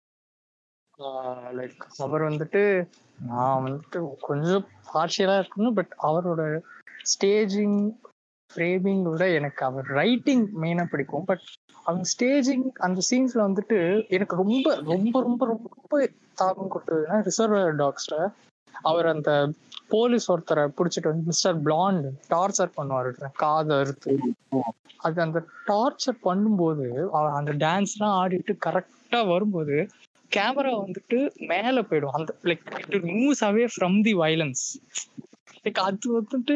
[1.57, 2.87] லைக் அவர் வந்துட்டு
[3.25, 6.43] நான் வந்துட்டு கொஞ்சம் பார்ஷியலா இருக்கணும் பட் அவரோட
[7.13, 7.79] ஸ்டேஜிங்
[8.53, 11.25] ஃப்ரேமிங் விட எனக்கு அவர் ரைட்டிங் மெயினாக பிடிக்கும்.
[11.25, 11.43] பட்
[11.83, 13.79] அவங்க ஸ்டேஜிங் அந்த சீன்ஸ்ல வந்துட்டு
[14.09, 18.15] எனக்கு ரொம்ப ரொம்ப ரொம்ப ரொம்ப தாக்கம் கொடுத்ததுன்னா ரிசர்வ் டாக்ஸ்ல
[18.83, 19.31] அவர் அந்த
[19.87, 23.11] போலீஸ் ஒருத்தரை பிடிச்சிட்டு வந்து மிஸ்டர் பிளாண்ட் டார்ச்சர் பண்ணுவாரு.
[23.35, 24.13] காதை அறுத்து.
[25.05, 26.87] அது அந்த டார்ச்சர் பண்ணும்போது
[27.17, 29.77] அவர் அந்த டான்ஸ்லாம் ஆடிட்டு கரெக்டா வரும்போது
[30.31, 31.17] கேமரா வந்துட்டு
[31.47, 32.15] மேல போயிடும்.
[32.19, 32.65] அந்த like
[32.95, 34.63] it moves away from the violence
[35.63, 36.55] like அது வந்துட்டு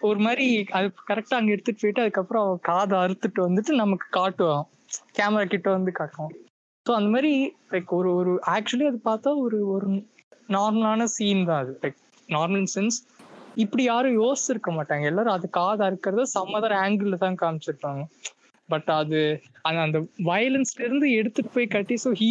[0.00, 4.64] ஒரு மாதிரி அது கரெக்டா அங்க எடுத்துட்டு போயிட்டு அதுக்கப்புறம் அவன் காதை அறுத்துட்டு வந்துட்டு நமக்கு காட்டுவான்.
[5.18, 6.34] கேமரா கிட்ட வந்து காட்டுவான்.
[6.86, 7.32] ஸோ அந்த மாதிரி
[7.72, 9.88] லைக் ஒரு ஒரு ஆக்சுவலி அது பார்த்தா ஒரு ஒரு
[10.48, 11.72] நார்மலான சீன் தான் அது.
[11.82, 12.98] லைக் நார்மல் சென்ஸ்
[13.56, 15.04] இப்படி யாரும் யோசிச்சிருக்க மாட்டாங்க.
[15.04, 18.02] எல்லாரும் அது காதை அறுக்கிறத சம்மதர் ஆங்கிள் தான் காமிச்சிருப்பாங்க.
[18.68, 19.18] பட் அது
[19.62, 22.28] அந்த அந்த வயலன்ஸ்ல இருந்து எடுத்துட்டு போய் கட்டி ஸோ ஹீ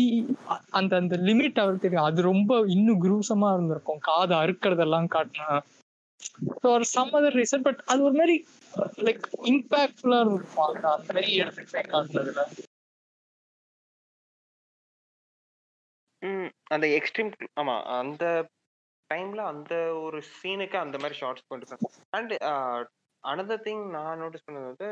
[0.71, 2.09] அந்த அந்த லிமிட் அவருக்கு தெரியும்.
[2.09, 4.01] அது ரொம்ப இன்னும் குரூசமா இருந்திருக்கும்.
[4.09, 5.49] காதை அறுக்கிறதெல்லாம் காட்டினா.
[6.61, 8.35] For some other reason but அது ஒரு மாதிரி
[9.01, 12.69] லைக் இம்பாக்ட்ஃபுல்லா இருக்கும் அந்த அந்த மாதிரி எடுத்துக்கிட்டேன்
[16.71, 18.25] அந்த எக்ஸ்ட்ரீம் ஆமா அந்த
[19.09, 21.77] டைம்ல அந்த ஒரு சீனுக்கு அந்த மாதிரி ஷார்ட்ஸ் கொண்டு
[22.09, 22.33] அண்ட்
[23.23, 24.89] அனதர் திங் நான் நோட்டீஸ் பண்ணது வந்து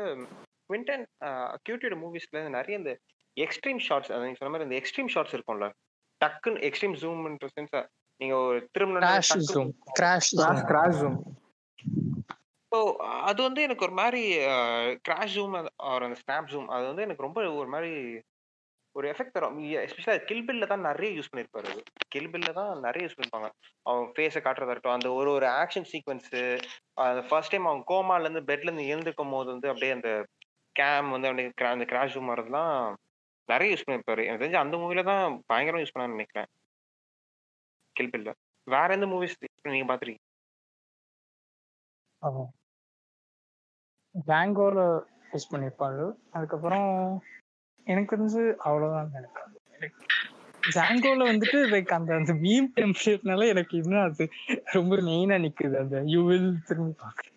[0.70, 1.06] வின்டன்
[1.54, 2.92] அக்யூட்டட் மூவிஸ்ல நிறைய இந்த
[3.36, 5.68] எக்ஸ்ட்ரீம் ஷார்ட்ஸ் நீங்க சொன்ன மாதிரி இந்த எக்ஸ்ட்ரீம் ஷார்ட்ஸ் இருக்கும்ல
[6.20, 7.22] டக்குன்னு எக்ஸ்ட்ரீம் ஜூம்
[7.54, 7.76] சென்ஸ்
[8.20, 10.32] நீங்க ஒரு திரும்ப crash zoom crash
[11.00, 11.18] zoom
[12.72, 12.78] so
[13.28, 14.22] அது வந்து எனக்கு ஒரு மாதிரி
[15.06, 15.54] கிராஷ் ஜூம்
[15.90, 17.92] ஆர் அந்த ஸ்னாப் ஜூம் அது வந்து எனக்கு ரொம்ப ஒரு மாதிரி
[18.96, 19.56] ஒரு எஃபெக்ட் தரும்.
[19.82, 21.82] எஸ்பெஷலாக கில்பில்ல தான் நிறைய யூஸ் பண்ணியிருப்பாரு அது
[22.14, 23.48] கில்பில்ல தான் நிறைய யூஸ் பண்ணிருப்பாங்க.
[23.86, 26.40] அவன் ஃபேஸை காட்டுறதா இருக்கட்டும் அந்த ஒரு ஒரு ஆக்ஷன் சீக்வன்ஸு
[27.04, 30.10] அந்த ஃபர்ஸ்ட் டைம் அவன் கோமால இருந்து பெட்ல இருந்து எழுந்துக்கும் போது வந்து அப்படியே அந்த
[30.76, 32.74] கேம் வந்து அப்படியே அந்த கிராஷ் ஜூம் வரதுலாம்
[33.48, 36.50] நிறைய யூஸ் பண்ணியிருப்பாரு எனக்கு தெரிஞ்சு அந்த மூவில தான் பயங்கரமா யூஸ் பண்ணான்னு நினைக்கிறேன்.
[38.00, 38.32] கில்பில்ல
[38.66, 39.36] வேற எந்த மூவிஸ்
[39.68, 40.26] நீங்க பாத்துருக்கீங்க?
[44.14, 44.80] பேங்கோல
[45.32, 46.88] யூஸ் பண்ணியிருப்பாரு அதுக்கப்புறம்
[47.86, 49.12] எனக்கு தெரிஞ்சு அவ்வளவுதான்
[49.76, 50.06] எனக்கு
[50.70, 54.24] ஜாங்கோல வந்துட்டு லைக் அந்த அந்த மீம் டெம்ப்ளேட்னால எனக்கு இன்னும் அது
[54.74, 55.76] ரொம்ப மெயினா நிக்குது.
[55.82, 57.28] அந்த யூ வில் திரும்பி பார்க்க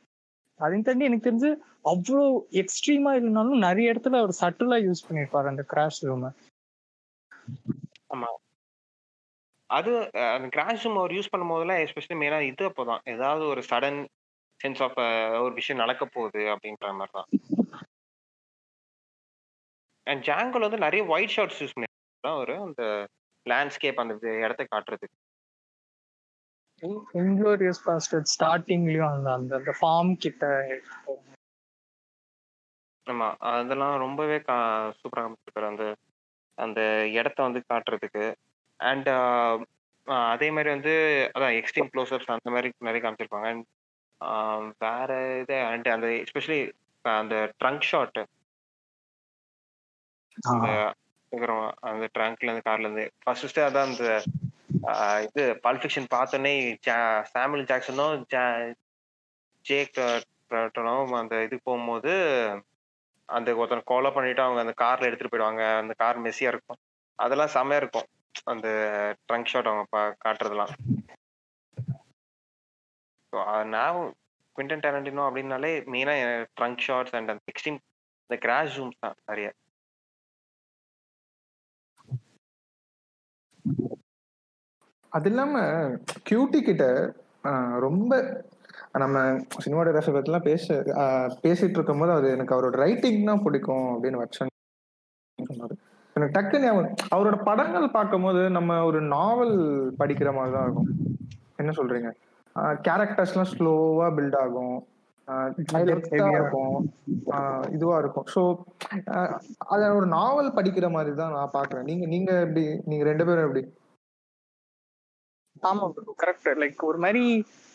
[0.59, 1.51] அதையும் தாண்டி எனக்கு தெரிஞ்சு
[1.91, 2.23] அவ்வளோ
[2.61, 6.31] எக்ஸ்ட்ரீமா இல்லைனாலும் நிறைய இடத்துல அவர் சட்டிலா யூஸ் பண்ணியிருப்பாரு அந்த கிராஷ் ரூமை
[8.09, 8.29] ஆமா.
[9.77, 9.91] அது
[10.35, 13.01] அந்த கிராஷ் ரூம் அவர் யூஸ் பண்ணும் போதெல்லாம் எஸ்பெஷலி மெயினா இது அப்போதான்.
[13.13, 13.99] ஏதாவது ஒரு சடன்
[14.59, 14.97] சென்ஸ் ஆஃப்
[15.45, 17.29] ஒரு விஷயம் நடக்க போகுது அப்படின்ற மாதிரி தான்.
[20.07, 22.83] அண்ட் ஜாங்கோல வந்து நிறைய ஒயிட் ஷார்ட்ஸ் யூஸ் பண்ணிருக்காரு ஒரு அந்த
[23.45, 24.13] லேண்ட்ஸ்கேப் அந்த
[24.45, 25.17] இடத்த காட்டுறதுக்கு.
[27.21, 30.45] இன்க்ளோரியஸ் பாஸ்டர் ஸ்டார்டிங்லயும் அந்த அந்த அந்த ஃபார்ம் கிட்ட
[33.07, 33.27] ஆமா.
[33.51, 34.55] அதெல்லாம் ரொம்பவே கா
[34.99, 35.85] சூப்பராக காமிச்சிருக்காரு அந்த
[36.57, 36.79] அந்த
[37.11, 38.25] இடத்த வந்து காட்டுறதுக்கு.
[38.83, 39.09] அண்ட்
[40.31, 40.93] அதே மாதிரி வந்து
[41.37, 43.47] அதான் எக்ஸ்ட்ரீம் க்ளோஸ்அப்ஸ் அந்த மாதிரி நிறைய காமிச்சிருப்பாங்க.
[43.49, 43.65] அண்ட்
[44.79, 46.59] வேற இது அண்ட் அந்த எஸ்பெஷலி
[47.01, 48.19] அந்த ட்ரங்க் ஷாட்
[51.81, 53.11] அந்த ட்ரங்க்ல இருந்து கார்ல இருந்து.
[53.23, 54.23] ஃபர்ஸ்ட் அதான் அந்த
[55.23, 56.53] இது பாலிஃபிக்ஷன் பார்த்தோன்னே
[57.33, 58.73] சாமுel ஜாக்சனும் ஜா-
[59.65, 62.11] ஜேக் ப்ராட்டனும் அந்த இதுக்கு போகும்போது
[63.29, 65.77] அந்த ஒருத்தனை கொலை பண்ணிட்டு அவங்க அந்த கார்ல எடுத்துட்டு போயிடுவாங்க.
[65.77, 66.77] அந்த கார் மெஸ்ஸியா இருக்கும்.
[67.15, 68.07] அதெல்லாம் செமையா இருக்கும்.
[68.51, 68.67] அந்த
[69.27, 70.73] ட்ரங்க் ஷாட் அவங்க பா- காட்டுறதுலாம்
[73.33, 73.99] ஸோ நான்
[74.55, 76.13] குவிண்டன் டேரண்டினோ அப்படின்னாலே மெயினா
[76.57, 77.79] ட்ரங்க் ஷாட்ஸ் அண்ட் அந்த எக்ஸ்ட்ரீம்
[78.23, 79.47] இந்த கிராஷ் ஜூம்ஸ் தான் நிறைய.
[85.11, 85.55] அது இல்லாம
[86.29, 86.85] கியூட்டி கிட்ட
[87.43, 88.11] ஆஹ், ரொம்ப
[88.95, 89.17] நம்ம
[89.63, 91.03] சினிமாட்டோகிராஃபி பத்திலாம் பேச பேசிட்டு
[91.43, 94.52] பேசிட்டு இருக்கும்போது அது எனக்கு அவரோட ரைட்டிங் தான் பிடிக்கும் அப்படின்னு வச்சேன்.
[96.15, 99.55] எனக்கு டக்குன்னு ஞாபகம் அவரோட படங்கள் பார்க்கும்போது நம்ம ஒரு நாவல்
[100.01, 100.89] படிக்கிற மாதிரி தான் இருக்கும்.
[101.57, 102.09] என்ன சொல்றீங்க?
[102.87, 104.75] கேரக்டர்ஸ்லாம் ஸ்லோவா பில்ட் ஆகும்.
[106.35, 106.75] இருக்கும்.
[107.75, 108.27] இதுவா இருக்கும்.
[108.33, 108.41] ஸோ
[109.73, 113.63] அத ஒரு நாவல் படிக்கிற மாதிரி தான் நான் பாக்குறேன் நீங்க நீங்க எப்படி நீங்க ரெண்டு பேரும் எப்படி?
[115.63, 115.85] ஆமா
[116.23, 117.23] கரெக்ட் லைக் ஒரு மாதிரி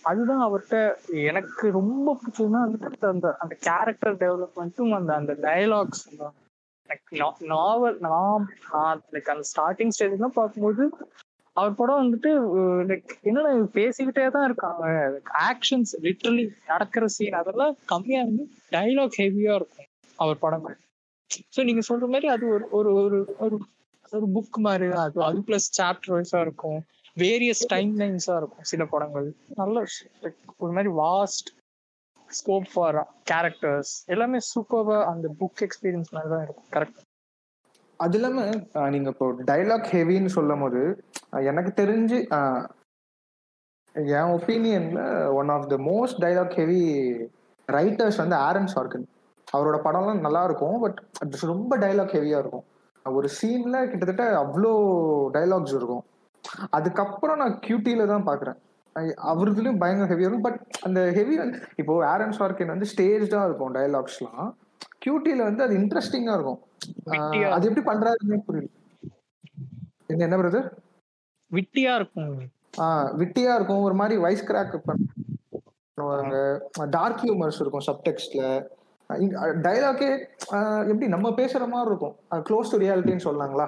[0.05, 0.77] அதுதான் அவர்கிட்ட
[1.31, 6.45] எனக்கு ரொம்ப பிடிச்சதுன்னா வந்துட்டு அந்த அந்த கேரக்டர் டெவலப்மெண்ட்டும் அந்த அந்த டயலாக்ஸ் எனக்கு
[7.53, 8.45] நாவல் நான்
[9.15, 10.85] லைக் அந்த ஸ்டார்டிங் ஸ்டேஜ்லாம் பார்க்கும்போது
[11.57, 12.31] அவர் படம் வந்துட்டு
[12.89, 14.85] லைக் என்னடா பேசிக்கிட்டே தான் இருக்காங்க.
[15.49, 20.77] ஆக்ஷன்ஸ் லிட்ரலி நடக்கிற சீன் அதெல்லாம் கம்மியா இருந்து டைலாக் ஹெவியா இருக்கும் அவர் படங்கள்
[21.55, 23.57] ஸோ நீங்க சொல்ற மாதிரி அது ஒரு ஒரு ஒரு ஒரு
[24.13, 26.79] ஒரு புக் மாதிரி அது அது பிளஸ் சாப்டர் வைஸா இருக்கும்.
[27.17, 29.29] வேரியஸ் டைம் லைன்ஸா இருக்கும் சில படங்கள்.
[29.57, 29.83] நல்ல
[30.57, 31.49] ஒரு மாதிரி வாஸ்ட்
[32.39, 32.99] ஸ்கோப் ஃபார்
[33.31, 36.69] கேரக்டர்ஸ் எல்லாமே சூப்பர்வா அந்த புக் எக்ஸ்பீரியன்ஸ் மாதிரி தான் இருக்கும்.
[36.77, 37.01] கரெக்ட்
[38.01, 40.83] அது இல்லாம நீங்கள் நீங்க இப்போ டைலாக் ஹெவின்னு சொல்லும் போது
[41.51, 42.19] எனக்கு தெரிஞ்சு
[44.19, 45.01] என் ஒப்பீனியன்ல
[45.39, 46.83] one of the most dialogue heavy
[47.69, 49.07] writers வந்து ஆரன் சார்கன்
[49.47, 50.99] அவரோட படம்லாம் நல்லா இருக்கும் பட்
[51.53, 52.65] ரொம்ப டைலாக் ஹெவியா இருக்கும்.
[53.05, 54.73] ஒரு சீன்ல கிட்டத்தட்ட அவ்வளோ
[55.37, 56.05] டைலாக்ஸ் இருக்கும்.
[56.77, 58.59] அதுக்கப்புறம் நான் கியூட்டியில தான் பாக்குறேன்.
[59.33, 60.41] அவருதுலயும் பயங்கர ஹெவியா இருக்கும்.
[60.41, 64.55] பட் அந்த ஹெவி வந்து இப்போ ஆரன் சார்கின் வந்து ஸ்டேஜ்டா இருக்கும் டைலாக்ஸ்லாம்
[65.07, 66.61] கியூட்டில வந்து அது இன்ட்ரெஸ்டிங்கா இருக்கும்.
[67.51, 68.71] அது எப்படி பண்றாருன்னே புரியல.
[70.07, 70.69] என்ன என்ன பிரதர்
[71.53, 72.39] விட்டியா இருக்கும்.
[72.79, 73.83] ஆஹ் விட்டியா இருக்கும்.
[73.83, 76.37] ஒரு மாதிரி வைஸ் கிராக் பண்ணுவாங்க
[76.91, 78.67] டார்க் ஹியூமர்ஸ் இருக்கும் சப்டெக்ஸ்ட்ல
[79.67, 80.11] டைலாக்கே
[80.83, 82.17] எப்படி நம்ம பேசுற மாதிரி இருக்கும்.
[82.31, 83.67] க்ளோஸ் டு ரியாலிட்டின்னு சொல்லாங்களா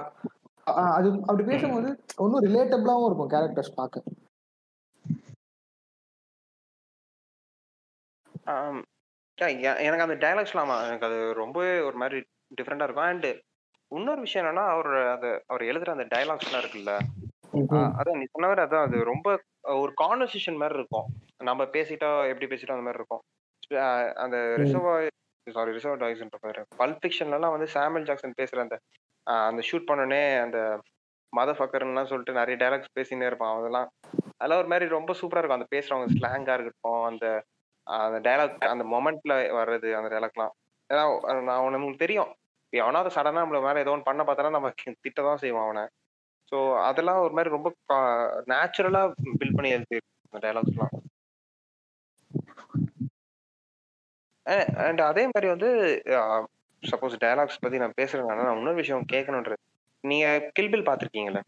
[0.71, 4.03] ஆஹ் அது அப்படி பேசும்போது ஒன்றும் ரிலேட்டபிளாவும் இருக்கும் கேரக்டர்ஸ் பார்க்க.
[8.51, 8.85] ஆம்.
[9.43, 12.25] எ- எனக்கு அந்த டைலாக்ஸ்லாம் எனக்கு அது ரொம்பவே ஒரு மாதிரி
[12.61, 13.05] டிஃப்ரெண்டா இருக்கும்.
[13.05, 13.27] அண்ட்
[13.95, 16.99] இன்னொரு விஷயம் என்னன்னா அவர் அது அவர் எழுதுற அந்த டைலாக்ஸ்லாம் இருக்குல்ல?
[17.73, 21.05] அதான் நீ சொன்ன மாதிரி அதான் அது ரொம்ப ஒரு கான்வர்சேஷன் மாதிரி இருக்கும்.
[21.45, 23.21] நம்ம பேசிட்டா எப்படி பேசிட்டோம் அந்த மாதிரி இருக்கும்.
[24.15, 25.07] அந்த ரிசர்வ்
[25.51, 26.67] சாரி ரிசர்வ் டாய்ஸ்ன்ற பேரு.
[26.79, 28.79] பல்ப் ஃபிக்ஷன்லாம் வந்து சாமுel ஜாக்சன் பேசுற அந்த
[29.23, 30.81] அந்த ஷூட் பண்ணோடனே அந்த
[31.37, 33.59] மத ஃபக்கர்லாம் சொல்லிட்டு நிறைய டைலாக்ஸ் பேசினே இருப்பான்.
[33.59, 33.89] அதெல்லாம்
[34.37, 35.61] அதெல்லாம் ஒரு மாதிரி ரொம்ப சூப்பரா இருக்கும்.
[35.61, 37.45] அந்த பேசுறவங்க ஸ்லாங்கா இருக்கட்டும் அந்த
[37.99, 40.53] அந்த டைலாக் அந்த மொமெண்ட்ல வர்றது அந்த டைலாக்லாம்
[40.91, 41.03] ஏன்னா
[41.43, 42.31] நான் உனக்கு நமக்கு தெரியும்.
[42.73, 45.85] எவனாவது சடனா நம்மள மேல ஏதோ ஒன்று பண்ண பார்த்தானா நம்ம திட்ட தான் செய்வோம் அவனை.
[46.53, 47.69] ஸோ அதெல்லாம் ஒரு மாதிரி ரொம்ப
[48.51, 49.03] நேச்சுரலா
[49.41, 50.95] பில்ட் பண்ணி எழுதி அந்த டைலாக்ஸ்லாம்
[54.83, 55.69] அண்ட் அதே மாதிரி வந்து
[56.83, 59.59] சப்போஸ் டயலாக்ஸ் பத்தி நான் பேசுறேன் நான் இன்னொரு விஷயம் கேட்கணுன்றது.
[60.05, 60.27] நீங்க
[60.59, 61.43] கில்பில் பார்த்திருக்கீங்களா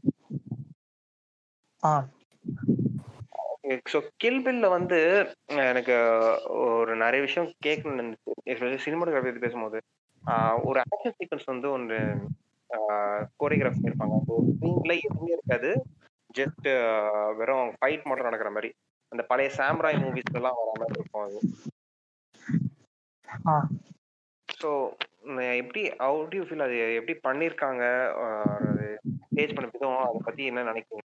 [1.82, 1.92] ஆ.
[3.92, 4.98] ஸோ கில்பில்ல வந்து
[5.70, 5.94] எனக்கு
[6.68, 8.04] ஒரு நிறைய விஷயம் கேட்கணும்னு
[8.52, 9.78] இருந்துச்சு சினிமாட்டோகிராஃபி பத்தி பேசும்போது
[10.68, 11.98] ஒரு ஆக்ஷன் சீக்வன்ஸ் வந்து ஒன்று
[13.40, 15.70] கோரியோகிராஃப் பண்ணியிருப்பாங்க அந்த சீன்ல எதுவுமே இருக்காது.
[16.30, 16.68] ஜஸ்ட்
[17.38, 18.70] வெறும் ஃபைட் மட்டும் நடக்கிற மாதிரி.
[19.12, 21.40] அந்த பழைய சாம்ராய் மூவிஸ்ல எல்லாம் வர மாதிரி இருக்கும் அது.
[24.48, 24.70] ஸோ
[25.60, 26.78] எப்படி ஹவு யூ ஃபீல் அது?
[27.00, 27.84] எப்படி பண்ணியிருக்காங்க
[29.26, 31.04] ஸ்டேஜ் பண்ண விதம் அதை பத்தி என்ன நினைக்கிறீங்க?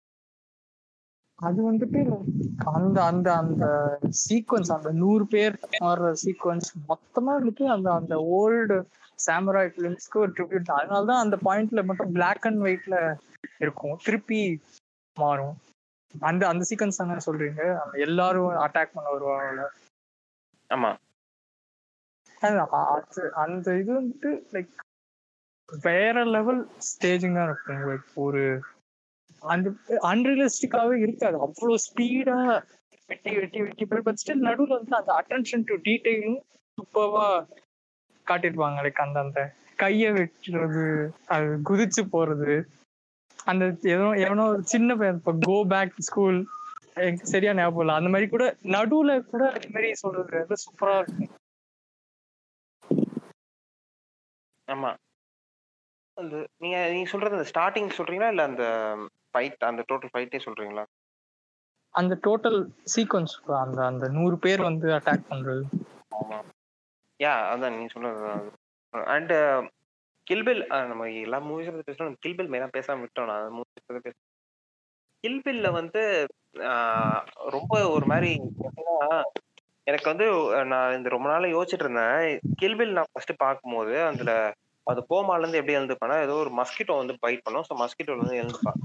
[1.42, 2.00] அது வந்துட்டு
[2.72, 3.66] அந்த அந்த அந்த
[4.24, 8.78] சீக்வன்ஸ் அந்த நூறு பேர் மாறுற சீக்வன்ஸ் மொத்தமா வந்துட்டு அந்த அந்த ஓல்டு
[9.20, 10.82] சாமராய் ஃபிலிம்ஸ்க்கு ஒரு ட்ரிபியூட் தான்.
[10.82, 12.96] அதனால தான் அந்த பாயிண்ட்ல மட்டும் பிளாக் அண்ட் ஒயிட்ல
[13.60, 13.96] இருக்கும்.
[14.06, 14.42] திருப்பி
[15.18, 15.56] மாறும்.
[16.16, 17.64] அந்த அந்த சீக்வன்ஸ் தானே சொல்றீங்க?
[18.08, 19.66] எல்லாரும் அட்டாக் பண்ண வருவாங்கல்ல.
[20.70, 20.92] ஆமா.
[22.42, 24.72] அது அந்த இது வந்துட்டு லைக்
[25.70, 27.84] வேற லெவல் ஸ்டேஜிங்கா இருக்கும்.
[27.89, 28.44] லைக் ஒரு
[30.10, 31.38] அன்ரியலிஸ்டிக்காவே இருக்காது.
[31.46, 32.38] அவ்வளோ ஸ்பீடா
[33.10, 36.39] வெட்டி வெட்டி வெட்டி போய் பட் ஸ்டில் நடுவில் வந்து அந்த அட்டென்ஷன் டு டீட்டெயிலும்
[36.78, 37.26] சூப்பர்வா
[38.28, 39.42] காட்டிருப்பாங்க லைக் அந்த அந்த
[39.80, 40.86] கையை வெட்டுறது
[41.28, 42.54] அது குதிச்சு போறது.
[43.48, 43.64] அந்த
[43.94, 46.39] எவனோ எவனோ சின்ன பையன் இப்போ கோ பேக் ஸ்கூல்
[47.32, 47.94] சரியா ஞாபகம் இல்லை.
[48.00, 51.32] அந்த மாதிரி கூட நடுவுல கூட அந்த மாதிரி சொல்றது வந்து சூப்பரா இருக்கும்.
[54.68, 54.92] ஆமா.
[56.18, 56.34] அந்த
[56.64, 58.32] நீங்க நீங்க சொல்றது அந்த ஸ்டார்டிங் சொல்றீங்களா?
[58.34, 58.66] இல்ல அந்த
[59.34, 60.86] ஃபைட் அந்த டோட்டல் ஃபைட்டே சொல்றீங்களா?
[61.95, 62.59] அந்த டோட்டல்
[62.93, 65.63] சீக்வன்ஸ் அந்த அந்த நூறு பேர் வந்து அட்டாக் பண்றது.
[66.19, 66.38] ஆமா.
[67.19, 68.19] யா அதான் நீங்க சொன்னது
[69.15, 69.34] அண்ட்
[70.27, 70.61] கில்பில்
[70.91, 73.29] நம்ம எல்லா மூவிஸ் பத்தி பேசணும் கில்பில் மெயினா பேசாம விட்டோம்.
[73.32, 74.15] நான் மூவிஸ் பத்தி பேச
[75.23, 76.01] கில்பில்ல வந்து
[77.55, 78.32] ரொம்ப ஒரு மாதிரி
[79.89, 80.25] எனக்கு வந்து
[80.71, 82.23] நான் இந்த ரொம்ப நாளா யோசிச்சுட்டு இருந்தேன்.
[82.61, 84.32] கில்பில் நான் ஃபர்ஸ்ட் பார்க்கும்போது அதுல
[84.88, 87.67] அது கோமால இருந்து எப்படி எழுந்துப்பானா ஏதோ ஒரு மஸ்கிட்டோ வந்து பைட் பண்ணும்.
[87.69, 88.79] ஸோ மஸ்கிட்டோல வந்து எழுந்துப்பான்.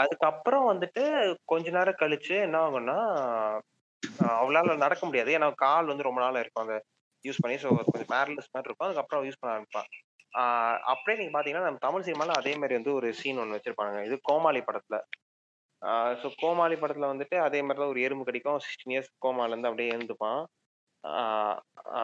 [0.00, 1.02] அதுக்கப்புறம் வந்துட்டு
[1.52, 2.98] கொஞ்ச நேரம் கழிச்சு என்ன ஆகும்னா
[4.36, 5.30] அவளால நடக்க முடியாது.
[5.36, 6.64] ஏன்னா கால் வந்து ரொம்ப நாள் இருக்கும்.
[6.66, 6.76] அந்த
[7.24, 8.86] யூஸ் பண்ணி ஸோ கொஞ்சம் பேரலஸ் மாதிரி இருக்கும்.
[8.88, 9.88] அதுக்கப்புறம் யூஸ் பண்ண ஆரம்பிப்பான்
[10.92, 13.98] அப்படியே நீங்க பாத்தீங்கன்னா நம்ம தமிழ் சினிமால அதே மாதிரி வந்து ஒரு சீன் ஒன்று வச்சிருப்பாங்க.
[14.08, 14.96] இது கோமாளி படத்துல.
[16.20, 18.58] ஸோ கோமாளி படத்துல வந்துட்டு அதே மாதிரி தான் ஒரு எறும்பு கிடைக்கும்.
[18.66, 20.40] சிக்ஸ்டீன் இயர்ஸ் கோமால இருந்து அப்படியே எழுந்துப்பான்.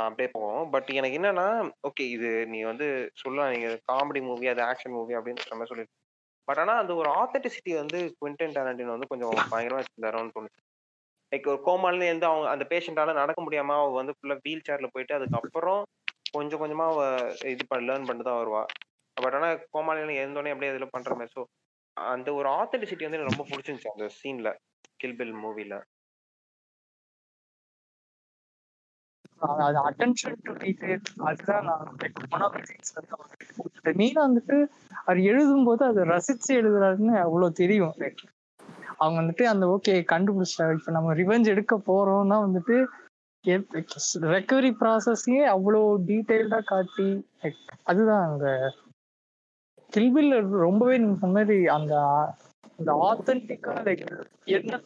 [0.05, 0.63] அப்படியே போவோம்.
[0.75, 1.47] பட் எனக்கு என்னன்னா
[1.89, 2.87] ஓகே இது நீ வந்து
[3.23, 3.53] சொல்லலாம்.
[3.55, 5.85] நீங்க காமெடி மூவி அது ஆக்ஷன் மூவி அப்படின்னு நம்ம சொல்லி
[6.49, 10.61] பட் ஆனா அந்த ஒரு ஆத்தென்டிசிட்டி வந்து குவிண்டன் டேரண்டினோ வந்து கொஞ்சம் பயங்கரமா வச்சிருந்தாரோன்னு தோணுச்சு.
[11.33, 15.17] லைக் ஒரு கோமால இருந்து அவங்க அந்த பேஷண்டால நடக்க முடியாம அவ வந்து ஃபுல்லா வீல் சேர்ல போயிட்டு
[15.19, 15.83] அதுக்கப்புறம்
[16.35, 17.01] கொஞ்சம் கொஞ்சமா அவ
[17.53, 18.63] இது பண்ண லேர்ன் பண்ணிட்டு தான் வருவா.
[19.17, 21.33] பட் ஆனா கோமாளியில இருந்தோடனே அப்படியே இதுல பண்ற மாதிரி.
[21.37, 21.43] ஸோ
[21.97, 24.51] அந்த ஒரு ஆத்தென்டிசிட்டி வந்து எனக்கு ரொம்ப பிடிச்சிருந்துச்சு அந்த சீன்ல
[25.01, 25.75] கில்பில் மூவில
[29.65, 31.87] அது- அட்டென்ஷன் டு டீடைல் அதுதான் நான்
[32.33, 32.93] ஒன் ஆஃப் திங்ஸ்
[33.97, 34.57] மெயினா வந்துட்டு
[35.01, 37.95] அவர் எழுதும்போது அதை ரசிச்சு எழுதுறாருன்னு அவ்வளவு தெரியும்
[38.99, 42.77] அவங்க வந்துட்டு அந்த ஓகே கண்டுபிடிச்சிட்டாங்க இப்ப நம்ம ரிவெஞ்ச் எடுக்க போறோம்னா வந்துட்டு
[44.33, 47.09] ரெக்கவரி ப்ராசஸ்லயே அவ்வளோ டீடைல்டா காட்டி
[47.85, 48.47] அதுதான் அந்த
[49.93, 51.95] கில்பில் ரொம்பவே நீங்க சொன்ன மாதிரி அந்த
[52.79, 54.05] அந்த ஆத்தென்டிக்கா லைக்
[54.51, 54.79] என்ன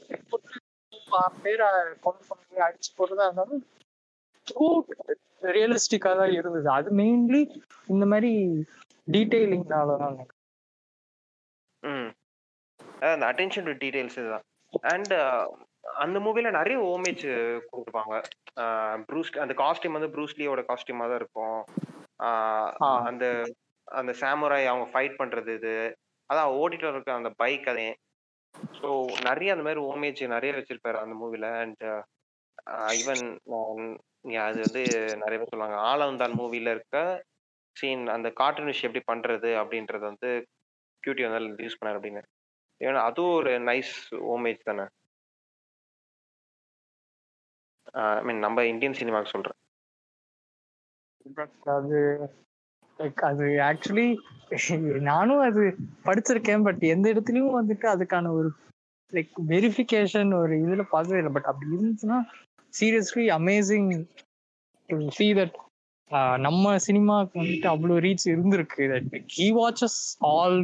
[1.39, 1.69] பேரை
[2.01, 3.63] கொலை பண்ணி அடிச்சு போடுறதா இருந்தாலும்
[5.57, 6.69] ரியலிஸ்டிக்கா தான் இருந்தது.
[6.71, 7.43] அது மெயின்லி
[7.87, 8.33] இந்த மாதிரி
[9.09, 10.17] டீடைலிங்னால தான்
[11.83, 12.09] ம்.
[13.11, 14.47] அந்த அட்டென்ஷன் டு டீடைல்ஸ் இதுதான்.
[14.93, 15.13] அண்ட்
[16.03, 17.25] அந்த மூவில நிறைய ஓமேஜ்
[17.69, 18.17] கொடுத்துருப்பாங்க
[19.09, 21.61] ப்ரூஸ் அந்த காஸ்டியூம் வந்து ப்ரூஸ்லியோட காஸ்டியூமா தான் இருக்கும்.
[23.09, 23.25] அந்த
[23.89, 25.75] அந்த சாமுராய் அவங்க ஃபைட் பண்றது இது.
[26.31, 27.89] அதான் ஓடிட்டு இருக்க அந்த பைக் அதே.
[28.79, 28.89] ஸோ
[29.29, 31.85] நிறைய அந்த மாதிரி ஓமேஜ் நிறைய வச்சிருப்பாரு அந்த மூவில அண்ட்
[32.99, 33.25] ஈவன்
[34.25, 34.83] அது வந்து
[35.23, 35.79] நிறைய பேர் சொல்லுவாங்க.
[35.91, 36.97] ஆலந்தான் மூவில இருக்க
[37.77, 40.31] சீன் அந்த கார்ட்டூனிஷ் எப்படி பண்றது அப்படின்றது வந்து
[41.03, 42.23] கியூட்டி வந்து யூஸ் பண்ணாரு அப்படின்னு.
[42.81, 43.95] ஏன்னா அதுவும் ஒரு நைஸ்
[44.35, 44.85] ஓமேஜ் தானே.
[47.93, 49.57] ஐ மீன் நம்ம இந்தியன் சினிமாவுக்கு சொல்றேன்.
[51.77, 51.99] அது
[53.29, 54.07] அது ஆக்சுவலி
[55.01, 55.63] நானும் அது
[56.05, 56.65] படிச்சிருக்கேன்.
[56.65, 58.51] பட் எந்த இடத்துலயும் வந்துட்டு அதுக்கான ஒரு
[59.13, 61.33] லைக் வெரிஃபிகேஷன் ஒரு இதுல பார்த்ததே இல்ல.
[61.37, 62.19] பட் அப்படி இருந்துச்சுன்னா
[62.75, 63.91] seriously amazing
[64.89, 65.57] to see that
[66.47, 68.85] நம்ம சினிமாவுக்கு வந்துட்டு அவ்வளோ ரீச் இருந்திருக்கு.
[68.93, 69.99] That he watches
[70.31, 70.59] all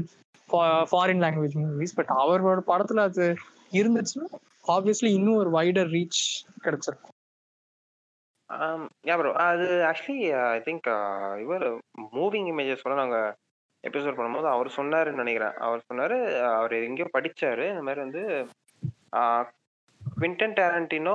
[0.93, 3.27] foreign language movies but அவரோட படத்துல அது
[3.81, 4.29] இருந்துச்சுன்னா
[4.75, 6.23] ஆப்வியஸ்லி இன்னும் ஒரு வைடர் ரீச்
[6.67, 7.11] கிடைச்சிருக்கும்.
[8.51, 10.19] Um, யா ப்ரோ அது ஆக்சுவலி
[10.57, 10.89] ஐ திங்க்
[11.45, 11.65] இவர்
[12.17, 13.31] மூவிங் இமேஜஸ் கூட நாங்கள்
[13.85, 15.55] எபிசோட் பண்ணும்போது அவர் சொன்னாருன்னு நினைக்கிறேன்.
[15.67, 16.17] அவர் சொன்னார்
[16.59, 17.65] அவர் எங்கேயோ படிச்சாரு.
[17.73, 18.23] இந்த மாதிரி வந்து
[19.21, 19.43] uh,
[20.15, 21.15] குவிண்டன் டேரண்டினோ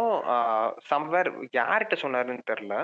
[0.89, 2.75] சம்வேர் யார்கிட்ட சொன்னாருன்னு தெரில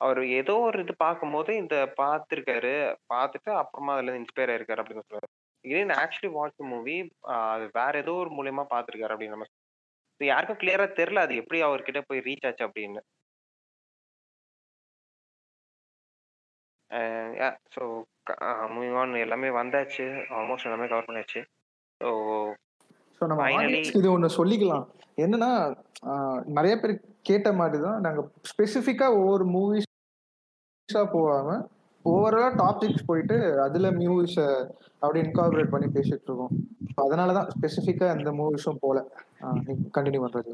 [0.00, 2.72] அவர் ஏதோ ஒரு இது பார்க்கும்போது இந்த பார்த்துருக்காரு
[3.12, 5.28] பார்த்துட்டு அப்புறமா அதில் இன்ஸ்பயர் ஆயிருக்காரு அப்படின்னு சொல்லுவாரு
[5.64, 6.96] இதே ஆக்சுவலி வாட்ச் மூவி
[7.52, 9.48] அது வேற ஏதோ ஒரு மூலியமா பார்த்துருக்காரு அப்படின்னு நம்ம
[10.20, 13.00] இது யாருக்கும் கிளியரா தெரியல அது எப்படி அவர்கிட்ட போய் ரீச் ஆச்சு அப்படின்னு.
[17.74, 17.82] ஸோ
[18.74, 20.04] மூவிங் ஆன் எல்லாமே வந்தாச்சு.
[20.38, 21.40] ஆல்மோஸ்ட் எல்லாமே கவர் பண்ணியாச்சு
[22.00, 22.08] ஸோ
[23.24, 23.44] ஸோ நம்ம
[23.98, 24.82] இது ஒன்று சொல்லிக்கலாம்.
[25.24, 25.50] என்னன்னா
[26.56, 26.92] நிறைய பேர்
[27.28, 29.86] கேட்ட மாதிரி தான் நாங்கள் ஸ்பெசிஃபிக்காக ஒவ்வொரு மூவிஸ்
[31.14, 31.54] போகாம
[32.04, 34.34] ஓவராலா டாபிக்ஸ் போயிட்டு அதுல மியூஸ்
[35.00, 36.52] அப்படி இன்கார்பரேட் பண்ணி பேசிட்டு இருக்கோம்.
[37.04, 38.98] அதனாலதான் ஸ்பெசிஃபிக்கா எந்த மூவிஸும் போல.
[39.96, 40.52] கண்டினியூ பண்றது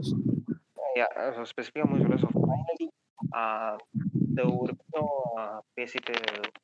[1.50, 2.88] ஸ்பெசிஃபிக்கா மூவி சொல்ல ஸோ ஃபைனலி
[4.28, 5.12] இந்த ஒரு விஷயம்
[5.78, 6.14] பேசிட்டு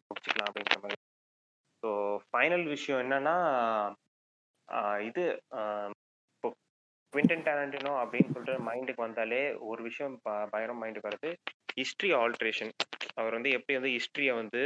[0.07, 1.01] முடிச்சுக்கலாம் அப்படின்ற மாதிரி.
[1.83, 1.91] ஸோ
[2.29, 3.37] ஃபைனல் விஷயம் என்னன்னா
[5.09, 5.25] இது
[7.17, 11.31] குவிண்டன் டேலண்டினோ அப்படின்னு சொல்லிட்டு மைண்டுக்கு வந்தாலே ஒரு விஷயம் ப- பயங்கரம் மைண்டுக்கு வருது
[11.75, 12.73] ஹிஸ்ட்ரி ஆல்ட்ரேஷன்
[13.14, 14.62] அவர் வந்து எப்படி வந்து ஹிஸ்ட்ரியை வந்து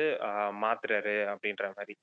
[0.63, 1.95] மாத்துறாரு அப்படின்ற மாதிரி.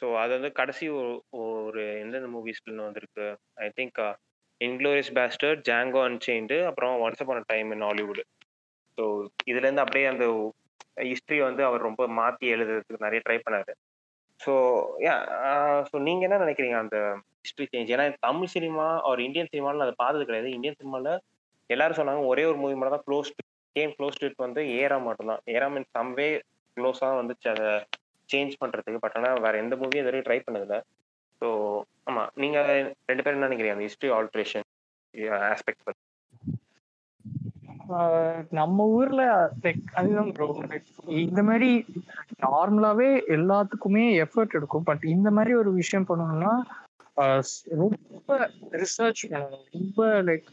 [0.00, 3.26] ஸோ அது வந்து கடைசி ஒரு- ஒரு எந்தெந்த மூவிஸ்ல வந்திருக்கு?
[3.54, 4.00] I think
[4.60, 8.22] Inglourious Basterds Django Unchained அப்புறம் once upon time in Hollywood
[8.98, 9.04] so
[9.46, 10.26] இதுலேருந்து அப்படியே அந்த
[11.02, 13.72] ஹிஸ்ட்ரி வந்து அவர் ரொம்ப மாற்றி எழுதுறதுக்கு நிறைய ட்ரை பண்ணாரு.
[14.40, 14.52] ஸோ
[14.98, 15.14] யா
[15.90, 16.96] ஸோ நீங்கள் என்ன நினைக்கிறீங்க அந்த
[17.48, 20.48] ஹிஸ்ட்ரி சேஞ்ச் ஏன்னா தமிழ் சினிமா ஒரு இந்தியன் சினிமாவில் அதை பார்த்தது கிடையாது.
[20.56, 21.12] இந்தியன் சினிமாவில்
[21.70, 23.30] எல்லாரும் சொன்னாங்க ஒரே ஒரு மூவி மட்டும் தான் க்ளோஸ்
[23.76, 25.42] கேம் க்ளோஸ் டு வந்து ஏரா மட்டும்தான்.
[25.54, 26.28] ஏரா மீன் சம்வே
[26.76, 27.48] க்ளோஸாக வந்துச்சு.
[27.54, 27.68] அதை
[28.28, 29.02] சேஞ்ச் பண்றதுக்கு.
[29.04, 30.78] பட் ஆனால் வேற எந்த மூவியும் இது வரைக்கும் ட்ரை பண்ணதில்ல.
[31.42, 31.48] ஸோ
[32.08, 32.58] ஆமா நீங்க
[33.10, 33.76] ரெண்டு பேரும் என்ன நினைக்கிறீங்க?
[33.76, 34.66] அந்த ஹிஸ்ட்ரி ஆல்ட்ரேஷன்
[35.52, 36.02] ஆஸ்பெக்ட் பற்றி
[37.96, 39.22] ஆஹ் நம்ம ஊர்ல
[39.98, 40.46] அதுதான் ப்ரோ
[41.22, 41.70] இந்த மாதிரி
[42.44, 44.86] நார்மலாவே எல்லாத்துக்குமே எஃபர்ட் எடுக்கும்.
[44.90, 46.52] பட் இந்த மாதிரி ஒரு விஷயம் பண்ணணும்னா
[47.76, 48.36] ரொம்ப
[48.74, 49.22] ரிசர்ச்
[49.72, 49.98] ரொம்ப
[50.28, 50.48] லைக்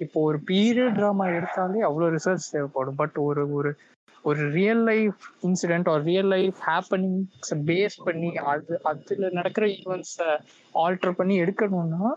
[0.00, 2.98] இப்போ ஒரு பீரியட் ட்ராமா எடுத்தாலே அவ்வளோ ரிசர்ச் தேவைப்படும்.
[3.00, 3.70] பட் ஒரு ஒரு
[4.24, 10.28] ஒரு ரியல் லைஃப் இன்சிடென்ட் ஒரு ரியல் லைஃப் ஹேப்பனிங்ஸ் பேஸ் பண்ணி அது அதில் நடக்கிற ஈவெண்ட்ஸை
[10.74, 12.10] ஆல்டர் பண்ணி எடுக்கணும்னா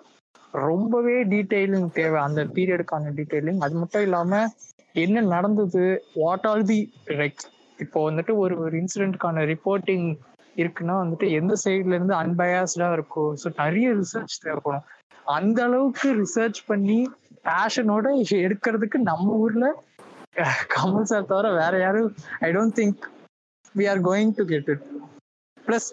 [0.64, 2.20] ரொம்பவே டீட்டெயிலிங் தேவை.
[2.28, 4.50] அந்த பீரியடுக்கான டீட்டெயிலிங் அது மட்டும் இல்லாமல்
[4.96, 5.84] என்ன நடந்தது
[6.16, 6.80] வாட் ஆர் தி
[7.16, 7.44] லைக்
[7.80, 10.08] இப்போ வந்துட்டு ஒரு ஒரு இன்சிடென்ட்கான ரிப்போர்ட்டிங்
[10.56, 14.86] இருக்குன்னா வந்துட்டு எந்த சைட்ல இருந்து அன்பயாஸ்டா இருக்கும் ஸோ நிறைய ரிசர்ச் தேவைப்படும்.
[15.36, 17.00] அந்த அளவுக்கு ரிசர்ச் பண்ணி
[17.46, 18.08] பேஷனோட
[18.46, 19.68] எடுக்கிறதுக்கு நம்ம ஊர்ல
[20.74, 23.06] கமல் சார் தவிர வேற யாரும் I don't think
[23.76, 24.86] we are going to get it
[25.66, 25.88] plus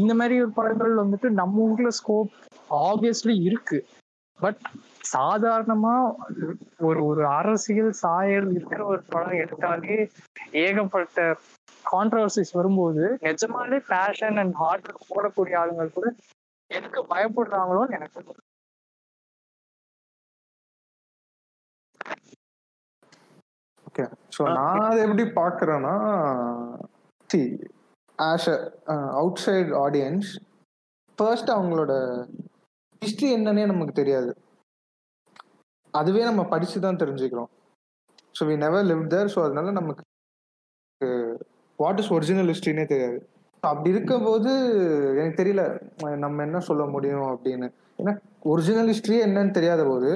[0.00, 2.32] இந்த மாதிரி ஒரு படங்கள் வந்துட்டு நம்ம ஊர்ல ஸ்கோப்
[2.84, 3.78] ஆப்வியஸ்லி இருக்கு.
[4.38, 4.62] பட்
[5.12, 5.94] சாதாரணமா
[6.80, 9.96] ஒரு ஒரு அரசியல் சாயல் இருக்கிற ஒரு படம் எடுத்தாலே
[10.62, 11.18] ஏகப்பட்ட
[11.92, 16.08] கான்ட்ரவர்சிஸ் வரும்போது நிஜமாலே பேஷன் அண்ட் ஹார்ட் போடக்கூடிய ஆளுங்கள் கூட
[16.70, 18.20] எதுக்கு பயப்படுறாங்களோன்னு எனக்கு.
[23.88, 24.04] ஓகே
[24.36, 25.94] ஸோ நான் அதை எப்படி பார்க்குறேன்னா
[27.30, 27.40] see
[28.18, 28.48] as
[28.94, 28.96] a
[29.46, 30.30] outside audience
[31.18, 31.92] first அவங்களோட
[33.02, 34.30] ஹிஸ்ட்ரி என்னன்னே நமக்கு தெரியாது.
[35.94, 37.50] அதுவே நம்ம படிச்சு தான் தெரிஞ்சுக்கிறோம்.
[38.36, 40.04] So we never live there so அதனால நமக்கு
[41.78, 43.18] வாட் இஸ் ஒரிஜினல் ஹிஸ்ட்ரினே தெரியாது.
[43.62, 44.50] அப்படி இருக்கும்போது
[45.18, 45.62] எனக்கு தெரியல
[46.24, 47.68] நம்ம என்ன சொல்ல முடியும் அப்படின்னு.
[48.00, 48.12] ஏன்னா
[48.52, 50.10] ஒரிஜினல் ஹிஸ்ட்ரியே என்னன்னு தெரியாத போது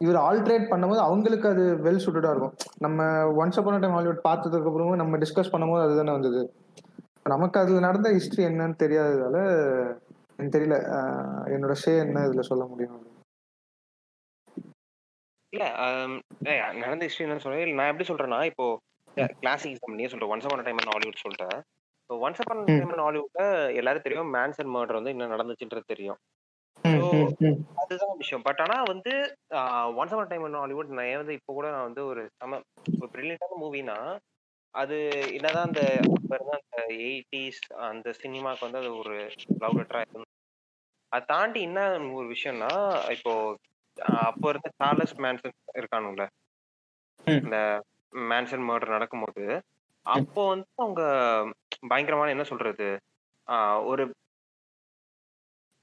[0.00, 2.54] இவர் ஆல்ட்ரேட் பண்ணும்போது அவங்களுக்கு அது வெல் சுட்டடா இருக்கும்.
[2.84, 3.06] நம்ம
[3.40, 6.42] ஒன்ஸ் அப்பான டைம் ஹாலிவுட் பார்த்ததுக்கு அப்புறமும் நம்ம டிஸ்கஸ் பண்ணும்போது அதுதானே வந்தது.
[7.32, 9.36] நமக்கு அதுல நடந்த ஹிஸ்டரி என்னன்னு தெரியாததால
[10.36, 10.76] எனக்கு தெரியல
[11.54, 12.94] என்னோட ஷே என்ன இதுல சொல்ல முடியும்
[15.52, 15.64] இல்ல
[16.84, 17.78] நடந்த ஹிஸ்டரி என்ன சொல்றேன்.
[17.80, 18.66] நான் எப்படி சொல்றேன்னா இப்போ
[19.36, 20.26] கிளாசிக் நீ சொல்ற.
[20.32, 21.58] ஒன்ஸ் அப்பான டைம் ஹாலிவுட் சொல்லிட்டேன்
[22.00, 22.64] இப்போ ஒன்ஸ் அப்பான.
[22.70, 23.44] டைம் ஹாலிவுட்ல
[23.80, 26.20] எல்லாரும் தெரியும் மேன்சன் மர்டர் வந்து என்ன நடந்துச்சுன்றது தெரியும்.
[27.80, 28.44] அதுதான் விஷயம்.
[28.44, 29.12] பட் ஆனா வந்து
[29.96, 32.60] ஒன்ஸ் அப்பான டைம் ஹாலிவுட் நான் வந்து இப்போ கூட நான் வந்து ஒரு சம
[32.94, 33.96] ஒரு பிரில்லியண்டான மூவினா
[34.74, 34.96] அது
[35.36, 39.14] என்னதான் அந்த அப்ப இருந்த அந்த எயிட்டிஸ் அந்த சினிமாக்கு வந்து அது ஒரு
[39.62, 40.28] லவ் லெட்டரா இருந்து
[41.12, 41.80] அதை தாண்டி என்ன
[42.18, 42.72] ஒரு விஷயம்னா
[43.14, 43.32] இப்போ
[44.24, 46.26] அப்போ இருந்த சார்லஸ் மேன்சன் இருக்கானுங்களே
[47.26, 47.40] ம்.
[47.40, 47.56] இந்த
[48.12, 49.44] மேன்சன் மர்டர் நடக்கும்போது
[50.06, 51.02] அப்போ வந்து அவங்க
[51.88, 52.88] பயங்கரமான என்ன சொல்றது
[53.84, 54.02] ஒரு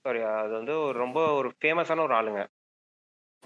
[0.06, 2.42] சாரி அது வந்து ஒரு ரொம்ப ஒரு ஃபேமஸான ஒரு ஆளுங்க.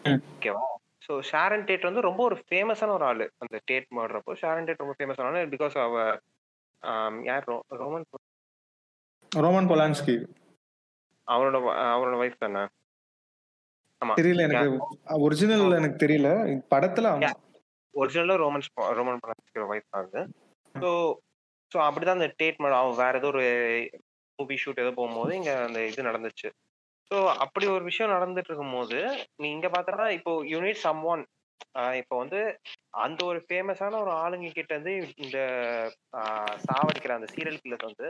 [0.06, 0.64] ஓகேவா
[1.06, 3.26] ஸோ ஷாரன் டேட் வந்து ரொம்ப ஒரு ஃபேமஸான ஒரு ஆளு.
[3.40, 5.96] அந்த டேட் மர்டர் அப்போ ஷாரன் டேட் ரொம்ப ஃபேமஸான ஆளு பிகாஸ் அவ
[7.24, 7.48] யார்?
[7.82, 8.06] ரோமன்
[9.32, 10.16] ரோமன் பொலான்ஸ்கி
[11.28, 11.58] அவரோட
[11.92, 12.64] அவரோட ஒய்ஃப் தானே?
[14.02, 14.70] தெரியல எனக்கு
[15.26, 16.30] ஒரிஜினல் எனக்கு தெரியல.
[16.74, 17.08] படத்துல
[17.94, 18.66] ஒரிஜினலா ரோமன்
[18.98, 20.22] ரோமன் பலான்ஸ்கியோட ஒய்ஃப் ஆகுது
[20.76, 20.90] ஸோ
[21.72, 23.44] ஸோ அப்படிதான் அந்த டேட் மர்டர் அவன் வேற ஏதோ ஒரு
[24.40, 26.48] மூவி ஷூட் ஏதோ போகும்போது இங்க அந்த இது நடந்துச்சு.
[27.12, 29.00] ஸோ அப்படி ஒரு விஷயம் நடந்துட்டு இருக்கும்போது
[29.40, 31.24] நீ இங்க பார்த்தனா இப்போ யூனிட் சம் ஒன்
[32.00, 32.40] இப்போ வந்து
[33.00, 34.94] அந்த ஒரு ஃபேமஸான ஒரு ஆளுங்க கிட்ட இருந்து
[35.24, 35.38] இந்த
[36.20, 38.08] ஆஹ், சாவடிக்கிற அந்த சீரியல் கில்லர் வந்து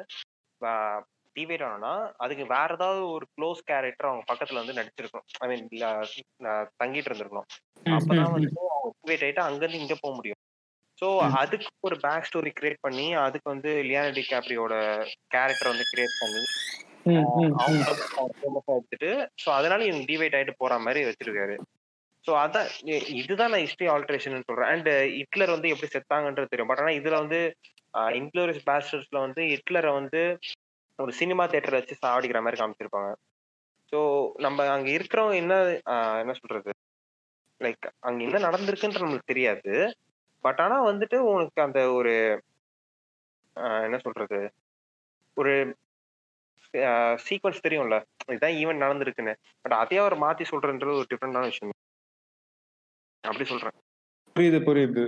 [1.35, 5.67] டிவைட் ஆனோம்னா அதுக்கு வேற ஏதாவது ஒரு க்ளோஸ் கேரக்டர் அவங்க பக்கத்துல வந்து நடிச்சிருக்கணும் ஐ மீன்
[6.81, 7.49] தங்கிட்டு இருந்திருக்கணும்
[7.95, 10.41] அப்பதான் வந்து அவங்க டிவைட் ஆயிட்டு அங்கிருந்து இங்க போக முடியும்.
[10.99, 11.35] சோ ம்.
[11.35, 14.73] அதுக்கு ஒரு பேக் ஸ்டோரி கிரியேட் பண்ணி அதுக்கு வந்து லியானடி கேப்ரியோட
[15.33, 16.41] கேரக்டர் வந்து கிரியேட் பண்ணி.
[17.59, 17.83] அவங்க
[18.33, 19.11] ஃபேமஸா எடுத்துட்டு
[19.43, 21.55] சோ அதனால இவங்க டிவைட் ஆயிட்டு போற மாதிரி வச்சிருக்காரு.
[22.25, 22.67] ஸோ அதான்
[23.19, 24.71] இதுதான் நான் ஹிஸ்டரி ஆல்ட்ரேஷன் சொல்றேன்.
[24.73, 26.71] அண்ட் ஹிட்லர் வந்து எப்படி செத்தாங்கன்றது தெரியும்.
[26.71, 27.39] பட் ஆனா இதுல வந்து
[28.19, 30.21] இன்க்ளோரியஸ் பேஸ்டர்ஸ்ல வந்து ஹிட்லரை வந்து
[30.99, 33.11] ஒரு சினிமா தியேட்டர் வச்சு சாவடிக்கிற மாதிரி காமிச்சிருப்பாங்க.
[33.91, 33.99] ஸோ
[34.45, 35.55] நம்ம அங்க இருக்கிறவங்க என்ன
[36.21, 36.71] என்ன சொல்றது?
[37.61, 39.73] லைக் அங்க என்ன நடந்திருக்குன்ற நம்மளுக்கு தெரியாது.
[40.45, 42.13] பட் ஆனா வந்துட்டு உனக்கு அந்த ஒரு
[43.85, 44.39] என்ன சொல்றது?
[45.37, 45.53] ஒரு
[47.25, 47.97] சீக்வன்ஸ் தெரியும்ல?
[48.31, 49.33] இதுதான் ஈவெண்ட் நடந்திருக்குன்னு.
[49.63, 51.77] பட் அதையே அவர் மாத்தி சொல்றன்றது ஒரு டிஃப்ரெண்டான விஷயம்.
[53.23, 53.75] அப்படி சொல்றேன்.
[54.35, 55.03] புரியுது புரியுது.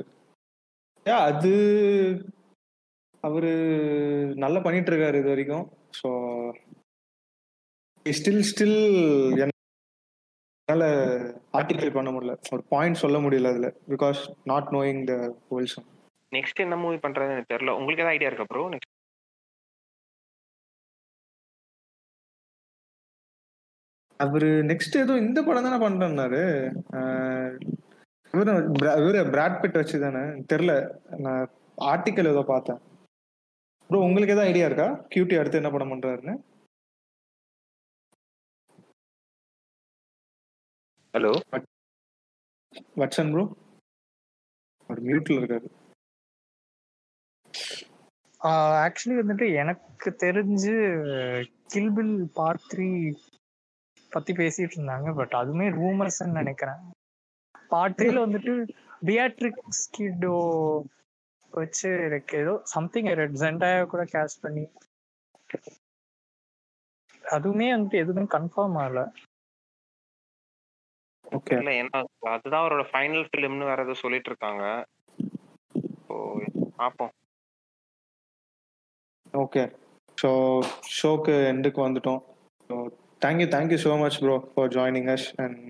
[1.05, 1.53] அது
[3.23, 3.49] அவரு
[4.35, 5.71] நல்லா பண்ணிட்டு இருக்காரு இது வரைக்கும்.
[5.97, 6.09] ஸோ
[8.09, 9.49] ஸ்டில் ஸ்டில்
[10.67, 10.87] என்னால
[11.53, 12.37] ஆர்டிகல் பண்ண முடியல.
[12.51, 13.73] ஒரு பாயிண்ட் சொல்ல முடியல அதுல.
[13.87, 15.13] Because not knowing the
[15.51, 15.85] wholesome
[16.35, 17.77] next என்ன மூவி பண்றது எனக்கு தெரியல.
[17.77, 18.91] உங்களுக்கு ஏதாவது ஐடியா இருக்கா ப்ரோ நெக்ஸ்ட்
[24.17, 26.43] அவரு நெக்ஸ்ட் ஏதோ இந்த படம் தானே பண்றேன்னாரு.
[28.31, 30.17] இவரு பிர- இவரு பிராட் பிட் வச்சு தானே
[30.53, 30.97] தெரியல.
[31.17, 32.79] நான் ஆர்டிக்கல் ஏதோ பார்த்தேன்.
[33.93, 34.85] ப்ரோ உங்களுக்கு ஏதாவது ஐடியா இருக்கா?
[35.11, 36.33] கியூட்டி அடுத்து என்ன படம் பண்றாருன்னு?
[41.13, 41.31] ஹலோ
[43.01, 43.43] வட்சன் ப்ரோ
[44.89, 45.67] ஒரு மியூட்ல இருக்காரு.
[48.85, 50.73] ஆக்சுவலி வந்துட்டு எனக்கு தெரிஞ்சு
[51.73, 52.89] கில்பில் பார்ட் த்ரீ
[54.15, 56.81] பத்தி பேசிட்டு இருந்தாங்க பட் அதுவுமே ரூமர்ஸ் நினைக்கிறேன்.
[57.73, 58.55] பார்ட் த்ரீல வந்துட்டு
[59.11, 60.35] பியாட்ரிக்ஸ் கிட்டோ
[61.53, 63.09] வச்சு எனக்கு ஏதோ சம்திங்
[63.43, 64.65] ஜெண்டாயா கூட கேஸ்ட் பண்ணி
[67.23, 69.01] அதுவுமே வந்துட்டு எதுவுமே கன்ஃபார்ம் ஆகல.
[71.37, 71.99] ஓகே இல்ல ஏன்னா
[72.33, 74.63] அதுதான் அவரோட ஃபைனல் ஃபிலிம்னு வேற ஏதோ சொல்லிட்டு இருக்காங்க.
[76.07, 76.15] ஸோ
[76.79, 77.13] பார்ப்போம்
[79.33, 79.63] ஓகே
[80.17, 80.29] ஸோ
[80.97, 82.21] ஷோக்கு எண்டுக்கு வந்துட்டோம்.
[82.69, 82.75] So
[83.25, 85.61] thank you thank you so much bro for joining us and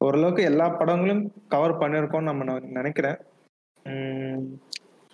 [0.00, 1.22] ஓரளவுக்கு எல்லா படங்களும்
[1.54, 3.18] கவர் பண்ணியிருக்கோம்னு நம்ம நான் நினைக்கிறேன்.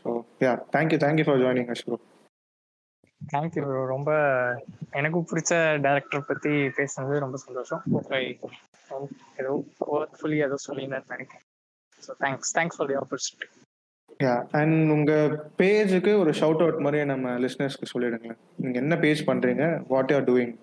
[0.06, 1.98] So yeah thank you thank you for joining us bro
[3.32, 4.10] thank you ரொம்ப
[4.90, 7.82] எனக்கு பிடிச்ச டைரக்டர் பத்தி பேசுனது ரொம்ப சந்தோஷம்.
[8.08, 8.38] I-
[9.36, 11.44] ஏதோ ஒர்த்ஃபுல்லி ஏதோ சொல்லியிருந்தேன்னு நினைக்கிறேன்.
[12.02, 13.48] So thanks thanks for the opportunity
[14.24, 15.12] yeah and உங்க
[15.58, 18.38] பேஜுக்கு ஒரு ஷவுட் அவுட் மாதிரி நம்ம லிஸ்னர்ஸ்க்கு சொல்லிடுங்களேன்.
[18.56, 19.84] நீங்க என்ன பேஜ் பண்றீங்க?
[19.88, 20.54] வாட் ஆர் டூயிங்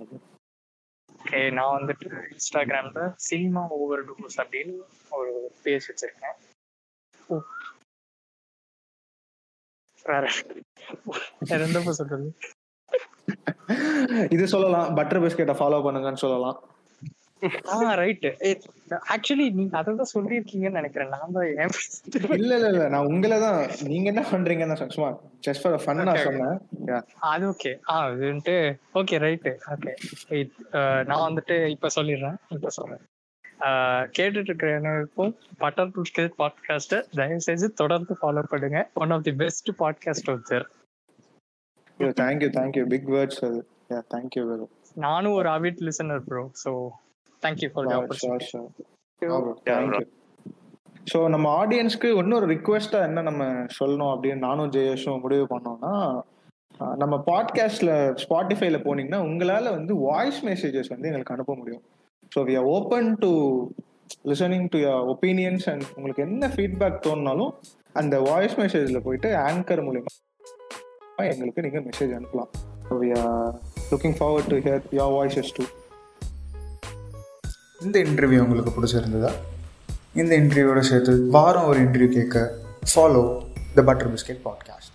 [1.26, 4.74] ஓகே நான் வந்துட்டு இன்ஸ்டாகிராம்ல சினிமா ஓவர் டூஸ் அப்படின்னு
[5.10, 6.38] ஒரு பேஜ் வச்சிருக்கேன்.
[10.12, 10.26] வேற.
[11.50, 12.28] வேற எந்த சொல்றது?
[14.36, 14.88] இது சொல்லலாம்.
[15.00, 16.60] பட்டர் பிஸ்கெட்டை ஃபாலோ பண்ணுங்கன்னு சொல்லலாம்.
[17.74, 18.26] ஆ ரைட்
[19.14, 21.10] ஆக்சுவலி நீங்க அதை தான் சொல்லியிருக்கீங்கன்னு நினைக்கிறேன்.
[21.14, 21.74] நான் தான் ஏன்
[22.38, 22.86] இல்ல இல்ல இல்ல.
[22.94, 23.58] நான் உங்களை தான்
[23.90, 25.10] நீங்க என்ன பண்றீங்கன்னு நான் சும்மா
[25.48, 26.22] ஜஸ்ட் ஃபார் ஃபன் நான்.
[26.28, 26.60] சொன்னேன்.
[27.32, 28.56] அது ஓகே ஆ வந்துட்டு
[29.02, 29.94] ஓகே ரைட்டு ஓகே
[31.10, 32.38] நான் வந்துட்டு இப்ப சொல்லிடுறேன்.
[32.58, 33.04] இப்ப சொல்றேன்.
[34.06, 38.90] கேட்டுட்டு இருக்கிற எல்லாருக்கும் பட்டர் புஷ்கல் பாட்காஸ்ட்டை தயவு செஞ்சு தொடர்ந்து ஃபாலோ பண்ணுங்க.
[38.94, 40.66] One of the best podcast sir
[42.00, 44.66] thank you thank you big words அது தேங்க்யூ வெரி
[44.96, 46.90] நானும் ஒரு avid listener bro so
[47.44, 50.06] thank you for the opportunity
[51.14, 56.22] so நம்ம ஆடியன்ஸ்க்கு இன்னொரு ரிக்வெஸ்டா என்ன நம்ம சொல்லணும் அப்படின்னு நானும் ஜெயேஷும் முடிவு பண்ணோம்னா
[56.96, 61.82] நம்ம பாட்காஸ்ட்ல ஸ்பாட்டிஃபைல போனீங்கன்னா உங்களால வந்து வாய்ஸ் மெசேஜஸ் வந்து எங்களுக்கு அனுப்ப முடியும்.
[62.36, 63.32] So we are open to
[64.24, 67.54] listening to your opinions and உங்களுக்கு என்ன ஃபீட்பேக் தோணுனாலும்
[67.94, 70.12] அந்த வாய்ஸ் மெசேஜில் போயிட்டு ஆங்கர் மூலிமா
[71.16, 72.52] எங்களுக்கு நீங்கள் மெசேஜ் அனுப்பலாம்.
[72.90, 73.54] So we are
[73.92, 75.64] looking forward to hear your voices too
[77.82, 79.32] இந்த இன்டர்வியூ உங்களுக்கு பிடிச்சிருந்ததா?
[80.14, 82.56] இந்த இன்டர்வியூவோட சேர்த்து வாரம் ஒரு இன்டர்வியூ கேட்க
[82.96, 83.24] follow
[83.76, 84.93] the Butter Biscuit podcast